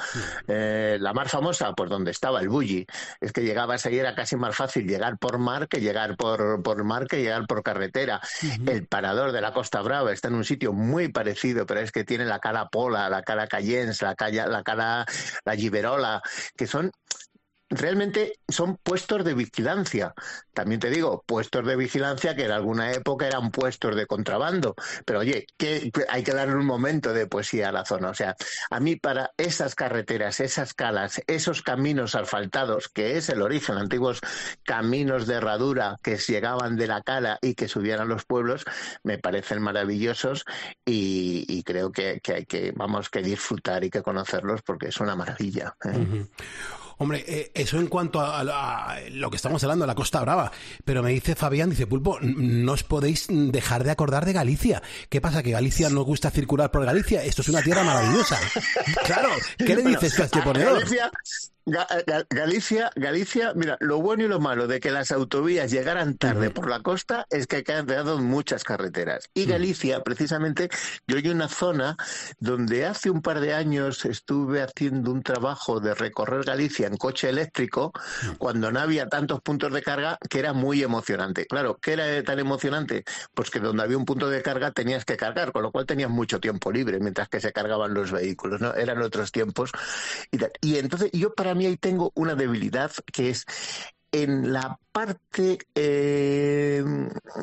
eh, 0.50 0.98
la 1.00 1.14
más 1.14 1.32
famosa, 1.32 1.72
pues 1.72 1.90
donde 1.90 2.12
estaba 2.12 2.42
el 2.42 2.50
bulli, 2.50 2.86
es 3.22 3.32
que 3.32 3.44
llegabas 3.44 3.86
ahí, 3.86 3.98
era 3.98 4.14
casi 4.14 4.36
más 4.36 4.58
fácil 4.58 4.86
llegar 4.86 5.18
por 5.20 5.38
mar 5.38 5.70
que 5.70 5.80
llegar 5.80 6.18
por, 6.18 6.62
por 6.64 6.84
mar 6.84 7.08
que 7.08 7.22
llegar 7.22 7.48
por 7.48 7.64
carretera. 7.64 8.20
El 8.68 8.86
parador 8.88 9.32
de 9.32 9.40
la 9.40 9.54
Costa 9.54 9.82
Brava 9.82 10.12
está 10.12 10.28
en 10.28 10.36
un 10.36 10.44
sitio 10.44 10.74
muy 10.74 11.14
parecido, 11.14 11.66
pero 11.66 11.80
es 11.80 11.94
que 11.94 12.04
tiene 12.04 12.26
la 12.26 12.40
cara 12.40 12.68
Pola, 12.68 13.10
la 13.10 13.24
cara 13.24 13.48
Cayens, 13.48 14.02
la, 14.02 14.16
cara, 14.16 14.48
la 14.48 14.64
cara 14.64 15.06
la 15.46 15.56
Giberola, 15.56 16.22
que 16.58 16.68
son 16.68 16.92
realmente 17.72 18.40
son 18.48 18.78
puestos 18.78 19.24
de 19.24 19.34
vigilancia. 19.34 20.14
También 20.54 20.80
te 20.80 20.90
digo, 20.90 21.24
puestos 21.26 21.66
de 21.66 21.76
vigilancia 21.76 22.36
que 22.36 22.46
en 22.46 22.52
alguna 22.52 22.92
época 22.92 23.28
eran 23.28 23.50
puestos 23.52 23.96
de 23.96 24.06
contrabando. 24.06 24.76
Pero 25.06 25.20
oye, 25.20 25.48
hay 26.10 26.24
que 26.24 26.34
darle 26.34 26.56
un 26.56 26.66
momento 26.66 27.14
de 27.14 27.28
poesía 27.28 27.70
a 27.70 27.72
la 27.72 27.86
zona. 27.86 28.10
O 28.10 28.14
sea, 28.14 28.36
a 28.70 28.80
mí 28.80 28.98
para 28.98 29.32
esas 29.38 29.74
carreteras, 29.76 30.40
esas 30.40 30.74
calas, 30.74 31.22
esos 31.28 31.62
caminos 31.62 32.16
asfaltados, 32.16 32.90
que 32.90 33.18
es 33.18 33.30
el 33.30 33.42
origen, 33.42 33.78
antiguos 33.78 34.20
caminos 34.64 35.26
de 35.28 35.36
herradura 35.36 35.98
que 36.04 36.18
llegaban 36.18 36.76
de 36.76 36.88
la 36.88 37.02
cala 37.02 37.40
y 37.42 37.56
que 37.56 37.68
subían 37.68 38.02
a 38.02 38.06
los 38.06 38.26
pueblos, 38.26 38.66
me 39.04 39.18
parecen 39.18 39.62
maravillosos 39.62 40.46
y, 40.86 41.64
creo 41.64 41.92
que, 41.92 42.22
hay 42.28 42.46
que, 42.46 42.74
vamos, 42.76 43.10
que 43.10 43.22
disfrutar 43.22 43.84
y 43.84 43.90
que 43.90 44.02
conocerlos 44.02 44.62
porque 44.62 44.88
es 44.88 45.00
una 45.00 45.16
maravilla. 45.16 45.76
¿eh? 45.86 46.26
Hombre, 47.02 47.26
eh, 47.28 47.52
eso 47.56 47.80
en 47.80 47.88
cuanto 47.88 48.22
a, 48.22 48.96
lo 49.10 49.32
que 49.32 49.36
estamos 49.36 49.64
hablando, 49.64 49.88
la 49.88 49.96
Costa 49.96 50.22
Brava. 50.22 50.52
Pero 50.86 51.02
me 51.02 51.10
dice 51.10 51.34
Fabián, 51.34 51.72
dice 51.72 51.88
Pulpo, 51.88 52.20
no 52.22 52.74
os 52.74 52.84
podéis 52.84 53.26
dejar 53.28 53.84
de 53.84 53.90
acordar 53.90 54.24
de 54.24 54.34
Galicia. 54.34 54.84
¿Qué 55.10 55.20
pasa? 55.20 55.42
¿Que 55.42 55.50
Galicia 55.50 55.90
no 55.90 56.04
gusta 56.04 56.30
circular 56.30 56.70
por 56.70 56.86
Galicia? 56.86 57.24
Esto 57.24 57.42
es 57.42 57.50
una 57.50 57.64
tierra 57.64 57.84
maravillosa. 57.84 58.38
claro, 59.04 59.30
¿qué 59.58 59.76
le 59.76 59.82
dices 59.82 60.20
a 60.20 60.26
este 60.26 60.44
ponedor? 60.44 60.76
Galicia, 60.76 61.12
Galicia, 61.66 63.54
mira, 63.56 63.78
lo 63.80 64.02
bueno 64.02 64.24
y 64.24 64.28
lo 64.28 64.40
malo 64.40 64.68
de 64.68 64.80
que 64.80 64.90
las 64.90 65.12
autovías 65.12 65.70
llegaran 65.70 66.18
tarde 66.18 66.50
por 66.50 66.70
la 66.70 66.80
costa 66.80 67.28
es 67.30 67.46
que 67.46 67.64
han 67.72 67.86
quedado 67.86 68.18
muchas 68.18 68.64
carreteras. 68.64 69.30
Y. 69.34 69.46
Galicia, 69.52 70.02
precisamente, 70.02 70.70
yo 71.08 71.18
hay 71.18 71.28
una 71.28 71.50
zona 71.50 71.98
donde 72.40 72.86
hace 72.86 73.10
un 73.10 73.22
par 73.22 73.42
de 73.42 73.54
años 73.54 74.06
estuve 74.06 74.62
haciendo 74.62 75.12
un 75.12 75.24
trabajo 75.24 75.80
de 75.80 75.94
recorrer 75.94 76.46
Galicia 76.46 76.88
en 76.88 76.98
coche 76.98 77.30
eléctrico 77.30 77.92
cuando 78.38 78.72
no 78.72 78.80
había 78.80 79.08
tantos 79.08 79.42
puntos 79.42 79.74
de 79.74 79.82
carga 79.82 80.18
que 80.30 80.40
era 80.40 80.54
muy 80.54 80.82
emocionante. 80.82 81.46
Claro, 81.46 81.78
¿qué 81.82 81.94
era 81.94 82.24
tan 82.24 82.40
emocionante? 82.40 83.04
Pues 83.34 83.50
que 83.50 83.60
donde 83.60 83.84
había 83.84 83.98
un 83.98 84.06
punto 84.06 84.30
de 84.30 84.42
carga 84.42 84.72
tenías 84.72 85.06
que 85.06 85.18
cargar, 85.18 85.52
con 85.52 85.64
lo 85.64 85.72
cual 85.72 85.86
tenías 85.86 86.10
mucho 86.10 86.40
tiempo 86.40 86.72
libre 86.72 87.00
mientras 87.00 87.30
que 87.30 87.40
se 87.40 87.52
cargaban 87.52 87.94
los 87.94 88.12
vehículos, 88.12 88.62
¿no? 88.62 88.74
Eran 88.74 89.02
otros 89.02 89.32
tiempos. 89.32 89.72
Y, 90.32 90.40
y 90.62 90.78
entonces 90.78 91.12
yo 91.12 91.34
para 91.34 91.51
mí 91.56 91.66
ahí 91.66 91.78
tengo 91.78 92.12
una 92.16 92.36
debilidad 92.36 92.92
que 93.12 93.30
es 93.30 93.46
en 94.12 94.52
la 94.52 94.78
parte 94.92 95.58
eh, 95.74 96.84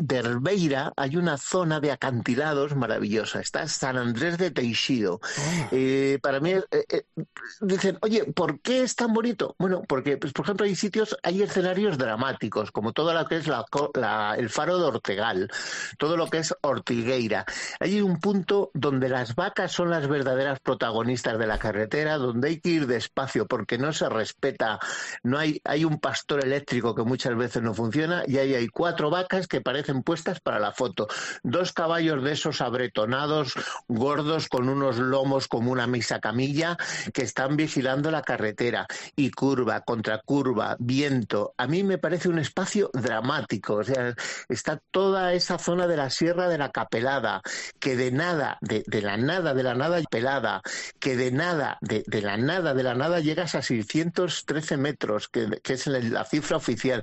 de 0.02 0.16
Herbeira 0.16 0.92
hay 0.96 1.16
una 1.16 1.38
zona 1.38 1.80
de 1.80 1.90
acantilados 1.90 2.76
maravillosa. 2.76 3.40
Está 3.40 3.66
San 3.68 3.96
Andrés 3.96 4.36
de 4.36 4.50
Teixido. 4.50 5.14
Oh. 5.14 5.68
Eh, 5.72 6.18
para 6.22 6.40
mí, 6.40 6.52
eh, 6.52 7.04
dicen, 7.62 7.96
oye, 8.02 8.24
¿por 8.24 8.60
qué 8.60 8.82
es 8.82 8.94
tan 8.96 9.14
bonito? 9.14 9.56
Bueno, 9.58 9.82
porque, 9.88 10.18
pues, 10.18 10.34
por 10.34 10.44
ejemplo, 10.44 10.66
hay 10.66 10.76
sitios, 10.76 11.16
hay 11.22 11.40
escenarios 11.42 11.96
dramáticos, 11.96 12.70
como 12.70 12.92
todo 12.92 13.14
lo 13.14 13.24
que 13.24 13.36
es 13.36 13.46
la, 13.46 13.64
el 14.36 14.50
faro 14.50 14.78
de 14.78 14.84
Ortegal, 14.84 15.50
todo 15.96 16.18
lo 16.18 16.28
que 16.28 16.38
es 16.38 16.54
Ortigueira. 16.60 17.46
Hay 17.80 18.02
un 18.02 18.20
punto 18.20 18.70
donde 18.74 19.08
las 19.08 19.34
vacas 19.34 19.72
son 19.72 19.88
las 19.88 20.06
verdaderas 20.06 20.60
protagonistas 20.60 21.38
de 21.38 21.46
la 21.46 21.58
carretera, 21.58 22.18
donde 22.18 22.48
hay 22.48 22.60
que 22.60 22.68
ir 22.68 22.86
despacio 22.86 23.46
porque 23.46 23.78
no 23.78 23.94
se 23.94 24.08
respeta, 24.10 24.78
no 25.22 25.38
hay, 25.38 25.62
hay 25.64 25.86
un 25.86 25.98
pastor 25.98 26.44
eléctrico 26.44 26.57
eléctrico 26.58 26.92
que 26.92 27.04
muchas 27.04 27.36
veces 27.36 27.62
no 27.62 27.72
funciona 27.72 28.24
y 28.26 28.38
ahí 28.38 28.54
hay 28.54 28.66
cuatro 28.66 29.10
vacas 29.10 29.46
que 29.46 29.60
parecen 29.60 30.02
puestas 30.02 30.40
para 30.40 30.58
la 30.58 30.72
foto. 30.72 31.06
Dos 31.44 31.72
caballos 31.72 32.22
de 32.24 32.32
esos 32.32 32.60
abretonados, 32.60 33.54
gordos, 33.86 34.48
con 34.48 34.68
unos 34.68 34.96
lomos 34.98 35.46
como 35.46 35.70
una 35.70 35.86
misa 35.86 36.18
camilla, 36.18 36.76
que 37.14 37.22
están 37.22 37.56
vigilando 37.56 38.10
la 38.10 38.22
carretera 38.22 38.88
y 39.14 39.30
curva, 39.30 39.82
contra 39.82 40.18
curva, 40.18 40.76
viento. 40.80 41.54
A 41.56 41.68
mí 41.68 41.84
me 41.84 41.98
parece 41.98 42.28
un 42.28 42.40
espacio 42.40 42.90
dramático. 42.92 43.74
O 43.74 43.84
sea, 43.84 44.14
está 44.48 44.80
toda 44.90 45.32
esa 45.34 45.58
zona 45.58 45.86
de 45.86 45.96
la 45.96 46.10
Sierra 46.10 46.48
de 46.48 46.58
la 46.58 46.70
Capelada, 46.70 47.40
que 47.78 47.94
de 47.94 48.10
nada, 48.10 48.58
de, 48.60 48.82
la 49.00 49.16
nada, 49.16 49.54
de 49.54 49.62
la 49.62 49.74
nada 49.74 50.00
pelada, 50.10 50.62
que 50.98 51.16
de 51.16 51.30
nada, 51.30 51.78
de, 51.80 52.04
la 52.20 52.36
nada, 52.36 52.74
de 52.74 52.82
la 52.82 52.94
nada 52.94 53.20
llegas 53.20 53.54
a 53.54 53.62
613 53.62 54.76
metros, 54.76 55.28
que, 55.28 55.60
que 55.62 55.74
es 55.74 55.86
la 55.86 56.24
cifra 56.24 56.47
oficial. 56.52 57.02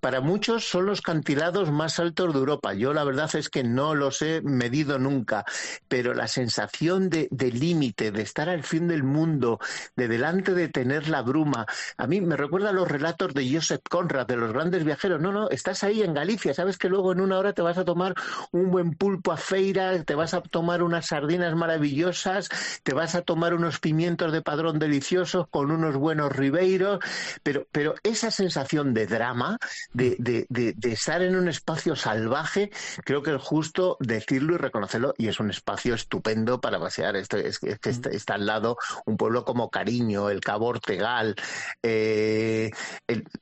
Para 0.00 0.20
muchos 0.20 0.68
son 0.68 0.86
los 0.86 1.00
cantilados 1.00 1.70
más 1.72 1.98
altos 1.98 2.32
de 2.32 2.38
Europa. 2.38 2.74
Yo 2.74 2.92
la 2.92 3.04
verdad 3.04 3.34
es 3.34 3.48
que 3.48 3.64
no 3.64 3.94
los 3.94 4.22
he 4.22 4.40
medido 4.42 4.98
nunca, 4.98 5.44
pero 5.88 6.14
la 6.14 6.28
sensación 6.28 7.08
de, 7.10 7.28
límite, 7.30 8.10
de 8.12 8.22
estar 8.22 8.48
al 8.48 8.62
fin 8.62 8.88
del 8.88 9.02
mundo, 9.02 9.58
de 9.96 10.08
delante 10.08 10.54
de 10.54 10.68
tener 10.68 11.08
la 11.08 11.22
bruma, 11.22 11.66
a 11.96 12.06
mí 12.06 12.20
me 12.20 12.36
recuerda 12.36 12.70
a 12.70 12.72
los 12.72 12.88
relatos 12.88 13.34
de 13.34 13.52
Joseph 13.52 13.82
Conrad, 13.88 14.26
de 14.26 14.36
los 14.36 14.52
grandes 14.52 14.84
viajeros. 14.84 15.20
No, 15.20 15.32
no, 15.32 15.48
estás 15.50 15.82
ahí 15.82 16.02
en 16.02 16.14
Galicia, 16.14 16.54
sabes 16.54 16.78
que 16.78 16.88
luego 16.88 17.12
en 17.12 17.20
una 17.20 17.38
hora 17.38 17.52
te 17.52 17.62
vas 17.62 17.78
a 17.78 17.84
tomar 17.84 18.14
un 18.52 18.70
buen 18.70 18.94
pulpo 18.94 19.32
a 19.32 19.36
feira, 19.36 20.02
te 20.04 20.14
vas 20.14 20.34
a 20.34 20.40
tomar 20.40 20.82
unas 20.82 21.06
sardinas 21.06 21.54
maravillosas, 21.54 22.48
te 22.82 22.94
vas 22.94 23.14
a 23.14 23.22
tomar 23.22 23.54
unos 23.54 23.80
pimientos 23.80 24.32
de 24.32 24.42
padrón 24.42 24.78
deliciosos 24.78 25.46
con 25.48 25.70
unos 25.70 25.96
buenos 25.96 26.34
ribeiros, 26.34 27.00
pero, 27.42 27.66
pero 27.72 27.94
esa 28.02 28.30
sensación 28.30 28.94
de 28.94 29.06
drama, 29.06 29.58
de, 29.96 30.46
de, 30.48 30.92
estar 30.92 31.22
en 31.22 31.36
un 31.36 31.48
espacio 31.48 31.96
salvaje, 31.96 32.70
creo 33.04 33.22
que 33.22 33.34
es 33.34 33.42
justo 33.42 33.96
decirlo 34.00 34.54
y 34.54 34.58
reconocerlo, 34.58 35.14
y 35.16 35.28
es 35.28 35.40
un 35.40 35.50
espacio 35.50 35.94
estupendo 35.94 36.60
para 36.60 36.78
pasear. 36.78 37.16
Esto, 37.16 37.36
es, 37.38 37.58
que 37.58 37.78
está, 37.82 38.34
al 38.34 38.46
lado 38.46 38.76
un 39.06 39.16
pueblo 39.16 39.44
como 39.44 39.70
Cariño, 39.70 40.28
el 40.30 40.40
Cabo 40.40 40.66
Ortegal, 40.66 41.34
eh, 41.82 42.70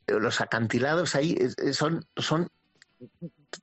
los 0.07 0.41
acantilados 0.41 1.15
ahí 1.15 1.37
son, 1.73 2.07
son 2.17 2.49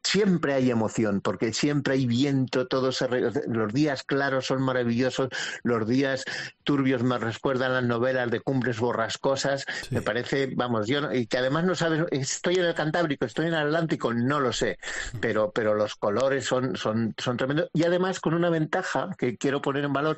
siempre 0.03 0.53
hay 0.53 0.71
emoción, 0.71 1.21
porque 1.21 1.53
siempre 1.53 1.93
hay 1.93 2.05
viento, 2.05 2.67
todos 2.67 3.03
los 3.47 3.73
días 3.73 4.03
claros 4.03 4.47
son 4.47 4.61
maravillosos, 4.61 5.29
los 5.63 5.87
días 5.87 6.25
turbios 6.63 7.03
me 7.03 7.17
recuerdan 7.17 7.73
las 7.73 7.83
novelas 7.83 8.31
de 8.31 8.39
cumbres 8.39 8.79
borrascosas, 8.79 9.65
me 9.89 10.01
parece, 10.01 10.51
vamos, 10.55 10.87
yo 10.87 11.11
y 11.11 11.27
que 11.27 11.37
además 11.37 11.65
no 11.65 11.75
sabes, 11.75 12.05
estoy 12.11 12.55
en 12.55 12.65
el 12.65 12.73
Cantábrico, 12.73 13.25
estoy 13.25 13.47
en 13.47 13.53
el 13.53 13.67
Atlántico, 13.67 14.13
no 14.13 14.39
lo 14.39 14.53
sé, 14.53 14.77
pero 15.19 15.51
pero 15.51 15.75
los 15.75 15.95
colores 15.95 16.45
son 16.45 16.75
son 16.75 17.13
son 17.17 17.37
tremendos 17.37 17.69
y 17.73 17.83
además 17.83 18.19
con 18.19 18.33
una 18.33 18.49
ventaja 18.49 19.09
que 19.17 19.37
quiero 19.37 19.61
poner 19.61 19.85
en 19.85 19.93
valor, 19.93 20.17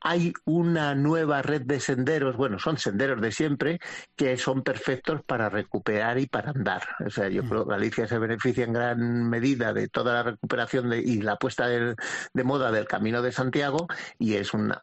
hay 0.00 0.32
una 0.44 0.94
nueva 0.94 1.42
red 1.42 1.62
de 1.62 1.80
senderos, 1.80 2.36
bueno, 2.36 2.58
son 2.58 2.78
senderos 2.78 3.20
de 3.20 3.32
siempre 3.32 3.80
que 4.16 4.36
son 4.36 4.62
perfectos 4.62 5.22
para 5.24 5.48
recuperar 5.48 6.18
y 6.18 6.26
para 6.26 6.50
andar. 6.50 6.82
O 7.04 7.10
sea, 7.10 7.28
yo 7.28 7.42
mm. 7.42 7.48
creo 7.48 7.64
que 7.64 7.70
Galicia 7.70 8.06
se 8.06 8.18
beneficia 8.18 8.64
en 8.64 8.72
gran 8.72 8.93
medida 8.94 9.72
de 9.72 9.88
toda 9.88 10.14
la 10.14 10.22
recuperación 10.22 10.92
y 10.92 11.22
la 11.22 11.36
puesta 11.36 11.66
de, 11.68 11.94
moda 12.44 12.70
del 12.70 12.86
Camino 12.86 13.22
de 13.22 13.32
Santiago 13.32 13.86
y 14.18 14.34
es 14.34 14.52
una, 14.54 14.82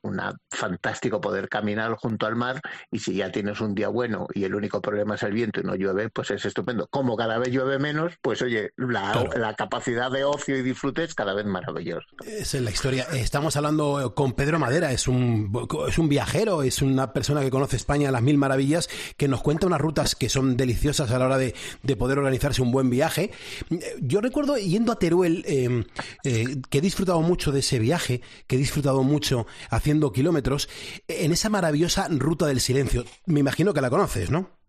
fantástico 0.50 1.22
poder 1.22 1.50
caminar 1.50 1.94
junto 1.96 2.26
al 2.26 2.36
mar 2.36 2.62
y 2.92 3.00
si 3.00 3.16
ya 3.16 3.32
tienes 3.32 3.62
un 3.62 3.76
día 3.76 3.88
bueno 3.88 4.28
y 4.34 4.44
el 4.44 4.56
único 4.56 4.82
problema 4.82 5.16
es 5.16 5.24
el 5.24 5.34
viento 5.34 5.62
y 5.62 5.64
no 5.64 5.76
llueve, 5.76 6.10
pues 6.10 6.32
es 6.32 6.46
estupendo. 6.46 6.88
Como 6.88 7.16
cada 7.16 7.38
vez 7.38 7.50
llueve 7.50 7.80
menos, 7.80 8.14
pues 8.22 8.42
oye, 8.42 8.72
la, 8.78 9.56
capacidad 9.58 10.10
de 10.12 10.24
ocio 10.24 10.58
y 10.58 10.62
disfrute 10.62 11.04
es 11.04 11.14
cada 11.14 11.34
vez 11.34 11.46
maravillosa. 11.46 12.08
Esa 12.26 12.58
es 12.58 12.64
la 12.64 12.72
historia. 12.72 13.04
Estamos 13.14 13.56
hablando 13.58 14.14
con 14.16 14.34
Pedro 14.34 14.60
Madera, 14.60 14.92
es 14.92 15.08
un, 15.08 15.52
es 15.88 15.98
un 15.98 16.10
viajero, 16.10 16.64
es 16.64 16.82
una 16.82 17.14
persona 17.14 17.42
que 17.42 17.50
conoce 17.50 17.76
España 17.76 18.10
a 18.10 18.12
las 18.12 18.22
mil 18.22 18.38
maravillas, 18.38 18.90
que 19.18 19.28
nos 19.28 19.42
cuenta 19.42 19.68
unas 19.68 19.82
rutas 19.82 20.16
que 20.16 20.30
son 20.30 20.58
deliciosas 20.58 21.12
a 21.12 21.20
la 21.20 21.26
hora 21.26 21.38
de, 21.38 21.54
de 21.84 21.96
poder 21.96 22.18
organizarse 22.18 22.62
un 22.62 22.72
buen 22.72 22.90
viaje 22.90 23.32
yo 24.02 24.20
recuerdo 24.20 24.58
yendo 24.58 24.92
a 24.92 24.98
Teruel, 25.00 25.44
em, 25.48 25.86
eh, 26.24 26.58
que 26.70 26.80
he 26.80 26.82
disfrutado 26.82 27.22
mucho 27.22 27.52
de 27.52 27.60
ese 27.60 27.80
viaje, 27.80 28.22
que 28.48 28.56
he 28.56 28.60
disfrutado 28.60 29.04
mucho 29.04 29.46
haciendo 29.70 30.12
kilómetros, 30.12 30.68
en 31.08 31.32
esa 31.32 31.50
maravillosa 31.50 32.08
ruta 32.10 32.48
del 32.48 32.60
silencio. 32.60 33.06
Me 33.28 33.40
imagino 33.40 33.74
que 33.74 33.82
la 33.82 33.90
conoces, 33.90 34.32
¿no? 34.32 34.60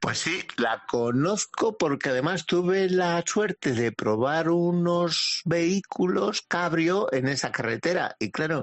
Pues 0.00 0.18
sí, 0.18 0.44
la 0.56 0.84
conozco 0.86 1.76
porque 1.76 2.10
además 2.10 2.46
tuve 2.46 2.88
la 2.88 3.22
suerte 3.26 3.72
de 3.72 3.90
probar 3.90 4.50
unos 4.50 5.42
vehículos 5.44 6.42
cabrio 6.42 7.12
en 7.12 7.26
esa 7.26 7.50
carretera. 7.50 8.14
Y 8.20 8.30
claro, 8.30 8.62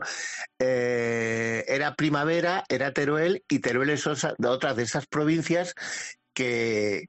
eh, 0.57 1.65
era 1.67 1.95
primavera, 1.95 2.63
era 2.69 2.93
Teruel 2.93 3.43
y 3.49 3.59
Teruel 3.59 3.89
es 3.89 4.07
otra 4.07 4.73
de 4.73 4.83
esas 4.83 5.05
provincias 5.05 5.75
que 6.33 7.07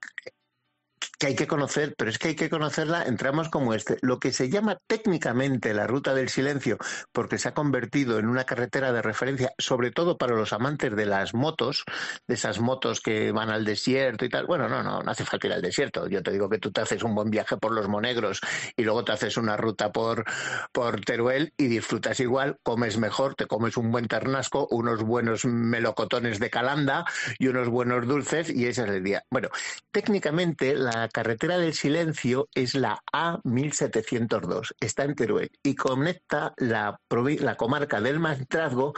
que 1.18 1.28
hay 1.28 1.34
que 1.34 1.46
conocer, 1.46 1.94
pero 1.96 2.10
es 2.10 2.18
que 2.18 2.28
hay 2.28 2.36
que 2.36 2.50
conocerla 2.50 3.04
entramos 3.04 3.48
como 3.48 3.74
este. 3.74 3.98
Lo 4.02 4.18
que 4.18 4.32
se 4.32 4.50
llama 4.50 4.78
técnicamente 4.86 5.72
la 5.72 5.86
Ruta 5.86 6.14
del 6.14 6.28
Silencio, 6.28 6.78
porque 7.12 7.38
se 7.38 7.48
ha 7.48 7.54
convertido 7.54 8.18
en 8.18 8.26
una 8.26 8.44
carretera 8.44 8.92
de 8.92 9.02
referencia, 9.02 9.52
sobre 9.58 9.90
todo 9.90 10.18
para 10.18 10.36
los 10.36 10.52
amantes 10.52 10.94
de 10.94 11.06
las 11.06 11.34
motos, 11.34 11.84
de 12.26 12.34
esas 12.34 12.60
motos 12.60 13.00
que 13.00 13.32
van 13.32 13.50
al 13.50 13.64
desierto 13.64 14.24
y 14.24 14.28
tal. 14.28 14.46
Bueno, 14.46 14.68
no, 14.68 14.82
no, 14.82 15.02
no 15.02 15.10
hace 15.10 15.24
falta 15.24 15.46
ir 15.46 15.54
al 15.54 15.62
desierto. 15.62 16.06
Yo 16.08 16.22
te 16.22 16.30
digo 16.30 16.48
que 16.48 16.58
tú 16.58 16.70
te 16.70 16.82
haces 16.82 17.02
un 17.02 17.14
buen 17.14 17.30
viaje 17.30 17.56
por 17.56 17.72
los 17.72 17.88
Monegros 17.88 18.40
y 18.76 18.82
luego 18.82 19.04
te 19.04 19.12
haces 19.12 19.36
una 19.36 19.56
ruta 19.56 19.92
por, 19.92 20.24
por 20.72 21.00
Teruel 21.00 21.52
y 21.56 21.68
disfrutas 21.68 22.20
igual, 22.20 22.58
comes 22.62 22.98
mejor, 22.98 23.34
te 23.34 23.46
comes 23.46 23.76
un 23.76 23.90
buen 23.90 24.08
ternasco, 24.08 24.68
unos 24.70 25.02
buenos 25.02 25.44
melocotones 25.44 26.38
de 26.38 26.50
calanda 26.50 27.04
y 27.38 27.48
unos 27.48 27.68
buenos 27.68 28.06
dulces 28.06 28.50
y 28.50 28.66
ese 28.66 28.82
es 28.82 28.88
el 28.88 29.02
día. 29.02 29.24
Bueno, 29.30 29.48
técnicamente 29.90 30.74
la 30.74 31.05
carretera 31.08 31.58
del 31.58 31.74
silencio 31.74 32.48
es 32.54 32.74
la 32.74 33.02
A1702, 33.12 34.74
está 34.80 35.04
en 35.04 35.14
Teruel 35.14 35.50
y 35.62 35.74
conecta 35.74 36.54
la, 36.56 37.00
la 37.08 37.56
comarca 37.56 38.00
del 38.00 38.20
Maestrazgo 38.20 38.94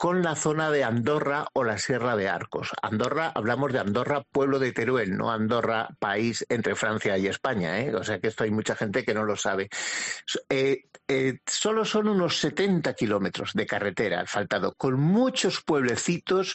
con 0.00 0.22
la 0.22 0.34
zona 0.34 0.70
de 0.70 0.82
Andorra 0.82 1.46
o 1.52 1.62
la 1.62 1.76
Sierra 1.76 2.16
de 2.16 2.26
Arcos. 2.26 2.70
Andorra, 2.80 3.32
hablamos 3.34 3.70
de 3.70 3.80
Andorra, 3.80 4.22
pueblo 4.22 4.58
de 4.58 4.72
Teruel, 4.72 5.14
no 5.14 5.30
Andorra, 5.30 5.90
país 5.98 6.46
entre 6.48 6.74
Francia 6.74 7.18
y 7.18 7.26
España. 7.26 7.78
¿eh? 7.80 7.94
O 7.94 8.02
sea 8.02 8.18
que 8.18 8.28
esto 8.28 8.44
hay 8.44 8.50
mucha 8.50 8.74
gente 8.74 9.04
que 9.04 9.12
no 9.12 9.24
lo 9.24 9.36
sabe. 9.36 9.68
Eh, 10.48 10.84
eh, 11.06 11.40
solo 11.46 11.84
son 11.84 12.08
unos 12.08 12.38
70 12.38 12.94
kilómetros 12.94 13.52
de 13.52 13.66
carretera 13.66 14.24
faltado, 14.24 14.72
con 14.74 14.98
muchos 14.98 15.60
pueblecitos 15.60 16.54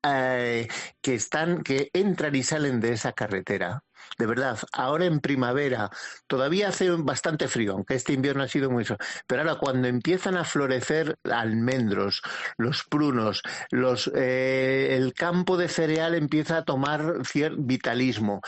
que 0.00 1.14
están, 1.14 1.62
que 1.62 1.90
entran 1.92 2.34
y 2.34 2.42
salen 2.42 2.80
de 2.80 2.92
esa 2.94 3.12
carretera 3.12 3.82
de 4.18 4.26
verdad, 4.26 4.58
ahora 4.72 5.04
en 5.04 5.20
primavera 5.20 5.90
todavía 6.26 6.68
hace 6.68 6.90
bastante 6.90 7.48
frío, 7.48 7.72
aunque 7.72 7.94
este 7.94 8.12
invierno 8.12 8.42
ha 8.42 8.48
sido 8.48 8.70
muy 8.70 8.84
pero 9.26 9.42
ahora 9.42 9.56
cuando 9.56 9.88
empiezan 9.88 10.36
a 10.36 10.44
florecer 10.44 11.18
almendros, 11.24 12.22
los 12.56 12.84
prunos, 12.84 13.42
los, 13.70 14.10
eh, 14.14 14.96
el 14.96 15.14
campo 15.14 15.56
de 15.56 15.68
cereal 15.68 16.14
empieza 16.14 16.58
a 16.58 16.64
tomar 16.64 17.24
cierto 17.24 17.58
vitalismo. 17.60 18.40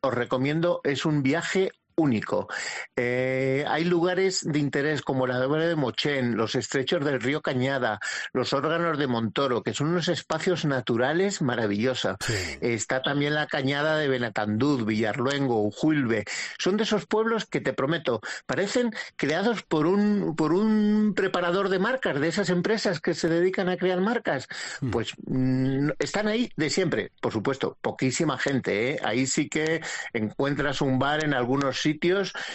os 0.00 0.14
recomiendo, 0.14 0.80
es 0.84 1.04
un 1.04 1.22
viaje 1.22 1.72
único. 2.02 2.48
Eh, 2.96 3.64
hay 3.68 3.84
lugares 3.84 4.40
de 4.42 4.58
interés 4.58 5.02
como 5.02 5.26
la 5.26 5.38
de 5.38 5.76
Mochén, 5.76 6.36
los 6.36 6.54
estrechos 6.54 7.04
del 7.04 7.20
río 7.20 7.40
Cañada, 7.40 8.00
los 8.32 8.52
órganos 8.52 8.98
de 8.98 9.06
Montoro, 9.06 9.62
que 9.62 9.74
son 9.74 9.88
unos 9.88 10.08
espacios 10.08 10.64
naturales 10.64 11.42
maravillosos. 11.42 12.16
Está 12.60 13.02
también 13.02 13.34
la 13.34 13.46
Cañada 13.46 13.96
de 13.96 14.08
Benatandud, 14.08 14.84
Villarluengo, 14.84 15.62
Ujuilbe. 15.62 16.24
Son 16.58 16.76
de 16.76 16.84
esos 16.84 17.06
pueblos 17.06 17.46
que 17.46 17.60
te 17.60 17.72
prometo, 17.72 18.20
parecen 18.46 18.92
creados 19.16 19.62
por 19.62 19.86
un, 19.86 20.34
por 20.36 20.52
un 20.52 21.12
preparador 21.14 21.68
de 21.68 21.78
marcas, 21.78 22.20
de 22.20 22.28
esas 22.28 22.50
empresas 22.50 23.00
que 23.00 23.14
se 23.14 23.28
dedican 23.28 23.68
a 23.68 23.76
crear 23.76 24.00
marcas. 24.00 24.48
Mm. 24.80 24.90
Pues 24.90 25.12
mm, 25.26 25.90
están 25.98 26.28
ahí 26.28 26.50
de 26.56 26.70
siempre, 26.70 27.12
por 27.20 27.32
supuesto, 27.32 27.78
poquísima 27.80 28.38
gente. 28.38 28.92
¿eh? 28.92 29.00
Ahí 29.04 29.26
sí 29.26 29.48
que 29.48 29.80
encuentras 30.12 30.80
un 30.80 30.98
bar 30.98 31.24
en 31.24 31.34
algunos 31.34 31.80
sitios 31.80 31.91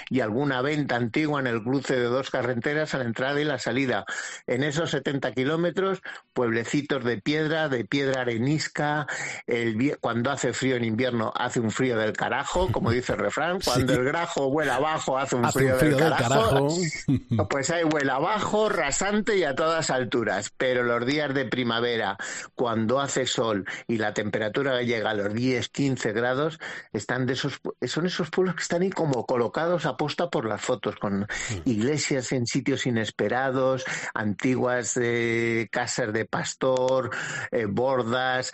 y 0.09 0.19
alguna 0.19 0.61
venta 0.61 0.95
antigua 0.95 1.39
en 1.39 1.47
el 1.47 1.63
cruce 1.63 1.95
de 1.95 2.05
dos 2.05 2.29
carreteras 2.29 2.93
a 2.93 2.99
la 2.99 3.05
entrada 3.05 3.39
y 3.39 3.43
la 3.43 3.59
salida. 3.59 4.05
En 4.45 4.63
esos 4.63 4.91
70 4.91 5.31
kilómetros, 5.33 6.01
pueblecitos 6.33 7.03
de 7.03 7.19
piedra, 7.19 7.69
de 7.69 7.85
piedra 7.85 8.21
arenisca. 8.21 9.07
El, 9.45 9.97
cuando 9.99 10.31
hace 10.31 10.53
frío 10.53 10.75
en 10.75 10.83
invierno, 10.83 11.31
hace 11.35 11.59
un 11.59 11.71
frío 11.71 11.97
del 11.97 12.13
carajo, 12.13 12.71
como 12.71 12.91
dice 12.91 13.13
el 13.13 13.19
refrán. 13.19 13.59
Cuando 13.65 13.93
el 13.93 14.03
grajo 14.03 14.49
vuela 14.49 14.75
abajo, 14.75 15.17
hace 15.17 15.35
un 15.35 15.51
frío, 15.51 15.77
del, 15.77 15.97
carajo. 15.97 16.69
Pues 17.49 17.69
ahí 17.69 17.83
vuela 17.83 18.15
abajo, 18.15 18.69
rasante 18.69 19.37
y 19.37 19.43
a 19.43 19.55
todas 19.55 19.89
alturas. 19.89 20.51
Pero 20.57 20.83
los 20.83 21.05
días 21.05 21.33
de 21.33 21.45
primavera, 21.45 22.17
cuando 22.55 22.99
hace 22.99 23.25
sol 23.25 23.65
y 23.87 23.97
la 23.97 24.13
temperatura 24.13 24.81
llega 24.81 25.11
a 25.11 25.13
los 25.13 25.33
10, 25.33 25.69
15 25.69 26.11
grados, 26.11 26.59
están 26.93 27.25
de 27.25 27.33
esos, 27.33 27.59
son 27.87 28.05
esos 28.05 28.29
pueblos 28.29 28.55
que 28.55 28.63
están 28.63 28.81
ahí 28.81 28.89
como 28.89 29.16
colocados 29.25 29.85
a 29.85 29.97
posta 29.97 30.29
por 30.29 30.45
las 30.45 30.61
fotos, 30.61 30.95
con 30.97 31.21
mm. 31.21 31.25
iglesias 31.65 32.31
en 32.31 32.45
sitios 32.45 32.85
inesperados, 32.85 33.85
antiguas 34.13 34.97
eh, 35.01 35.67
casas 35.71 36.13
de 36.13 36.25
pastor, 36.25 37.11
eh, 37.51 37.65
bordas, 37.65 38.51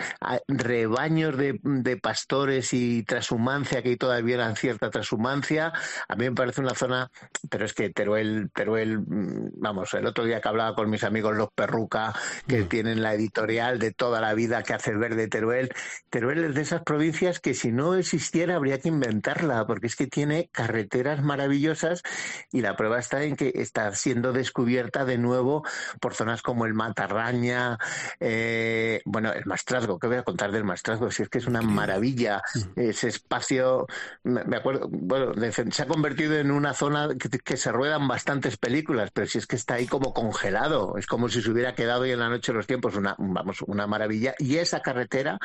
rebaños 0.48 1.38
de, 1.38 2.00
pastores 2.02 2.74
y 2.74 3.04
trashumancia, 3.04 3.82
que 3.82 3.96
todavía 3.98 4.36
una 4.36 4.56
cierta 4.56 4.90
trashumancia. 4.90 5.72
A 6.08 6.16
mí 6.16 6.30
me 6.30 6.36
parece 6.36 6.62
una 6.62 6.74
zona, 6.74 7.10
pero 7.50 7.66
es 7.66 7.74
que 7.74 7.90
Teruel, 7.90 8.50
Teruel, 8.54 9.00
mm, 9.00 9.52
vamos, 9.56 9.94
el 9.94 10.06
otro 10.06 10.26
día 10.26 10.42
que 10.42 10.48
hablaba 10.48 10.76
con 10.76 10.90
mis 10.90 11.04
amigos 11.04 11.36
los 11.36 11.50
Perruca, 11.54 12.14
que 12.48 12.62
mm. 12.62 12.68
tienen 12.68 13.02
la 13.02 13.14
editorial 13.14 13.80
de 13.80 13.92
toda 13.92 14.22
la 14.22 14.34
vida 14.34 14.64
que 14.64 14.74
hace 14.74 14.94
verde 14.96 15.28
Teruel, 15.28 15.72
Teruel 16.10 16.44
es 16.44 16.56
de 16.56 16.62
esas 16.62 16.84
provincias 16.84 17.40
que 17.40 17.54
si 17.54 17.72
no 17.72 17.96
existiera 17.96 18.56
habría 18.56 18.80
que 18.80 18.90
inventarla, 18.90 19.66
porque 19.66 19.88
es 19.88 19.96
que 19.96 20.08
tiene 20.08 20.50
carreteras 20.54 21.22
maravillosas 21.22 22.04
y 22.52 22.62
la 22.62 22.78
prueba 22.78 23.00
está 23.00 23.24
en 23.24 23.36
que 23.36 23.52
está 23.56 23.92
siendo 23.94 24.32
descubierta 24.32 25.04
de 25.04 25.18
nuevo 25.18 25.64
por 26.00 26.14
zonas 26.14 26.42
como 26.42 26.66
el 26.66 26.74
Matarraña, 26.74 27.78
eh, 28.20 29.02
bueno, 29.06 29.34
el 29.34 29.46
Mastrazgo, 29.46 30.00
¿qué 30.00 30.08
voy 30.08 30.18
a 30.18 30.24
contar 30.24 30.52
del 30.52 30.64
Mastrazgo? 30.64 31.12
Si 31.12 31.24
es 31.24 31.30
que 31.30 31.40
es 31.40 31.48
una 31.48 31.62
maravilla, 31.62 32.42
mm. 32.56 32.80
ese 32.80 33.10
espacio, 33.10 33.88
me 34.24 34.56
acuerdo, 34.56 34.88
bueno, 34.90 35.34
se 35.52 35.82
ha 35.82 35.88
convertido 35.88 36.38
en 36.38 36.52
una 36.52 36.74
zona 36.74 37.10
que, 37.18 37.58
se 37.58 37.72
ruedan 37.72 38.08
bastantes 38.08 38.58
películas, 38.58 39.12
pero 39.14 39.28
si 39.28 39.38
es 39.38 39.48
que 39.48 39.56
está 39.56 39.76
ahí 39.76 39.88
como 39.88 40.14
congelado, 40.14 40.98
es 40.98 41.08
como 41.08 41.30
si 41.30 41.42
se 41.42 41.50
hubiera 41.50 41.76
quedado 41.76 42.04
ahí 42.04 42.12
en 42.12 42.20
la 42.20 42.30
noche 42.30 42.52
de 42.52 42.58
los 42.58 42.68
tiempos, 42.68 42.96
una, 42.96 43.16
vamos, 43.18 43.62
una 43.62 43.88
maravilla. 43.88 44.36
Y 44.38 44.58
esa 44.58 44.82
carretera, 44.82 45.40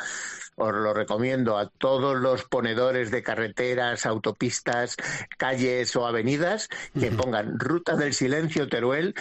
os 0.57 0.75
lo 0.75 0.93
recomiendo 0.93 1.59
a 1.59 1.69
todos 1.69 2.17
los 2.17 2.45
ponedores 2.45 3.11
de 3.11 3.23
carreteras, 3.23 4.07
autopistas, 4.07 4.97
calles 5.37 5.95
o 5.97 6.07
avenidas 6.07 6.69
que 6.99 7.11
pongan 7.11 7.59
Ruta 7.59 7.97
del 7.97 8.15
Silencio 8.15 8.69
Teruel 8.69 9.15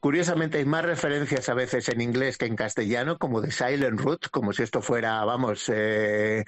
Curiosamente 0.00 0.56
hay 0.56 0.64
más 0.64 0.82
referencias 0.82 1.48
a 1.50 1.54
veces 1.54 1.88
en 1.90 2.00
inglés 2.00 2.38
que 2.38 2.46
en 2.46 2.56
castellano, 2.56 3.18
como 3.18 3.42
de 3.42 3.50
Silent 3.50 4.00
Route, 4.00 4.28
como 4.30 4.54
si 4.54 4.62
esto 4.62 4.80
fuera, 4.80 5.22
vamos, 5.26 5.70
eh, 5.72 6.44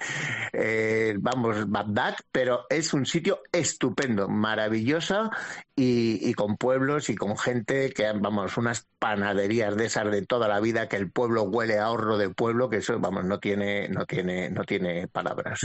eh, 0.54 1.14
vamos, 1.18 1.68
Bagdad, 1.68 2.16
pero 2.32 2.64
es 2.70 2.94
un 2.94 3.04
sitio 3.04 3.42
estupendo, 3.52 4.26
maravilloso 4.26 5.30
y, 5.76 6.32
con 6.34 6.56
pueblos 6.56 7.08
y 7.10 7.14
con 7.14 7.36
gente 7.36 7.92
que, 7.92 8.10
vamos, 8.12 8.56
unas 8.56 8.86
panaderías 8.98 9.76
de 9.76 9.86
esas 9.86 10.10
de 10.10 10.22
toda 10.22 10.46
la 10.46 10.60
vida 10.60 10.88
que 10.88 10.96
el 10.96 11.10
pueblo 11.10 11.42
huele 11.44 11.78
a 11.78 11.86
ahorro 11.86 12.18
de 12.18 12.28
pueblo, 12.30 12.68
que 12.68 12.76
eso, 12.78 12.98
vamos, 13.00 13.24
no 13.24 13.38
tiene, 13.40 13.88
no 13.88 14.06
tiene, 14.06 14.50
no 14.50 14.64
tiene 14.64 15.08
palabras. 15.08 15.60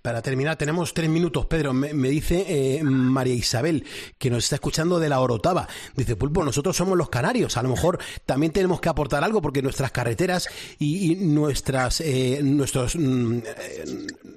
Para 0.00 0.22
terminar, 0.22 0.56
tenemos 0.56 0.94
tres 0.94 1.08
minutos, 1.08 1.46
Pedro. 1.46 1.72
Me, 1.72 2.08
dice 2.08 2.44
eh, 2.48 2.82
María 2.82 3.34
Isabel, 3.34 3.84
que 4.18 4.30
nos 4.30 4.44
está 4.44 4.56
escuchando 4.56 4.98
de 4.98 5.08
la 5.08 5.20
Orotava. 5.20 5.68
Dice, 5.94 6.16
Pulpo, 6.16 6.44
nosotros 6.44 6.76
somos 6.76 6.96
los 6.96 7.08
a 7.22 7.62
lo 7.62 7.68
mejor 7.68 7.98
también 8.26 8.52
tenemos 8.52 8.80
que 8.80 8.88
aportar 8.88 9.24
algo 9.24 9.40
porque 9.40 9.62
nuestras 9.62 9.90
carreteras 9.90 10.48
y, 10.78 11.16
nuestras, 11.16 12.00
eh, 12.00 12.40
nuestros, 12.42 12.96
mm, 12.96 13.38
eh, 13.38 13.84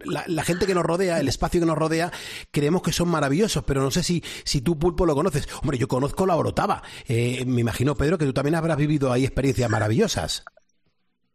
la, 0.06 0.44
gente 0.44 0.66
que 0.66 0.76
nos 0.76 0.84
rodea, 0.84 1.20
el 1.20 1.28
espacio 1.28 1.60
que 1.60 1.66
nos 1.66 1.78
rodea, 1.78 2.12
creemos 2.52 2.82
que 2.82 2.92
son 2.92 3.10
maravillosos, 3.10 3.64
pero 3.66 3.82
no 3.82 3.92
sé 3.92 4.04
si, 4.04 4.24
si 4.44 4.62
tú, 4.62 4.78
Pulpo, 4.78 5.06
lo 5.06 5.16
conoces. 5.16 5.48
Hombre, 5.62 5.78
yo 5.78 5.88
conozco 5.88 6.26
la 6.26 6.36
Orotava. 6.36 6.84
Eh, 7.08 7.44
me 7.46 7.62
imagino, 7.62 7.96
Pedro, 7.96 8.18
que 8.18 8.26
tú 8.26 8.34
también 8.34 8.56
habrás 8.56 8.78
vivido 8.78 9.12
ahí 9.12 9.26
experiencias 9.26 9.70
maravillosas. 9.70 10.44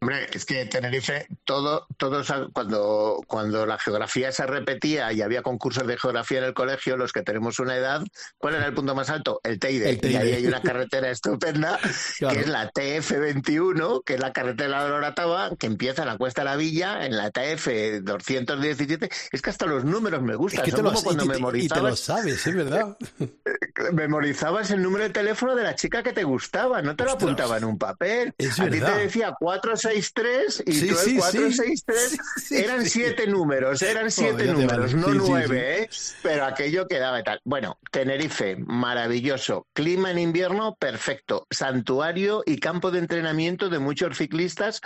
Hombre, 0.03 0.27
es 0.33 0.45
que 0.45 0.65
Tenerife, 0.65 1.27
todo, 1.43 1.85
todos 1.95 2.33
cuando, 2.53 3.21
cuando 3.27 3.67
la 3.67 3.77
geografía 3.77 4.31
se 4.31 4.47
repetía 4.47 5.13
y 5.13 5.21
había 5.21 5.43
concursos 5.43 5.85
de 5.85 5.95
geografía 5.95 6.39
en 6.39 6.45
el 6.45 6.55
colegio, 6.55 6.97
los 6.97 7.13
que 7.13 7.21
tenemos 7.21 7.59
una 7.59 7.75
edad, 7.75 8.01
¿cuál 8.39 8.55
era 8.55 8.65
el 8.65 8.73
punto 8.73 8.95
más 8.95 9.11
alto? 9.11 9.41
El 9.43 9.59
Teide. 9.59 9.99
Y 10.01 10.15
ahí 10.15 10.33
hay 10.33 10.47
una 10.47 10.59
carretera 10.63 11.11
estupenda, 11.11 11.77
que 12.17 12.39
es 12.39 12.47
la 12.47 12.71
TF21, 12.71 14.03
que 14.03 14.15
es 14.15 14.19
la 14.19 14.33
carretera 14.33 14.83
de 14.83 14.89
la 14.89 14.95
Oratava, 14.95 15.55
que 15.55 15.67
empieza 15.67 16.01
en 16.01 16.07
la 16.07 16.17
Cuesta 16.17 16.41
de 16.41 16.45
la 16.45 16.55
Villa, 16.55 17.05
en 17.05 17.15
la 17.15 17.29
TF 17.29 18.01
217. 18.01 19.07
Es 19.31 19.41
que 19.43 19.49
hasta 19.51 19.67
los 19.67 19.85
números 19.85 20.23
me 20.23 20.33
gustan. 20.33 20.65
Es 20.65 20.73
que 20.73 20.81
como 20.81 20.99
cuando 20.99 21.27
memorizabas. 21.27 21.77
Y 21.77 21.83
te 21.83 21.89
lo 21.91 21.95
sabes, 21.95 22.47
es 22.47 22.55
verdad. 22.55 22.97
memorizabas 23.93 24.71
el 24.71 24.81
número 24.81 25.03
de 25.03 25.11
teléfono 25.11 25.55
de 25.55 25.63
la 25.63 25.75
chica 25.75 26.01
que 26.01 26.13
te 26.13 26.23
gustaba, 26.23 26.81
no 26.81 26.95
te 26.95 27.03
lo 27.03 27.11
apuntaba 27.11 27.57
en 27.57 27.65
un 27.65 27.77
papel. 27.77 28.33
a 28.39 28.69
ti 28.69 28.79
te 28.79 28.95
decía 28.95 29.35
4 29.39 29.77
463 29.91 30.63
y 30.65 30.87
tú 30.87 30.99
el 30.99 31.17
463 31.17 32.19
eran 32.51 32.85
siete 32.85 33.27
números, 33.27 33.81
eran 33.81 34.09
siete 34.09 34.45
números, 34.45 34.93
no 34.93 35.13
nueve, 35.13 35.83
¿eh? 35.83 35.89
pero 36.21 36.45
aquello 36.45 36.87
quedaba 36.87 37.21
tal. 37.23 37.41
Bueno, 37.43 37.77
Tenerife, 37.91 38.55
maravilloso. 38.57 39.67
Clima 39.73 40.11
en 40.11 40.19
invierno, 40.19 40.75
perfecto. 40.79 41.47
Santuario 41.49 42.43
y 42.45 42.59
campo 42.59 42.91
de 42.91 42.99
entrenamiento 42.99 43.69
de 43.69 43.79
muchos 43.79 44.17
ciclistas 44.17 44.81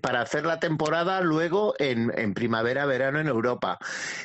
para 0.00 0.22
hacer 0.22 0.46
la 0.46 0.60
temporada 0.60 1.20
luego 1.20 1.74
en, 1.78 2.12
en 2.16 2.32
primavera, 2.34 2.86
verano 2.86 3.20
en 3.20 3.28
Europa. 3.28 3.78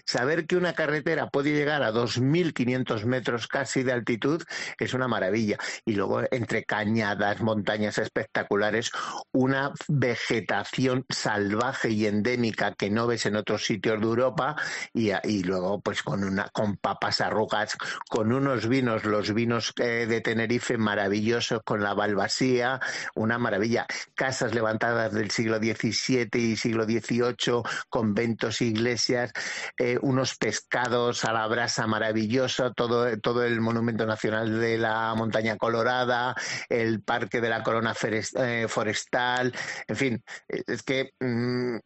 Saber 0.05 0.47
que 0.47 0.55
una 0.55 0.73
carretera 0.73 1.27
puede 1.27 1.51
llegar 1.51 1.83
a 1.83 1.91
2.500 1.91 3.03
metros 3.05 3.47
casi 3.47 3.83
de 3.83 3.91
altitud 3.91 4.41
es 4.79 4.93
una 4.93 5.07
maravilla. 5.07 5.57
Y 5.85 5.93
luego 5.93 6.21
entre 6.31 6.63
cañadas, 6.63 7.41
montañas 7.41 7.97
espectaculares, 7.97 8.91
una 9.31 9.73
vegetación 9.95 11.05
salvaje 11.09 11.89
y 11.89 12.07
endémica 12.07 12.73
que 12.73 12.89
no 12.89 13.07
ves 13.07 13.25
en 13.25 13.35
otros 13.35 13.65
sitios 13.65 13.99
de 13.99 14.05
Europa 14.05 14.55
y, 14.93 15.11
y 15.23 15.43
luego 15.43 15.81
pues 15.81 16.01
con 16.01 16.23
una 16.23 16.49
con 16.51 16.77
papas 16.77 17.21
arrugas, 17.21 17.77
con 18.09 18.31
unos 18.31 18.67
vinos, 18.67 19.05
los 19.05 19.33
vinos 19.33 19.73
eh, 19.79 20.05
de 20.07 20.21
Tenerife 20.21 20.77
maravillosos 20.77 21.61
con 21.63 21.81
la 21.83 21.93
balbasía, 21.93 22.79
una 23.15 23.37
maravilla. 23.37 23.85
Casas 24.15 24.53
levantadas 24.53 25.13
del 25.13 25.31
siglo 25.31 25.57
XVII 25.57 26.29
y 26.33 26.55
siglo 26.55 26.85
XVIII, 26.85 27.63
conventos, 27.89 28.61
iglesias, 28.61 29.31
eh, 29.77 29.97
unos 30.01 30.35
pescados 30.35 31.25
a 31.25 31.33
la 31.33 31.47
brasa 31.47 31.87
maravilloso, 31.87 32.73
todo, 32.73 33.17
todo 33.19 33.43
el 33.43 33.61
monumento 33.61 34.05
nacional 34.05 34.59
de 34.59 34.77
la 34.77 35.13
montaña 35.15 35.57
colorada, 35.57 36.35
el 36.69 37.01
parque 37.01 37.41
de 37.41 37.49
la 37.49 37.63
corona 37.63 37.93
eh, 38.03 38.65
forestal, 38.67 39.53
en 39.87 39.95
fin, 39.95 40.23
es 40.47 40.83
que 40.83 41.13
mm, 41.19 41.77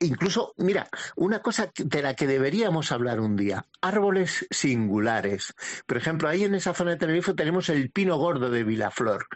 incluso, 0.00 0.54
mira, 0.56 0.88
una 1.16 1.40
cosa 1.40 1.70
de 1.76 2.02
la 2.02 2.14
que 2.14 2.26
deberíamos 2.26 2.92
hablar 2.92 3.20
un 3.20 3.36
día, 3.36 3.66
árboles 3.80 4.46
singulares. 4.50 5.54
Por 5.86 5.96
ejemplo, 5.96 6.28
ahí 6.28 6.44
en 6.44 6.54
esa 6.54 6.74
zona 6.74 6.92
de 6.92 6.96
Tenerife 6.96 7.34
tenemos 7.34 7.68
el 7.68 7.90
pino 7.90 8.16
gordo 8.16 8.50
de 8.50 8.64
Vilaflor. 8.64 9.26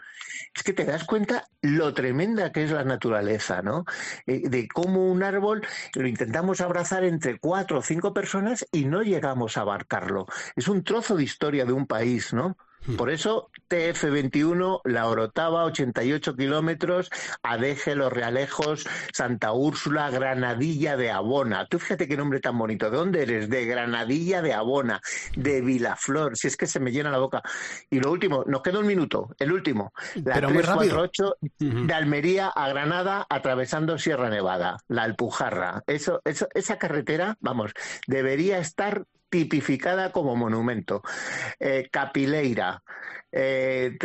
Es 0.55 0.63
que 0.63 0.73
te 0.73 0.85
das 0.85 1.03
cuenta 1.03 1.47
lo 1.61 1.93
tremenda 1.93 2.51
que 2.51 2.63
es 2.63 2.71
la 2.71 2.83
naturaleza, 2.83 3.61
¿no? 3.61 3.85
Eh, 4.25 4.49
de 4.49 4.67
cómo 4.67 5.09
un 5.11 5.23
árbol 5.23 5.65
lo 5.95 6.07
intentamos 6.07 6.61
abrazar 6.61 7.03
entre 7.03 7.39
cuatro 7.39 7.79
o 7.79 7.81
cinco 7.81 8.13
personas 8.13 8.65
y 8.71 8.85
no 8.85 9.01
llegamos 9.01 9.57
a 9.57 9.61
abarcarlo. 9.61 10.25
Es 10.55 10.67
un 10.67 10.83
trozo 10.83 11.15
de 11.15 11.23
historia 11.23 11.65
de 11.65 11.73
un 11.73 11.87
país, 11.87 12.33
¿no? 12.33 12.57
Hmm. 12.85 12.95
Por 12.95 13.09
eso 13.09 13.49
TF21, 13.69 14.81
La 14.85 15.07
Orotava, 15.07 15.65
88 15.65 16.35
kilómetros, 16.35 17.09
Adeje, 17.43 17.95
Los 17.95 18.11
Realejos, 18.11 18.85
Santa 19.13 19.51
Úrsula, 19.53 20.09
Granadilla 20.09 20.97
de 20.97 21.11
Abona. 21.11 21.67
Tú 21.67 21.79
fíjate 21.79 22.07
qué 22.07 22.17
nombre 22.17 22.39
tan 22.39 22.57
bonito. 22.57 22.89
¿De 22.89 22.97
dónde 22.97 23.23
eres? 23.23 23.49
De 23.49 23.65
Granadilla 23.65 24.41
de 24.41 24.53
Abona, 24.53 25.01
de 25.35 25.61
Vilaflor. 25.61 26.37
Si 26.37 26.47
es 26.47 26.57
que 26.57 26.67
se 26.67 26.79
me 26.79 26.91
llena 26.91 27.11
la 27.11 27.19
boca. 27.19 27.41
Y 27.89 27.99
lo 27.99 28.11
último, 28.11 28.43
nos 28.47 28.61
queda 28.61 28.79
un 28.79 28.87
minuto, 28.87 29.29
el 29.37 29.51
último. 29.51 29.93
La 30.15 30.35
Pero 30.35 30.49
348 30.49 31.37
de 31.59 31.93
Almería 31.93 32.47
a 32.47 32.69
Granada, 32.69 33.25
atravesando 33.29 33.97
Sierra 33.97 34.29
Nevada, 34.29 34.77
la 34.87 35.03
Alpujarra. 35.03 35.83
Eso, 35.87 36.21
eso, 36.25 36.47
esa 36.53 36.77
carretera, 36.77 37.37
vamos, 37.39 37.71
debería 38.07 38.59
estar 38.59 39.05
tipificada 39.29 40.11
como 40.11 40.35
monumento. 40.35 41.01
Eh, 41.59 41.89
Capileira, 41.91 42.83
eh, 43.31 43.97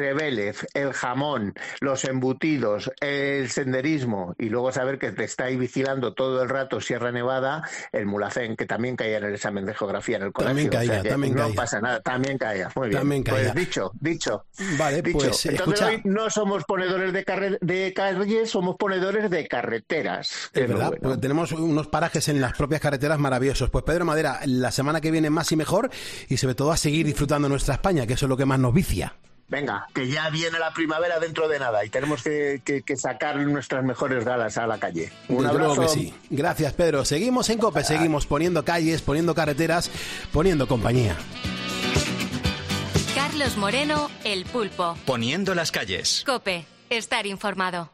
el 0.75 0.93
jamón, 0.93 1.55
los 1.81 2.05
embutidos, 2.05 2.91
el 3.01 3.51
senderismo 3.51 4.35
y 4.39 4.49
luego 4.49 4.73
saber 4.73 4.99
que 4.99 5.13
te 5.13 5.25
está 5.25 5.45
ahí 5.45 5.57
vigilando 5.57 6.15
todo 6.15 6.43
el 6.43 6.49
rato 6.49 6.81
Sierra 6.81 7.13
Nevada, 7.13 7.69
el 7.93 8.07
Mulacén, 8.07 8.57
que 8.57 8.67
también 8.67 8.97
caía 8.97 9.19
en 9.19 9.25
el 9.25 9.35
examen 9.35 9.65
de 9.65 9.75
geografía 9.75 10.17
en 10.17 10.25
el 10.25 10.33
colegio. 10.33 10.71
También 10.71 10.71
caía, 10.71 11.03
también 11.03 11.35
no 11.35 11.53
pasa 11.55 11.81
nada, 11.81 12.01
también 12.01 12.39
caía. 12.39 12.71
Muy 12.75 12.89
bien. 12.89 13.01
También 13.01 13.25
Pues 13.25 13.55
dicho, 13.55 13.93
dicho. 14.01 14.47
Vale, 14.79 15.03
pues 15.03 15.47
Entonces 15.47 15.83
hoy 15.83 16.01
no 16.05 16.31
somos 16.31 16.65
ponedores 16.65 17.13
de, 17.13 17.59
de 17.61 17.93
calles, 17.95 18.51
somos 18.51 18.77
ponedores 18.77 19.31
de 19.31 19.49
carreteras. 19.49 20.51
Es 20.53 20.69
verdad, 20.69 20.93
pues 21.01 21.21
tenemos 21.21 21.53
unos 21.53 21.89
parajes 21.89 22.29
en 22.29 22.41
las 22.41 22.55
propias 22.55 22.81
carreteras 22.81 23.19
maravillosos. 23.19 23.71
Pues 23.71 23.85
Pedro 23.85 24.05
Madera, 24.05 24.41
la 24.47 24.71
semana 24.71 25.01
que 25.01 25.11
viene 25.11 25.31
más 25.31 25.51
y 25.53 25.57
mejor 25.57 25.91
y 26.29 26.37
sobre 26.37 26.55
todo 26.55 26.73
a 26.73 26.77
seguir 26.77 27.07
disfrutando 27.07 27.49
nuestra 27.49 27.75
España, 27.75 28.07
que 28.07 28.15
eso 28.15 28.27
es 28.27 28.31
lo 28.31 28.37
que 28.37 28.47
más 28.47 28.59
nos 28.59 28.75
vicia. 28.75 29.14
Venga, 29.49 29.87
que 29.95 30.09
ya 30.09 30.31
viene 30.31 30.59
la 30.59 30.73
primavera 30.73 31.19
dentro 31.21 31.49
de 31.49 31.59
nada 31.59 31.85
y 31.85 31.91
tenemos 31.91 32.23
que, 32.23 32.83
sacar 32.97 33.37
nuestras 33.37 33.85
mejores 33.85 34.25
galas 34.25 34.57
a 34.59 34.67
la 34.67 34.79
calle. 34.79 35.13
Un 35.29 35.47
abrazo. 35.47 35.89
sí. 35.89 36.15
Gracias, 36.31 36.73
Pedro. 36.73 37.05
Seguimos 37.05 37.51
en 37.51 37.59
COPE, 37.59 37.85
seguimos 37.85 38.27
poniendo 38.27 38.65
calles, 38.65 39.03
poniendo 39.03 39.35
carreteras, 39.35 39.91
poniendo 40.33 40.67
compañía. 40.67 41.17
Carlos 43.15 43.57
Moreno, 43.57 44.11
El 44.25 44.45
Pulpo. 44.45 44.97
Poniendo 45.05 45.55
las 45.55 45.71
calles. 45.71 46.25
COPE, 46.27 46.67
estar 46.91 47.27
informado 47.27 47.94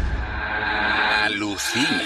Alucina. 0.61 2.05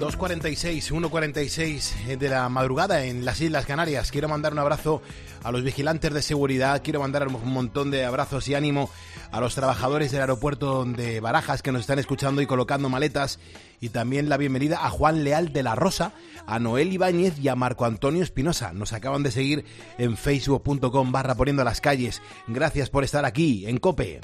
2.46, 0.00 0.92
1.46 0.92 2.16
de 2.16 2.28
la 2.30 2.48
madrugada 2.48 3.04
en 3.04 3.26
las 3.26 3.38
Islas 3.42 3.66
Canarias. 3.66 4.10
Quiero 4.10 4.30
mandar 4.30 4.54
un 4.54 4.58
abrazo 4.58 5.02
a 5.42 5.52
los 5.52 5.62
vigilantes 5.62 6.14
de 6.14 6.22
seguridad, 6.22 6.80
quiero 6.82 7.00
mandar 7.00 7.28
un 7.28 7.52
montón 7.52 7.90
de 7.90 8.06
abrazos 8.06 8.48
y 8.48 8.54
ánimo 8.54 8.88
a 9.30 9.40
los 9.40 9.54
trabajadores 9.54 10.10
del 10.10 10.22
aeropuerto 10.22 10.86
de 10.86 11.20
Barajas 11.20 11.60
que 11.60 11.70
nos 11.70 11.82
están 11.82 11.98
escuchando 11.98 12.40
y 12.40 12.46
colocando 12.46 12.88
maletas 12.88 13.40
y 13.78 13.90
también 13.90 14.30
la 14.30 14.38
bienvenida 14.38 14.86
a 14.86 14.88
Juan 14.88 15.22
Leal 15.22 15.52
de 15.52 15.62
la 15.62 15.74
Rosa, 15.74 16.12
a 16.46 16.58
Noel 16.58 16.94
Ibáñez 16.94 17.38
y 17.38 17.48
a 17.48 17.54
Marco 17.54 17.84
Antonio 17.84 18.22
Espinosa. 18.22 18.72
Nos 18.72 18.94
acaban 18.94 19.22
de 19.22 19.30
seguir 19.30 19.66
en 19.98 20.16
facebook.com 20.16 21.12
barra 21.12 21.34
poniendo 21.34 21.62
las 21.62 21.82
calles. 21.82 22.22
Gracias 22.48 22.88
por 22.88 23.04
estar 23.04 23.26
aquí 23.26 23.66
en 23.66 23.76
COPE. 23.76 24.20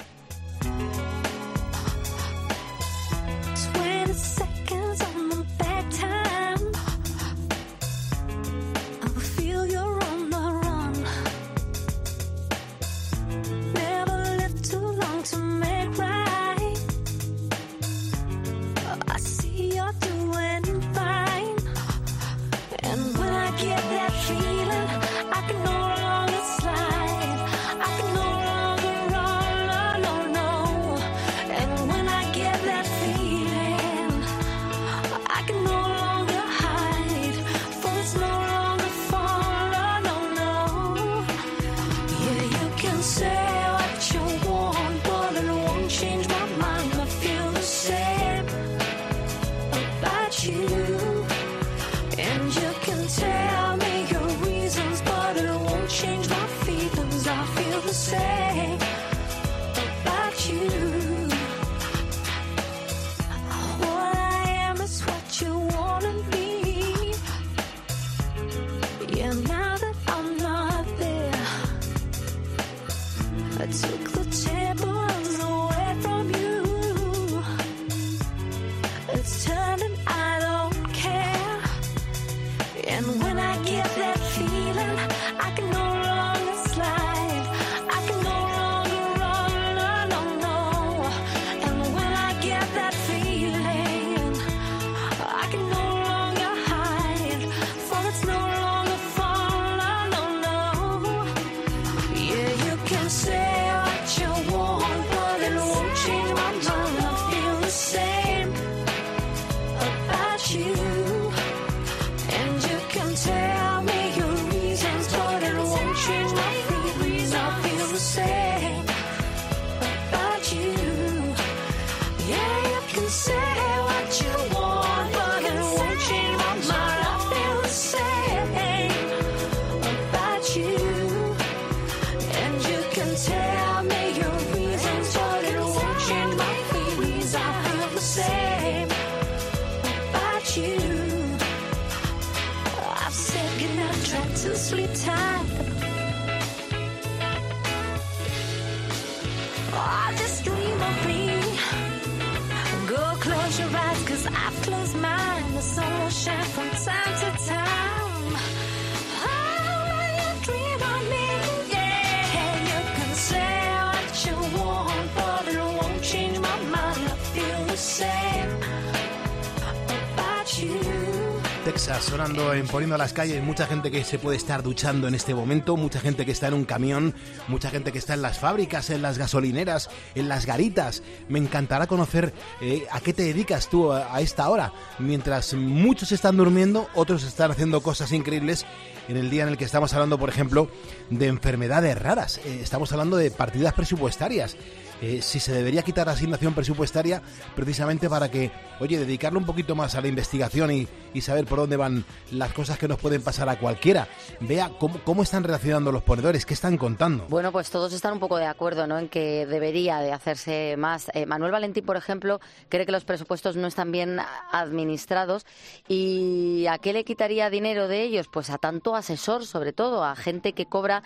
Sonando 171.87 172.53
en 172.53 172.67
Poniendo 172.67 172.95
a 172.95 172.97
las 172.97 173.13
calles, 173.13 173.41
mucha 173.41 173.65
gente 173.65 173.89
que 173.89 174.03
se 174.03 174.19
puede 174.19 174.35
estar 174.35 174.61
duchando 174.61 175.07
en 175.07 175.15
este 175.15 175.33
momento, 175.33 175.77
mucha 175.77 175.99
gente 175.99 176.25
que 176.25 176.31
está 176.31 176.47
en 176.47 176.53
un 176.53 176.65
camión, 176.65 177.15
mucha 177.47 177.71
gente 177.71 177.91
que 177.91 177.97
está 177.97 178.13
en 178.13 178.21
las 178.21 178.39
fábricas, 178.39 178.89
en 178.89 179.01
las 179.01 179.17
gasolineras, 179.17 179.89
en 180.13 180.27
las 180.27 180.45
garitas. 180.45 181.01
Me 181.27 181.39
encantará 181.39 181.87
conocer 181.87 182.33
eh, 182.61 182.85
a 182.91 182.99
qué 182.99 183.13
te 183.13 183.23
dedicas 183.23 183.69
tú 183.69 183.91
a, 183.91 184.13
a 184.13 184.21
esta 184.21 184.49
hora. 184.49 184.73
Mientras 184.99 185.53
muchos 185.53 186.11
están 186.11 186.37
durmiendo, 186.37 186.87
otros 186.93 187.23
están 187.23 187.51
haciendo 187.51 187.81
cosas 187.81 188.11
increíbles 188.11 188.65
en 189.07 189.17
el 189.17 189.29
día 189.29 189.43
en 189.43 189.49
el 189.49 189.57
que 189.57 189.65
estamos 189.65 189.93
hablando, 189.93 190.19
por 190.19 190.29
ejemplo, 190.29 190.69
de 191.09 191.27
enfermedades 191.27 191.97
raras. 191.97 192.37
Eh, 192.45 192.59
estamos 192.61 192.91
hablando 192.91 193.17
de 193.17 193.31
partidas 193.31 193.73
presupuestarias. 193.73 194.55
Eh, 195.01 195.21
si 195.21 195.39
se 195.39 195.51
debería 195.53 195.83
quitar 195.83 196.07
la 196.07 196.13
asignación 196.13 196.53
presupuestaria 196.53 197.21
precisamente 197.55 198.09
para 198.09 198.31
que, 198.31 198.51
oye, 198.79 198.97
dedicarlo 198.97 199.39
un 199.39 199.45
poquito 199.45 199.75
más 199.75 199.95
a 199.95 200.01
la 200.01 200.07
investigación 200.07 200.71
y, 200.71 200.87
y 201.13 201.21
saber 201.21 201.45
por 201.45 201.59
dónde 201.59 201.77
van 201.77 202.05
las 202.31 202.53
cosas 202.53 202.77
que 202.77 202.87
nos 202.87 202.99
pueden 202.99 203.21
pasar 203.21 203.47
a 203.49 203.59
cualquiera. 203.59 204.07
Vea 204.39 204.71
cómo, 204.79 204.99
cómo 205.03 205.23
están 205.23 205.43
relacionando 205.43 205.91
los 205.91 206.03
ponedores, 206.03 206.45
qué 206.45 206.53
están 206.53 206.77
contando. 206.77 207.25
Bueno, 207.29 207.51
pues 207.51 207.69
todos 207.69 207.93
están 207.93 208.13
un 208.13 208.19
poco 208.19 208.37
de 208.37 208.45
acuerdo 208.45 208.87
¿no? 208.87 208.97
en 208.97 209.09
que 209.09 209.45
debería 209.45 209.99
de 209.99 210.11
hacerse 210.11 210.75
más. 210.77 211.11
Eh, 211.13 211.25
Manuel 211.25 211.51
Valentín, 211.51 211.85
por 211.85 211.97
ejemplo, 211.97 212.39
cree 212.69 212.85
que 212.85 212.91
los 212.91 213.05
presupuestos 213.05 213.55
no 213.55 213.67
están 213.67 213.91
bien 213.91 214.19
administrados 214.51 215.45
y 215.87 216.65
¿a 216.69 216.77
qué 216.79 216.93
le 216.93 217.03
quitaría 217.03 217.49
dinero 217.49 217.87
de 217.87 218.01
ellos? 218.01 218.27
Pues 218.31 218.49
a 218.49 218.57
tanto 218.57 218.95
asesor, 218.95 219.45
sobre 219.45 219.73
todo, 219.73 220.03
a 220.03 220.15
gente 220.15 220.53
que 220.53 220.65
cobra 220.65 221.03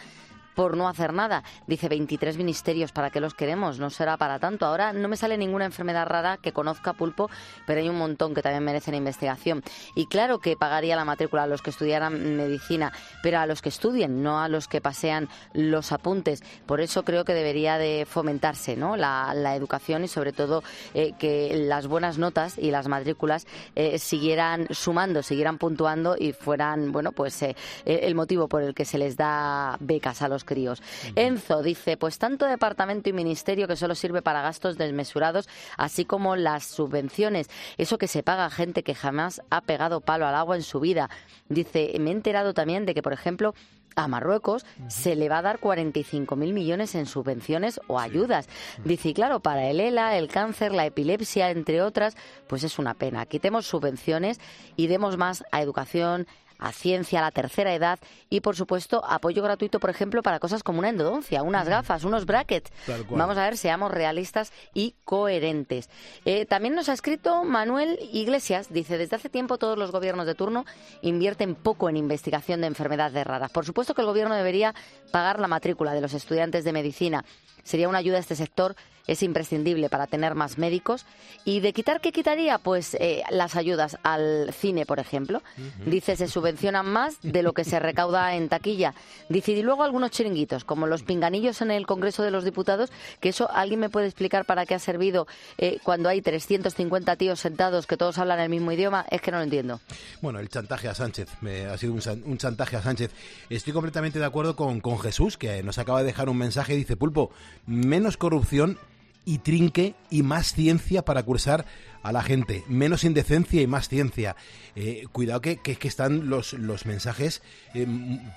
por 0.55 0.77
no 0.77 0.87
hacer 0.87 1.13
nada. 1.13 1.43
Dice 1.67 1.89
23 1.89 2.37
ministerios, 2.37 2.91
¿para 2.91 3.09
qué 3.09 3.19
los 3.19 3.33
queremos? 3.33 3.79
No 3.79 3.89
será 3.89 4.17
para 4.17 4.39
tanto. 4.39 4.65
Ahora 4.65 4.93
no 4.93 5.07
me 5.07 5.17
sale 5.17 5.37
ninguna 5.37 5.65
enfermedad 5.65 6.07
rara 6.07 6.37
que 6.37 6.51
conozca 6.51 6.93
Pulpo, 6.93 7.29
pero 7.65 7.81
hay 7.81 7.89
un 7.89 7.97
montón 7.97 8.33
que 8.33 8.41
también 8.41 8.63
merecen 8.63 8.95
investigación. 8.95 9.63
Y 9.95 10.07
claro 10.07 10.39
que 10.39 10.55
pagaría 10.55 10.95
la 10.95 11.05
matrícula 11.05 11.43
a 11.43 11.47
los 11.47 11.61
que 11.61 11.69
estudiaran 11.69 12.37
medicina, 12.37 12.91
pero 13.23 13.39
a 13.39 13.45
los 13.45 13.61
que 13.61 13.69
estudien, 13.69 14.23
no 14.23 14.41
a 14.41 14.49
los 14.49 14.67
que 14.67 14.81
pasean 14.81 15.29
los 15.53 15.91
apuntes. 15.91 16.43
Por 16.65 16.81
eso 16.81 17.03
creo 17.03 17.25
que 17.25 17.33
debería 17.33 17.77
de 17.77 18.05
fomentarse 18.07 18.75
¿no? 18.75 18.97
la, 18.97 19.31
educación 19.55 20.03
y 20.03 20.07
sobre 20.07 20.31
todo 20.31 20.63
eh, 20.93 21.13
que 21.19 21.65
las 21.67 21.87
buenas 21.87 22.17
notas 22.17 22.57
y 22.57 22.71
las 22.71 22.87
matrículas 22.87 23.45
eh, 23.75 23.99
siguieran 23.99 24.67
sumando, 24.71 25.23
siguieran 25.23 25.57
puntuando 25.57 26.15
y 26.17 26.31
fueran, 26.31 26.91
bueno, 26.91 27.11
pues 27.11 27.41
eh, 27.41 27.55
el 27.85 28.15
motivo 28.15 28.47
por 28.47 28.63
el 28.63 28.73
que 28.73 28.85
se 28.85 28.97
les 28.97 29.17
da 29.17 29.77
becas 29.79 30.21
a 30.21 30.27
los 30.27 30.40
críos. 30.43 30.81
Enzo 31.15 31.61
dice, 31.61 31.97
pues 31.97 32.17
tanto 32.17 32.45
departamento 32.45 33.09
y 33.09 33.13
ministerio 33.13 33.67
que 33.67 33.75
solo 33.75 33.95
sirve 33.95 34.21
para 34.21 34.41
gastos 34.41 34.77
desmesurados, 34.77 35.49
así 35.77 36.05
como 36.05 36.35
las 36.35 36.65
subvenciones, 36.65 37.49
eso 37.77 37.97
que 37.97 38.07
se 38.07 38.23
paga 38.23 38.45
a 38.45 38.49
gente 38.49 38.83
que 38.83 38.95
jamás 38.95 39.41
ha 39.49 39.61
pegado 39.61 40.01
palo 40.01 40.27
al 40.27 40.35
agua 40.35 40.55
en 40.55 40.63
su 40.63 40.79
vida. 40.79 41.09
Dice, 41.49 41.93
me 41.99 42.11
he 42.11 42.13
enterado 42.13 42.53
también 42.53 42.85
de 42.85 42.93
que, 42.93 43.01
por 43.01 43.13
ejemplo, 43.13 43.53
a 43.95 44.07
Marruecos 44.07 44.65
se 44.87 45.15
le 45.15 45.29
va 45.29 45.39
a 45.39 45.41
dar 45.41 45.59
45.000 45.59 46.53
millones 46.53 46.95
en 46.95 47.05
subvenciones 47.05 47.79
o 47.87 47.99
ayudas. 47.99 48.47
Dice, 48.83 49.09
y 49.09 49.13
claro, 49.13 49.41
para 49.41 49.69
el 49.69 49.79
ELA, 49.79 50.17
el 50.17 50.27
cáncer, 50.27 50.71
la 50.73 50.85
epilepsia, 50.85 51.51
entre 51.51 51.81
otras, 51.81 52.15
pues 52.47 52.63
es 52.63 52.79
una 52.79 52.93
pena. 52.93 53.25
Quitemos 53.25 53.65
subvenciones 53.65 54.39
y 54.75 54.87
demos 54.87 55.17
más 55.17 55.43
a 55.51 55.61
educación, 55.61 56.27
a 56.61 56.71
ciencia, 56.71 57.19
a 57.19 57.23
la 57.23 57.31
tercera 57.31 57.73
edad 57.73 57.99
y, 58.29 58.39
por 58.39 58.55
supuesto, 58.55 59.03
apoyo 59.05 59.43
gratuito, 59.43 59.79
por 59.79 59.89
ejemplo, 59.89 60.21
para 60.21 60.39
cosas 60.39 60.63
como 60.63 60.79
una 60.79 60.89
endodoncia, 60.89 61.43
unas 61.43 61.67
gafas, 61.67 62.05
unos 62.05 62.25
brackets. 62.25 62.71
Vamos 63.09 63.37
a 63.37 63.43
ver, 63.43 63.57
seamos 63.57 63.91
realistas 63.91 64.53
y 64.73 64.95
coherentes. 65.03 65.89
Eh, 66.23 66.45
también 66.45 66.75
nos 66.75 66.87
ha 66.87 66.93
escrito 66.93 67.43
Manuel 67.43 67.99
Iglesias, 68.13 68.71
dice, 68.71 68.97
desde 68.97 69.15
hace 69.17 69.29
tiempo 69.29 69.57
todos 69.57 69.77
los 69.77 69.91
gobiernos 69.91 70.27
de 70.27 70.35
turno 70.35 70.65
invierten 71.01 71.55
poco 71.55 71.89
en 71.89 71.97
investigación 71.97 72.61
de 72.61 72.67
enfermedades 72.67 73.25
raras. 73.25 73.51
Por 73.51 73.65
supuesto 73.65 73.95
que 73.95 74.01
el 74.01 74.07
gobierno 74.07 74.35
debería 74.35 74.73
pagar 75.11 75.39
la 75.39 75.47
matrícula 75.47 75.93
de 75.93 76.01
los 76.01 76.13
estudiantes 76.13 76.63
de 76.63 76.73
medicina. 76.73 77.25
Sería 77.63 77.89
una 77.89 77.99
ayuda 77.99 78.17
a 78.17 78.21
este 78.21 78.35
sector 78.35 78.75
es 79.07 79.23
imprescindible 79.23 79.89
para 79.89 80.07
tener 80.07 80.35
más 80.35 80.57
médicos. 80.57 81.05
¿Y 81.45 81.59
de 81.59 81.73
quitar 81.73 82.01
qué 82.01 82.11
quitaría? 82.11 82.57
Pues 82.59 82.95
eh, 82.99 83.23
las 83.29 83.55
ayudas 83.55 83.97
al 84.03 84.53
cine, 84.53 84.85
por 84.85 84.99
ejemplo. 84.99 85.41
Dice, 85.85 86.15
se 86.15 86.27
subvencionan 86.27 86.85
más 86.85 87.17
de 87.21 87.43
lo 87.43 87.53
que 87.53 87.63
se 87.63 87.79
recauda 87.79 88.35
en 88.35 88.49
taquilla. 88.49 88.93
Dice, 89.29 89.51
y 89.51 89.63
luego 89.63 89.83
algunos 89.83 90.11
chiringuitos, 90.11 90.63
como 90.63 90.87
los 90.87 91.03
pinganillos 91.03 91.61
en 91.61 91.71
el 91.71 91.85
Congreso 91.85 92.23
de 92.23 92.31
los 92.31 92.43
Diputados, 92.43 92.91
que 93.19 93.29
eso 93.29 93.49
alguien 93.51 93.79
me 93.79 93.89
puede 93.89 94.07
explicar 94.07 94.45
para 94.45 94.65
qué 94.65 94.75
ha 94.75 94.79
servido 94.79 95.27
eh, 95.57 95.79
cuando 95.83 96.09
hay 96.09 96.21
350 96.21 97.15
tíos 97.15 97.39
sentados 97.39 97.87
que 97.87 97.97
todos 97.97 98.17
hablan 98.17 98.39
el 98.39 98.49
mismo 98.49 98.71
idioma. 98.71 99.05
Es 99.09 99.21
que 99.21 99.31
no 99.31 99.37
lo 99.37 99.43
entiendo. 99.43 99.79
Bueno, 100.21 100.39
el 100.39 100.49
chantaje 100.49 100.87
a 100.87 100.95
Sánchez, 100.95 101.27
me, 101.41 101.65
ha 101.65 101.77
sido 101.77 101.93
un, 101.93 102.01
un 102.25 102.37
chantaje 102.37 102.77
a 102.77 102.81
Sánchez. 102.81 103.11
Estoy 103.49 103.73
completamente 103.73 104.19
de 104.19 104.25
acuerdo 104.25 104.55
con, 104.55 104.79
con 104.79 104.99
Jesús, 104.99 105.37
que 105.37 105.63
nos 105.63 105.77
acaba 105.77 105.99
de 105.99 106.05
dejar 106.05 106.29
un 106.29 106.37
mensaje, 106.37 106.75
dice 106.75 106.95
Pulpo, 106.95 107.31
menos 107.65 108.17
corrupción 108.17 108.77
y 109.25 109.39
trinque 109.39 109.95
y 110.09 110.23
más 110.23 110.53
ciencia 110.53 111.03
para 111.03 111.23
cursar 111.23 111.65
a 112.03 112.11
la 112.11 112.21
gente, 112.23 112.63
menos 112.67 113.03
indecencia 113.03 113.61
y 113.61 113.67
más 113.67 113.87
ciencia. 113.87 114.35
Eh, 114.75 115.05
cuidado 115.11 115.41
que, 115.41 115.57
que, 115.57 115.75
que 115.75 115.87
están 115.87 116.29
los, 116.29 116.53
los 116.53 116.85
mensajes 116.85 117.41
eh, 117.73 117.87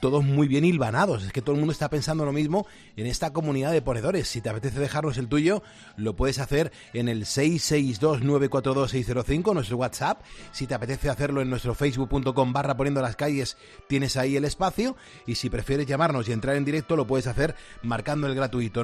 todos 0.03 0.25
muy 0.25 0.49
bien 0.49 0.65
hilvanados, 0.65 1.23
es 1.23 1.31
que 1.33 1.41
todo 1.41 1.55
el 1.55 1.61
mundo 1.61 1.71
está 1.73 1.89
pensando 1.89 2.25
lo 2.25 2.33
mismo 2.33 2.67
en 2.97 3.07
esta 3.07 3.33
comunidad 3.33 3.71
de 3.73 3.83
ponedores. 3.83 4.27
Si 4.29 4.41
te 4.41 4.49
apetece 4.51 4.81
dejarnos 4.81 5.17
el 5.17 5.29
tuyo, 5.29 5.63
lo 5.97 6.17
puedes 6.17 6.41
hacer 6.41 6.73
en 6.93 7.09
el 7.09 7.25
662-942-605, 7.25 9.55
nuestro 9.55 9.77
WhatsApp. 9.79 10.21
Si 10.53 10.67
te 10.67 10.75
apetece 10.75 11.09
hacerlo 11.09 11.41
en 11.41 11.49
nuestro 11.49 11.75
facebook.com 11.75 12.53
barra 12.53 12.77
poniendo 12.77 13.01
las 13.01 13.17
calles, 13.17 13.57
tienes 13.89 14.19
ahí 14.19 14.37
el 14.37 14.45
espacio. 14.45 14.97
Y 15.27 15.37
si 15.37 15.49
prefieres 15.49 15.87
llamarnos 15.87 16.29
y 16.29 16.33
entrar 16.33 16.57
en 16.57 16.67
directo, 16.67 16.97
lo 16.97 17.07
puedes 17.07 17.29
hacer 17.29 17.55
marcando 17.83 18.27
el 18.27 18.35
gratuito 18.35 18.83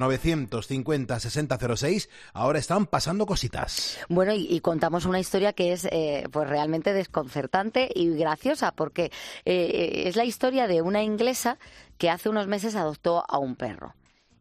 950-6006. 1.91 2.09
Ahora 2.33 2.59
están 2.59 2.87
pasando 2.87 3.27
cositas. 3.27 3.99
Bueno, 4.09 4.33
y, 4.35 4.61
contamos 4.61 5.05
una 5.05 5.21
historia 5.21 5.53
que 5.53 5.73
es 5.73 5.87
eh, 5.91 6.29
pues 6.31 6.49
realmente 6.49 6.93
desconcertante 6.93 7.91
y 7.95 8.11
graciosa, 8.17 8.73
porque 8.73 9.13
eh, 9.45 10.05
es 10.07 10.17
la 10.17 10.25
historia 10.25 10.67
de 10.67 10.83
una 10.83 11.03
inglesa 11.03 11.59
que 11.99 12.11
hace 12.11 12.29
unos 12.29 12.47
meses 12.47 12.77
adoptó 12.77 13.25
a 13.29 13.39
un 13.39 13.57
perro 13.57 13.95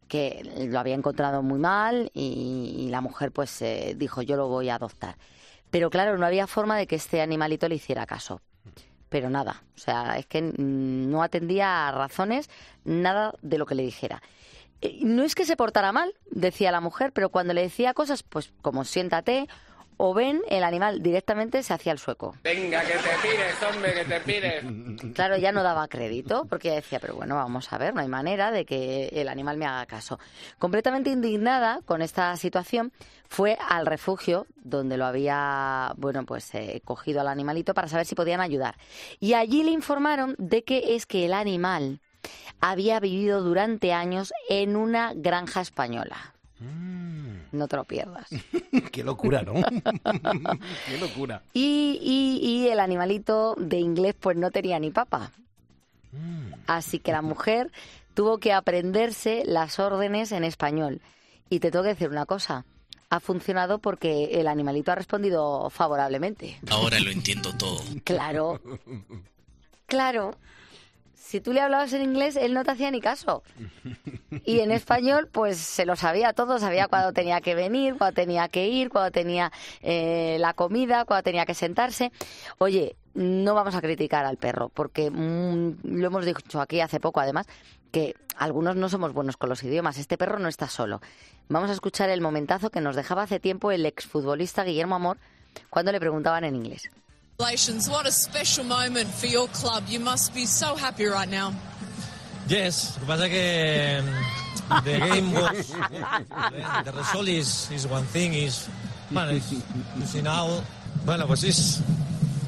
que 0.10 0.68
lo 0.68 0.80
había 0.80 0.96
encontrado 0.96 1.42
muy 1.44 1.60
mal 1.60 2.12
y, 2.14 2.88
la 2.90 3.00
mujer 3.00 3.32
pues 3.32 3.62
eh, 3.62 3.94
dijo 3.96 4.22
yo 4.24 4.36
lo 4.36 4.48
voy 4.48 4.68
a 4.70 4.76
adoptar. 4.76 5.16
Pero 5.70 5.90
claro, 5.90 6.18
no 6.18 6.26
había 6.26 6.48
forma 6.48 6.76
de 6.78 6.88
que 6.88 6.96
este 6.96 7.22
animalito 7.22 7.70
le 7.70 7.76
hiciera 7.76 8.06
caso. 8.06 8.42
Pero 9.08 9.30
nada, 9.30 9.64
o 9.76 9.80
sea, 9.80 10.18
es 10.18 10.26
que 10.26 10.42
mm, 10.42 11.10
no 11.10 11.24
atendía 11.24 11.88
a 11.88 11.92
razones, 11.92 12.50
nada 12.84 13.34
de 13.42 13.58
lo 13.58 13.66
que 13.66 13.76
le 13.76 13.84
dijera. 13.84 14.22
Eh, 14.82 15.00
No 15.02 15.24
es 15.24 15.36
que 15.36 15.46
se 15.46 15.56
portara 15.58 15.92
mal, 15.92 16.14
decía 16.32 16.72
la 16.72 16.82
mujer, 16.82 17.12
pero 17.12 17.30
cuando 17.30 17.54
le 17.54 17.62
decía 17.62 17.94
cosas, 17.94 18.24
pues 18.24 18.52
como 18.62 18.86
siéntate 18.86 19.48
o 20.02 20.14
ven, 20.14 20.42
el 20.48 20.64
animal 20.64 21.04
directamente 21.04 21.62
se 21.62 21.74
hacía 21.74 21.92
el 21.92 22.00
sueco. 22.00 22.34
Venga, 22.42 22.82
que 22.84 22.94
te 22.94 23.10
pires, 23.22 23.56
hombre, 23.70 23.94
que 23.94 24.06
te 24.06 24.20
pires. 24.22 24.64
Claro, 25.14 25.36
ya 25.36 25.52
no 25.52 25.62
daba 25.62 25.88
crédito, 25.90 26.46
porque 26.50 26.70
ella 26.70 26.78
decía, 26.78 27.00
pero 27.02 27.16
bueno, 27.16 27.36
vamos 27.36 27.72
a 27.74 27.78
ver, 27.78 27.94
no 27.94 28.00
hay 28.00 28.08
manera 28.08 28.52
de 28.52 28.64
que 28.64 29.08
el 29.08 29.28
animal 29.28 29.58
me 29.58 29.66
haga 29.66 29.86
caso. 29.86 30.18
Completamente 30.58 31.10
indignada 31.10 31.82
con 31.86 32.02
esta 32.02 32.34
situación, 32.38 32.94
fue 33.28 33.58
al 33.68 33.86
refugio 33.86 34.48
donde 34.56 34.96
lo 34.96 35.06
había, 35.06 35.92
bueno, 35.98 36.26
pues 36.26 36.56
eh, 36.56 36.82
cogido 36.86 37.20
al 37.20 37.28
animalito 37.28 37.74
para 37.74 37.90
saber 37.90 38.06
si 38.06 38.16
podían 38.16 38.40
ayudar. 38.40 38.76
Y 39.20 39.34
allí 39.34 39.64
le 39.64 39.72
informaron 39.72 40.36
de 40.38 40.64
que 40.64 40.96
es 40.96 41.06
que 41.06 41.26
el 41.26 41.34
animal 41.34 42.00
había 42.62 43.00
vivido 43.00 43.42
durante 43.42 43.94
años 43.94 44.34
en 44.50 44.76
una 44.76 45.14
granja 45.16 45.62
española. 45.62 46.34
No 47.52 47.68
te 47.68 47.76
lo 47.78 47.86
pierdas. 47.86 48.28
Qué 48.92 49.04
locura, 49.04 49.42
¿no? 49.44 49.54
Qué 50.88 50.98
locura. 51.00 51.42
Y, 51.54 52.00
y- 52.02 52.46
y 52.46 52.68
el 52.70 52.80
animalito 52.80 53.56
de 53.58 53.78
inglés 53.80 54.16
pues 54.20 54.36
no 54.38 54.52
tenía 54.52 54.78
ni 54.80 54.92
papa. 54.92 55.32
Así 56.68 57.00
que 57.00 57.12
la 57.12 57.22
mujer 57.22 57.72
tuvo 58.14 58.40
que 58.40 58.52
aprenderse 58.54 59.44
las 59.46 59.80
órdenes 59.80 60.32
en 60.32 60.44
español. 60.44 61.02
Y 61.50 61.60
te 61.60 61.72
tengo 61.72 61.84
que 61.84 61.90
decir 61.90 62.10
una 62.10 62.26
cosa. 62.26 62.66
Ha 63.10 63.20
funcionado 63.20 63.80
porque 63.80 64.40
el 64.40 64.48
animalito 64.48 64.92
ha 64.92 64.96
respondido 64.96 65.70
favorablemente. 65.72 66.60
Ahora 66.70 67.00
lo 67.00 67.10
entiendo 67.10 67.52
todo. 67.58 67.82
Claro, 68.04 68.62
claro. 69.88 70.36
Si 71.30 71.42
tú 71.42 71.54
le 71.54 71.62
hablabas 71.62 71.94
en 71.94 72.02
inglés, 72.02 72.36
él 72.36 72.56
no 72.56 72.64
te 72.64 72.72
hacía 72.72 72.90
ni 72.90 73.02
caso. 73.02 73.44
Y 74.46 74.62
en 74.62 74.72
español, 74.72 75.30
pues 75.32 75.58
se 75.58 75.86
lo 75.86 75.96
sabía 75.96 76.34
todo, 76.34 76.58
sabía 76.58 76.88
cuándo 76.88 77.14
tenía 77.14 77.40
que 77.40 77.54
venir, 77.54 77.96
cuándo 78.00 78.16
tenía 78.16 78.48
que 78.48 78.68
ir, 78.68 78.90
cuándo 78.90 79.12
tenía 79.12 79.52
eh, 79.82 80.38
la 80.40 80.54
comida, 80.54 81.06
cuándo 81.06 81.22
tenía 81.22 81.46
que 81.46 81.54
sentarse. 81.54 82.12
Oye, 82.58 82.96
no 83.14 83.54
vamos 83.54 83.76
a 83.76 83.82
criticar 83.82 84.26
al 84.26 84.38
perro, 84.38 84.70
porque 84.70 85.12
mm, 85.12 85.82
lo 85.84 86.08
hemos 86.08 86.26
dicho 86.26 86.62
aquí 86.62 86.82
hace 86.82 87.00
poco, 87.00 87.20
además, 87.20 87.46
que 87.92 88.16
algunos 88.36 88.76
no 88.76 88.90
somos 88.90 89.14
buenos 89.14 89.38
con 89.38 89.50
los 89.50 89.62
idiomas. 89.62 90.00
Este 90.00 90.18
perro 90.18 90.40
no 90.40 90.48
está 90.48 90.68
solo. 90.68 91.00
Vamos 91.48 91.70
a 91.70 91.74
escuchar 91.74 92.10
el 92.10 92.22
momentazo 92.22 92.72
que 92.72 92.82
nos 92.82 92.96
dejaba 92.96 93.22
hace 93.22 93.40
tiempo 93.40 93.72
el 93.72 93.86
exfutbolista 93.86 94.64
Guillermo 94.64 94.96
Amor 94.96 95.18
cuando 95.70 95.92
le 95.92 96.00
preguntaban 96.00 96.44
en 96.44 96.56
inglés. 96.56 96.90
Congratulations, 97.40 97.90
what 97.90 98.06
a 98.06 98.12
special 98.12 98.66
moment 98.66 99.08
for 99.08 99.28
your 99.28 99.48
club. 99.48 99.86
You 99.88 100.02
must 100.02 100.34
be 100.36 100.46
so 100.46 100.76
happy 100.76 101.06
right 101.06 101.30
now. 101.30 101.54
Yes, 102.50 102.98
lo 103.00 103.06
que 103.06 103.08
pasa 103.08 103.30
que 103.30 104.00
um, 104.00 104.84
the 104.84 105.00
game 105.00 105.32
was 105.32 105.72
the 106.84 106.92
result 106.94 107.30
is, 107.30 107.72
is 107.72 107.88
one 107.88 108.04
thing 108.12 108.34
is 108.34 108.68
bueno, 109.10 109.32
you 109.32 109.40
see 110.06 110.22
now 110.22 110.62
bueno 111.06 111.28
pues 111.28 111.46
is 111.46 111.82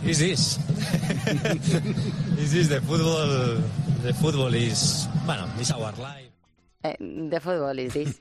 is 0.03 0.19
this 0.19 0.57
is 2.37 2.51
this 2.51 2.67
the 2.67 2.81
football 2.81 3.63
the 4.03 4.13
football 4.15 4.53
is 4.53 5.07
bueno 5.25 5.47
is 5.57 5.71
our 5.71 5.93
life 6.03 6.31
Eh, 6.83 6.95
de 6.99 7.39
fútbol 7.39 7.77
is 7.79 7.93
this. 7.93 8.19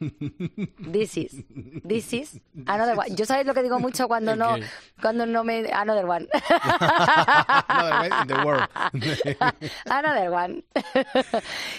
This 0.93 1.17
is. 1.17 1.45
This 1.83 2.13
is. 2.13 2.41
Another 2.67 2.95
one. 2.97 3.15
Yo 3.17 3.25
sabéis 3.25 3.47
lo 3.47 3.55
que 3.55 3.63
digo 3.63 3.79
mucho 3.81 4.07
cuando 4.07 4.37
no, 4.37 4.57
cuando 5.01 5.25
no 5.25 5.43
me. 5.45 5.65
Another 5.73 6.05
one. 6.07 6.29
Another 7.69 8.13
in 8.23 8.27
the 8.29 8.43
world. 8.45 8.69
Another 9.87 10.31
one. 10.31 10.63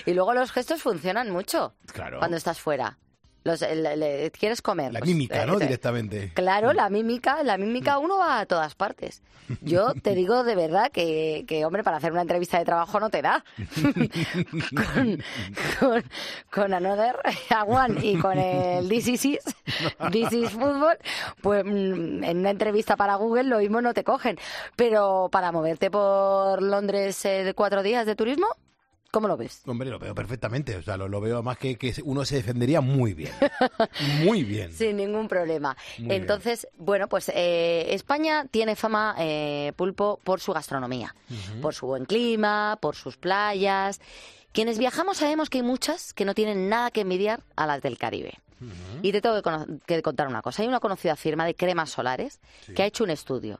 y 0.05 0.13
luego 0.13 0.33
los 0.33 0.51
gestos 0.51 0.81
funcionan 0.81 1.29
mucho 1.29 1.73
Claro. 1.93 2.19
cuando 2.19 2.37
estás 2.37 2.59
fuera. 2.59 2.97
Los, 3.43 3.61
el- 3.63 3.85
el- 3.85 4.31
¿Quieres 4.31 4.61
comer? 4.61 4.93
La 4.93 4.99
Pues, 4.99 5.09
mímica, 5.09 5.43
eh, 5.43 5.47
¿no? 5.47 5.57
te- 5.57 5.65
Directamente. 5.65 6.31
Claro, 6.35 6.73
la 6.73 6.89
mímica, 6.89 7.41
la 7.43 7.57
mímica 7.57 7.97
uno 7.97 8.17
va 8.19 8.39
a 8.39 8.45
todas 8.45 8.75
partes. 8.75 9.23
Yo 9.61 9.93
te 10.03 10.13
digo 10.13 10.43
de 10.43 10.55
verdad 10.55 10.91
que, 10.91 11.43
que, 11.47 11.65
hombre, 11.65 11.83
para 11.83 11.97
hacer 11.97 12.11
una 12.11 12.21
entrevista 12.21 12.59
de 12.59 12.65
trabajo 12.65 12.99
no 12.99 13.09
te 13.09 13.21
da. 13.23 13.43
con, 14.75 15.23
con, 15.79 16.03
con 16.51 16.73
Another, 16.73 17.15
a 17.49 17.63
One 17.63 17.99
y 18.05 18.17
con 18.17 18.37
el 18.37 18.87
This 18.89 19.07
is, 19.07 19.25
Is, 19.25 19.39
This 20.11 20.31
is 20.31 20.51
Football, 20.51 20.97
pues 21.41 21.65
mm, 21.65 22.23
en 22.23 22.37
una 22.37 22.49
entrevista 22.51 22.95
para 22.95 23.15
Google 23.15 23.43
lo 23.45 23.57
mismo 23.59 23.81
no 23.81 23.93
te 23.93 24.03
cogen. 24.03 24.37
Pero 24.75 25.29
para 25.31 25.51
moverte 25.51 25.89
por 25.91 26.61
Londres 26.61 27.23
eh, 27.25 27.53
cuatro 27.55 27.81
días 27.83 28.05
de 28.05 28.15
turismo, 28.15 28.47
¿cómo 29.11 29.27
lo 29.27 29.37
ves? 29.37 29.61
Hombre, 29.67 29.89
lo 29.89 29.99
veo 29.99 30.15
perfectamente. 30.15 30.75
O 30.77 30.81
sea, 30.81 30.97
lo, 30.97 31.07
lo 31.07 31.21
veo 31.21 31.43
más 31.43 31.57
que, 31.57 31.75
que 31.75 31.93
uno 32.03 32.25
se 32.25 32.37
defendería 32.37 32.81
muy 32.81 33.13
bien. 33.13 33.31
Muy 34.23 34.43
bien. 34.43 34.73
Sin 34.73 34.97
ningún 34.97 35.27
problema. 35.27 35.75
Muy 35.97 36.07
bien. 36.07 36.21
Entonces, 36.21 36.67
bueno, 36.77 37.07
pues 37.07 37.29
eh, 37.33 37.93
España 37.93 38.45
tiene 38.49 38.75
fama, 38.75 39.15
eh, 39.19 39.73
pulpo, 39.75 40.19
por 40.23 40.39
su 40.39 40.53
gastronomía, 40.53 41.15
por 41.61 41.73
su 41.73 41.87
buen 41.87 42.05
clima, 42.05 42.77
por 42.79 42.95
sus 42.95 43.17
playas. 43.17 43.99
Quienes 44.53 44.77
viajamos 44.77 45.17
sabemos 45.17 45.49
que 45.49 45.59
hay 45.59 45.63
muchas 45.63 46.13
que 46.13 46.25
no 46.25 46.33
tienen 46.33 46.69
nada 46.69 46.91
que 46.91 47.01
envidiar 47.01 47.41
a 47.55 47.65
las 47.67 47.81
del 47.81 47.97
Caribe. 47.97 48.39
Y 49.01 49.11
te 49.11 49.21
tengo 49.21 49.41
que 49.87 50.01
contar 50.03 50.27
una 50.27 50.41
cosa. 50.43 50.61
Hay 50.61 50.67
una 50.67 50.79
conocida 50.79 51.15
firma 51.15 51.45
de 51.45 51.55
cremas 51.55 51.89
solares 51.89 52.39
que 52.75 52.83
ha 52.83 52.85
hecho 52.85 53.03
un 53.03 53.09
estudio. 53.09 53.59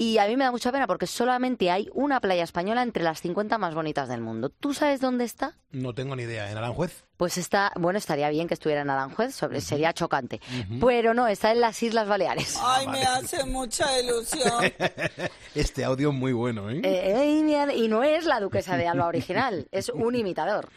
Y 0.00 0.16
a 0.16 0.26
mí 0.26 0.34
me 0.34 0.44
da 0.44 0.50
mucha 0.50 0.72
pena 0.72 0.86
porque 0.86 1.06
solamente 1.06 1.70
hay 1.70 1.90
una 1.92 2.20
playa 2.20 2.42
española 2.42 2.82
entre 2.82 3.02
las 3.02 3.20
50 3.20 3.58
más 3.58 3.74
bonitas 3.74 4.08
del 4.08 4.22
mundo. 4.22 4.48
¿Tú 4.48 4.72
sabes 4.72 4.98
dónde 4.98 5.24
está? 5.24 5.58
No 5.72 5.92
tengo 5.92 6.16
ni 6.16 6.22
idea. 6.22 6.50
¿En 6.50 6.56
Aranjuez? 6.56 7.04
Pues 7.18 7.36
está, 7.36 7.70
bueno, 7.78 7.98
estaría 7.98 8.30
bien 8.30 8.48
que 8.48 8.54
estuviera 8.54 8.80
en 8.80 8.88
Aranjuez, 8.88 9.34
sobre, 9.34 9.60
sería 9.60 9.92
chocante. 9.92 10.40
Pero 10.80 11.12
no, 11.12 11.28
está 11.28 11.52
en 11.52 11.60
las 11.60 11.82
Islas 11.82 12.08
Baleares. 12.08 12.58
Ay, 12.62 12.86
me 12.86 13.02
hace 13.02 13.44
mucha 13.44 14.00
ilusión. 14.00 14.72
Este 15.54 15.84
audio 15.84 16.08
es 16.08 16.14
muy 16.14 16.32
bueno, 16.32 16.70
¿eh? 16.70 16.80
Eh, 16.82 17.42
eh, 17.42 17.76
y 17.76 17.88
no 17.88 18.02
es 18.02 18.24
la 18.24 18.40
duquesa 18.40 18.78
de 18.78 18.88
Alba 18.88 19.06
original, 19.06 19.68
es 19.70 19.90
un 19.90 20.14
imitador, 20.14 20.70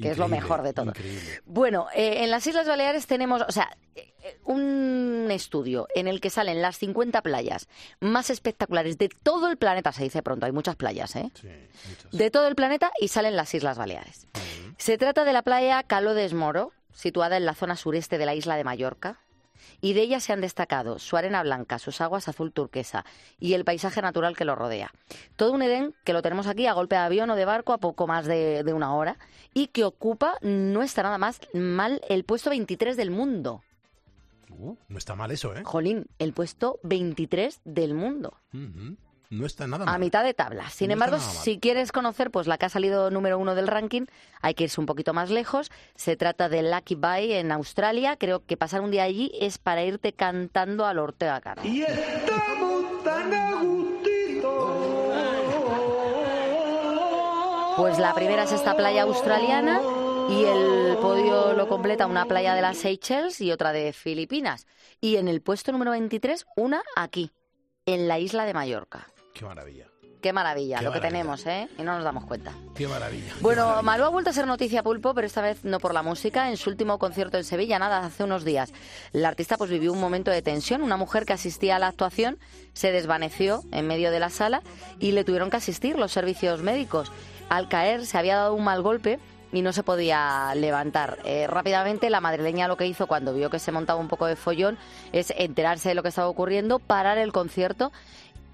que 0.00 0.10
es 0.10 0.18
lo 0.18 0.28
mejor 0.28 0.62
de 0.62 0.72
todo. 0.72 0.86
increíble. 0.86 1.42
Bueno, 1.44 1.86
eh, 1.94 2.24
en 2.24 2.30
las 2.30 2.46
Islas 2.46 2.66
Baleares 2.66 3.06
tenemos, 3.06 3.42
o 3.42 3.52
sea, 3.52 3.76
eh, 3.94 4.12
un 4.44 5.28
estudio 5.30 5.86
en 5.94 6.08
el 6.08 6.20
que 6.20 6.30
salen 6.30 6.60
las 6.60 6.78
50 6.78 7.22
playas 7.22 7.68
más 8.00 8.30
espectaculares 8.30 8.98
de 8.98 9.08
todo 9.08 9.48
el 9.48 9.56
planeta, 9.56 9.92
se 9.92 10.02
dice 10.02 10.22
pronto, 10.22 10.46
hay 10.46 10.52
muchas 10.52 10.76
playas, 10.76 11.16
¿eh? 11.16 11.30
De 12.12 12.30
todo 12.30 12.46
el 12.48 12.54
planeta 12.54 12.90
y 13.00 13.08
salen 13.08 13.36
las 13.36 13.54
Islas 13.54 13.78
Baleares. 13.78 14.26
Se 14.78 14.98
trata 14.98 15.24
de 15.24 15.32
la 15.32 15.42
playa 15.42 15.82
Calo 15.82 16.14
de 16.14 16.24
Esmoro, 16.24 16.72
situada 16.92 17.36
en 17.36 17.46
la 17.46 17.54
zona 17.54 17.76
sureste 17.76 18.18
de 18.18 18.26
la 18.26 18.34
isla 18.34 18.56
de 18.56 18.64
Mallorca. 18.64 19.20
Y 19.80 19.92
de 19.92 20.02
ella 20.02 20.20
se 20.20 20.32
han 20.32 20.40
destacado 20.40 20.98
su 20.98 21.16
arena 21.16 21.42
blanca, 21.42 21.78
sus 21.78 22.00
aguas 22.00 22.28
azul 22.28 22.52
turquesa 22.52 23.04
y 23.38 23.54
el 23.54 23.64
paisaje 23.64 24.02
natural 24.02 24.36
que 24.36 24.44
lo 24.44 24.54
rodea. 24.54 24.92
Todo 25.36 25.52
un 25.52 25.62
Edén 25.62 25.94
que 26.04 26.12
lo 26.12 26.22
tenemos 26.22 26.46
aquí 26.46 26.66
a 26.66 26.72
golpe 26.72 26.96
de 26.96 27.02
avión 27.02 27.30
o 27.30 27.36
de 27.36 27.44
barco 27.44 27.72
a 27.72 27.78
poco 27.78 28.06
más 28.06 28.26
de, 28.26 28.62
de 28.64 28.72
una 28.72 28.94
hora 28.94 29.18
y 29.54 29.68
que 29.68 29.84
ocupa, 29.84 30.38
no 30.42 30.82
está 30.82 31.02
nada 31.02 31.18
más 31.18 31.40
mal, 31.52 32.00
el 32.08 32.24
puesto 32.24 32.50
23 32.50 32.96
del 32.96 33.10
mundo. 33.10 33.62
Uh, 34.50 34.76
no 34.88 34.98
está 34.98 35.14
mal 35.14 35.30
eso, 35.30 35.54
¿eh? 35.54 35.62
Jolín, 35.64 36.06
el 36.18 36.32
puesto 36.32 36.78
23 36.82 37.60
del 37.64 37.94
mundo. 37.94 38.34
No 39.30 39.44
está 39.46 39.66
nada 39.66 39.84
A 39.84 39.92
mal. 39.92 40.00
mitad 40.00 40.22
de 40.24 40.34
tabla. 40.34 40.70
Sin 40.70 40.88
No 40.88 40.92
embargo, 40.94 41.18
si 41.18 41.58
quieres 41.58 41.92
conocer 41.92 42.30
pues 42.30 42.46
la 42.46 42.58
que 42.58 42.66
ha 42.66 42.68
salido 42.68 43.10
número 43.10 43.38
uno 43.38 43.54
del 43.54 43.66
ranking, 43.66 44.06
hay 44.40 44.54
que 44.54 44.64
irse 44.64 44.80
un 44.80 44.86
poquito 44.86 45.12
más 45.14 45.30
lejos. 45.30 45.70
Se 45.94 46.16
trata 46.16 46.48
de 46.48 46.62
Lucky 46.62 46.94
Bay 46.94 47.32
en 47.32 47.50
Australia. 47.52 48.16
Creo 48.16 48.44
que 48.44 48.56
pasar 48.56 48.80
un 48.80 48.90
día 48.90 49.02
allí 49.02 49.32
es 49.40 49.58
para 49.58 49.82
irte 49.84 50.12
cantando 50.12 50.86
al 50.86 50.98
Ortega 50.98 51.40
Cano. 51.40 51.62
Y 51.64 51.82
estamos 51.82 53.02
tan 53.02 53.34
a 53.34 53.62
Pues 57.76 57.98
la 57.98 58.14
primera 58.14 58.44
es 58.44 58.52
esta 58.52 58.74
playa 58.74 59.02
australiana 59.02 59.80
y 60.30 60.44
el 60.44 60.96
podio 60.96 61.52
lo 61.52 61.68
completa 61.68 62.06
una 62.06 62.24
playa 62.24 62.54
de 62.54 62.62
las 62.62 62.78
Seychelles 62.78 63.38
y 63.42 63.52
otra 63.52 63.72
de 63.72 63.92
Filipinas. 63.92 64.66
Y 65.00 65.16
en 65.16 65.28
el 65.28 65.42
puesto 65.42 65.72
número 65.72 65.90
23, 65.90 66.46
una 66.56 66.82
aquí, 66.96 67.30
en 67.84 68.08
la 68.08 68.18
isla 68.18 68.46
de 68.46 68.54
Mallorca. 68.54 69.06
Qué 69.36 69.44
maravilla. 69.44 69.86
Qué 70.22 70.32
maravilla 70.32 70.78
Qué 70.78 70.84
lo 70.84 70.92
que 70.92 71.00
tenemos, 71.00 71.44
¿eh? 71.46 71.68
Y 71.78 71.82
no 71.82 71.94
nos 71.94 72.04
damos 72.04 72.24
cuenta. 72.24 72.52
Qué 72.74 72.88
maravilla. 72.88 73.34
Bueno, 73.42 73.82
Malú 73.82 74.04
ha 74.04 74.08
vuelto 74.08 74.30
a 74.30 74.32
ser 74.32 74.46
noticia 74.46 74.82
pulpo, 74.82 75.14
pero 75.14 75.26
esta 75.26 75.42
vez 75.42 75.62
no 75.62 75.78
por 75.78 75.92
la 75.92 76.02
música. 76.02 76.48
En 76.48 76.56
su 76.56 76.70
último 76.70 76.98
concierto 76.98 77.36
en 77.36 77.44
Sevilla, 77.44 77.78
nada, 77.78 78.04
hace 78.04 78.24
unos 78.24 78.44
días, 78.44 78.72
la 79.12 79.28
artista 79.28 79.58
pues 79.58 79.70
vivió 79.70 79.92
un 79.92 80.00
momento 80.00 80.30
de 80.30 80.40
tensión. 80.40 80.82
Una 80.82 80.96
mujer 80.96 81.26
que 81.26 81.34
asistía 81.34 81.76
a 81.76 81.78
la 81.78 81.88
actuación 81.88 82.38
se 82.72 82.92
desvaneció 82.92 83.62
en 83.72 83.86
medio 83.86 84.10
de 84.10 84.20
la 84.20 84.30
sala 84.30 84.62
y 84.98 85.12
le 85.12 85.22
tuvieron 85.22 85.50
que 85.50 85.58
asistir 85.58 85.98
los 85.98 86.12
servicios 86.12 86.62
médicos. 86.62 87.12
Al 87.50 87.68
caer 87.68 88.06
se 88.06 88.16
había 88.16 88.36
dado 88.36 88.54
un 88.54 88.64
mal 88.64 88.80
golpe 88.82 89.20
y 89.52 89.62
no 89.62 89.72
se 89.72 89.82
podía 89.82 90.52
levantar. 90.54 91.18
Eh, 91.24 91.46
rápidamente 91.46 92.10
la 92.10 92.20
madrileña 92.20 92.68
lo 92.68 92.76
que 92.76 92.86
hizo 92.86 93.06
cuando 93.06 93.32
vio 93.32 93.50
que 93.50 93.58
se 93.58 93.72
montaba 93.72 94.00
un 94.00 94.08
poco 94.08 94.26
de 94.26 94.36
follón 94.36 94.76
es 95.12 95.32
enterarse 95.36 95.90
de 95.90 95.94
lo 95.94 96.02
que 96.02 96.08
estaba 96.08 96.28
ocurriendo, 96.28 96.78
parar 96.78 97.18
el 97.18 97.32
concierto 97.32 97.92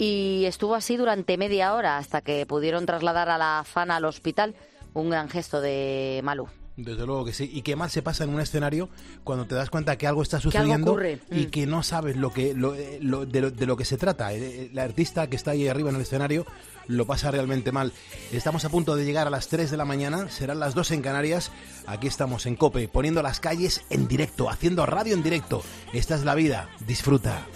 y 0.03 0.45
estuvo 0.47 0.75
así 0.75 0.97
durante 0.97 1.37
media 1.39 1.75
hora 1.75 1.97
hasta 1.99 2.21
que 2.23 2.45
pudieron 2.45 2.87
trasladar 2.87 3.29
a 3.31 3.39
la 3.39 3.63
fana 3.65 3.97
al 3.97 4.05
hospital. 4.05 4.55
Un 4.95 5.11
gran 5.11 5.29
gesto 5.29 5.61
de 5.61 6.21
Malú. 6.25 6.49
Desde 6.77 7.07
luego 7.07 7.25
que 7.25 7.33
sí. 7.35 7.49
Y 7.53 7.63
qué 7.63 7.77
mal 7.77 7.89
se 7.91 8.03
pasa 8.03 8.25
en 8.25 8.31
un 8.31 8.41
escenario 8.41 8.89
cuando 9.25 9.47
te 9.47 9.55
das 9.55 9.71
cuenta 9.71 9.97
que 9.97 10.07
algo 10.07 10.23
está 10.23 10.39
algo 10.39 10.51
sucediendo 10.51 10.91
ocurre. 10.93 11.21
y 11.31 11.47
Mm. 11.47 11.51
que 11.51 11.67
no 11.67 11.83
sabes 11.83 12.17
lo 12.17 12.33
que 12.33 12.55
lo, 12.55 12.75
eh, 12.75 12.99
lo- 13.01 13.27
de, 13.27 13.43
lo, 13.43 13.51
de 13.51 13.67
lo 13.67 13.77
que 13.77 13.85
se 13.85 13.97
trata. 13.97 14.33
Eh, 14.35 14.71
La 14.73 14.83
artista 14.83 15.29
que 15.29 15.37
está 15.37 15.53
ahí 15.53 15.69
arriba 15.69 15.91
en 15.91 15.97
el 15.97 16.03
escenario 16.03 16.47
lo 16.89 17.07
pasa 17.07 17.31
realmente 17.31 17.71
mal. 17.73 17.93
Estamos 18.33 18.65
a 18.65 18.71
punto 18.71 18.97
de 18.97 19.05
llegar 19.05 19.27
a 19.27 19.31
las 19.31 19.49
3 19.49 19.71
de 19.71 19.77
la 19.77 19.85
mañana, 19.85 20.29
serán 20.31 20.59
las 20.61 20.75
2 20.75 20.91
en 20.91 21.03
Canarias. 21.03 21.53
Aquí 21.87 22.07
estamos 22.09 22.47
en 22.47 22.57
Cope, 22.57 22.89
poniendo 22.89 23.23
las 23.23 23.39
calles 23.39 23.83
en 23.91 24.09
directo, 24.09 24.51
haciendo 24.51 24.85
radio 24.87 25.15
en 25.15 25.23
directo. 25.23 25.63
Esta 25.93 26.17
es 26.17 26.25
la 26.25 26.35
vida, 26.35 26.69
disfruta. 26.87 27.47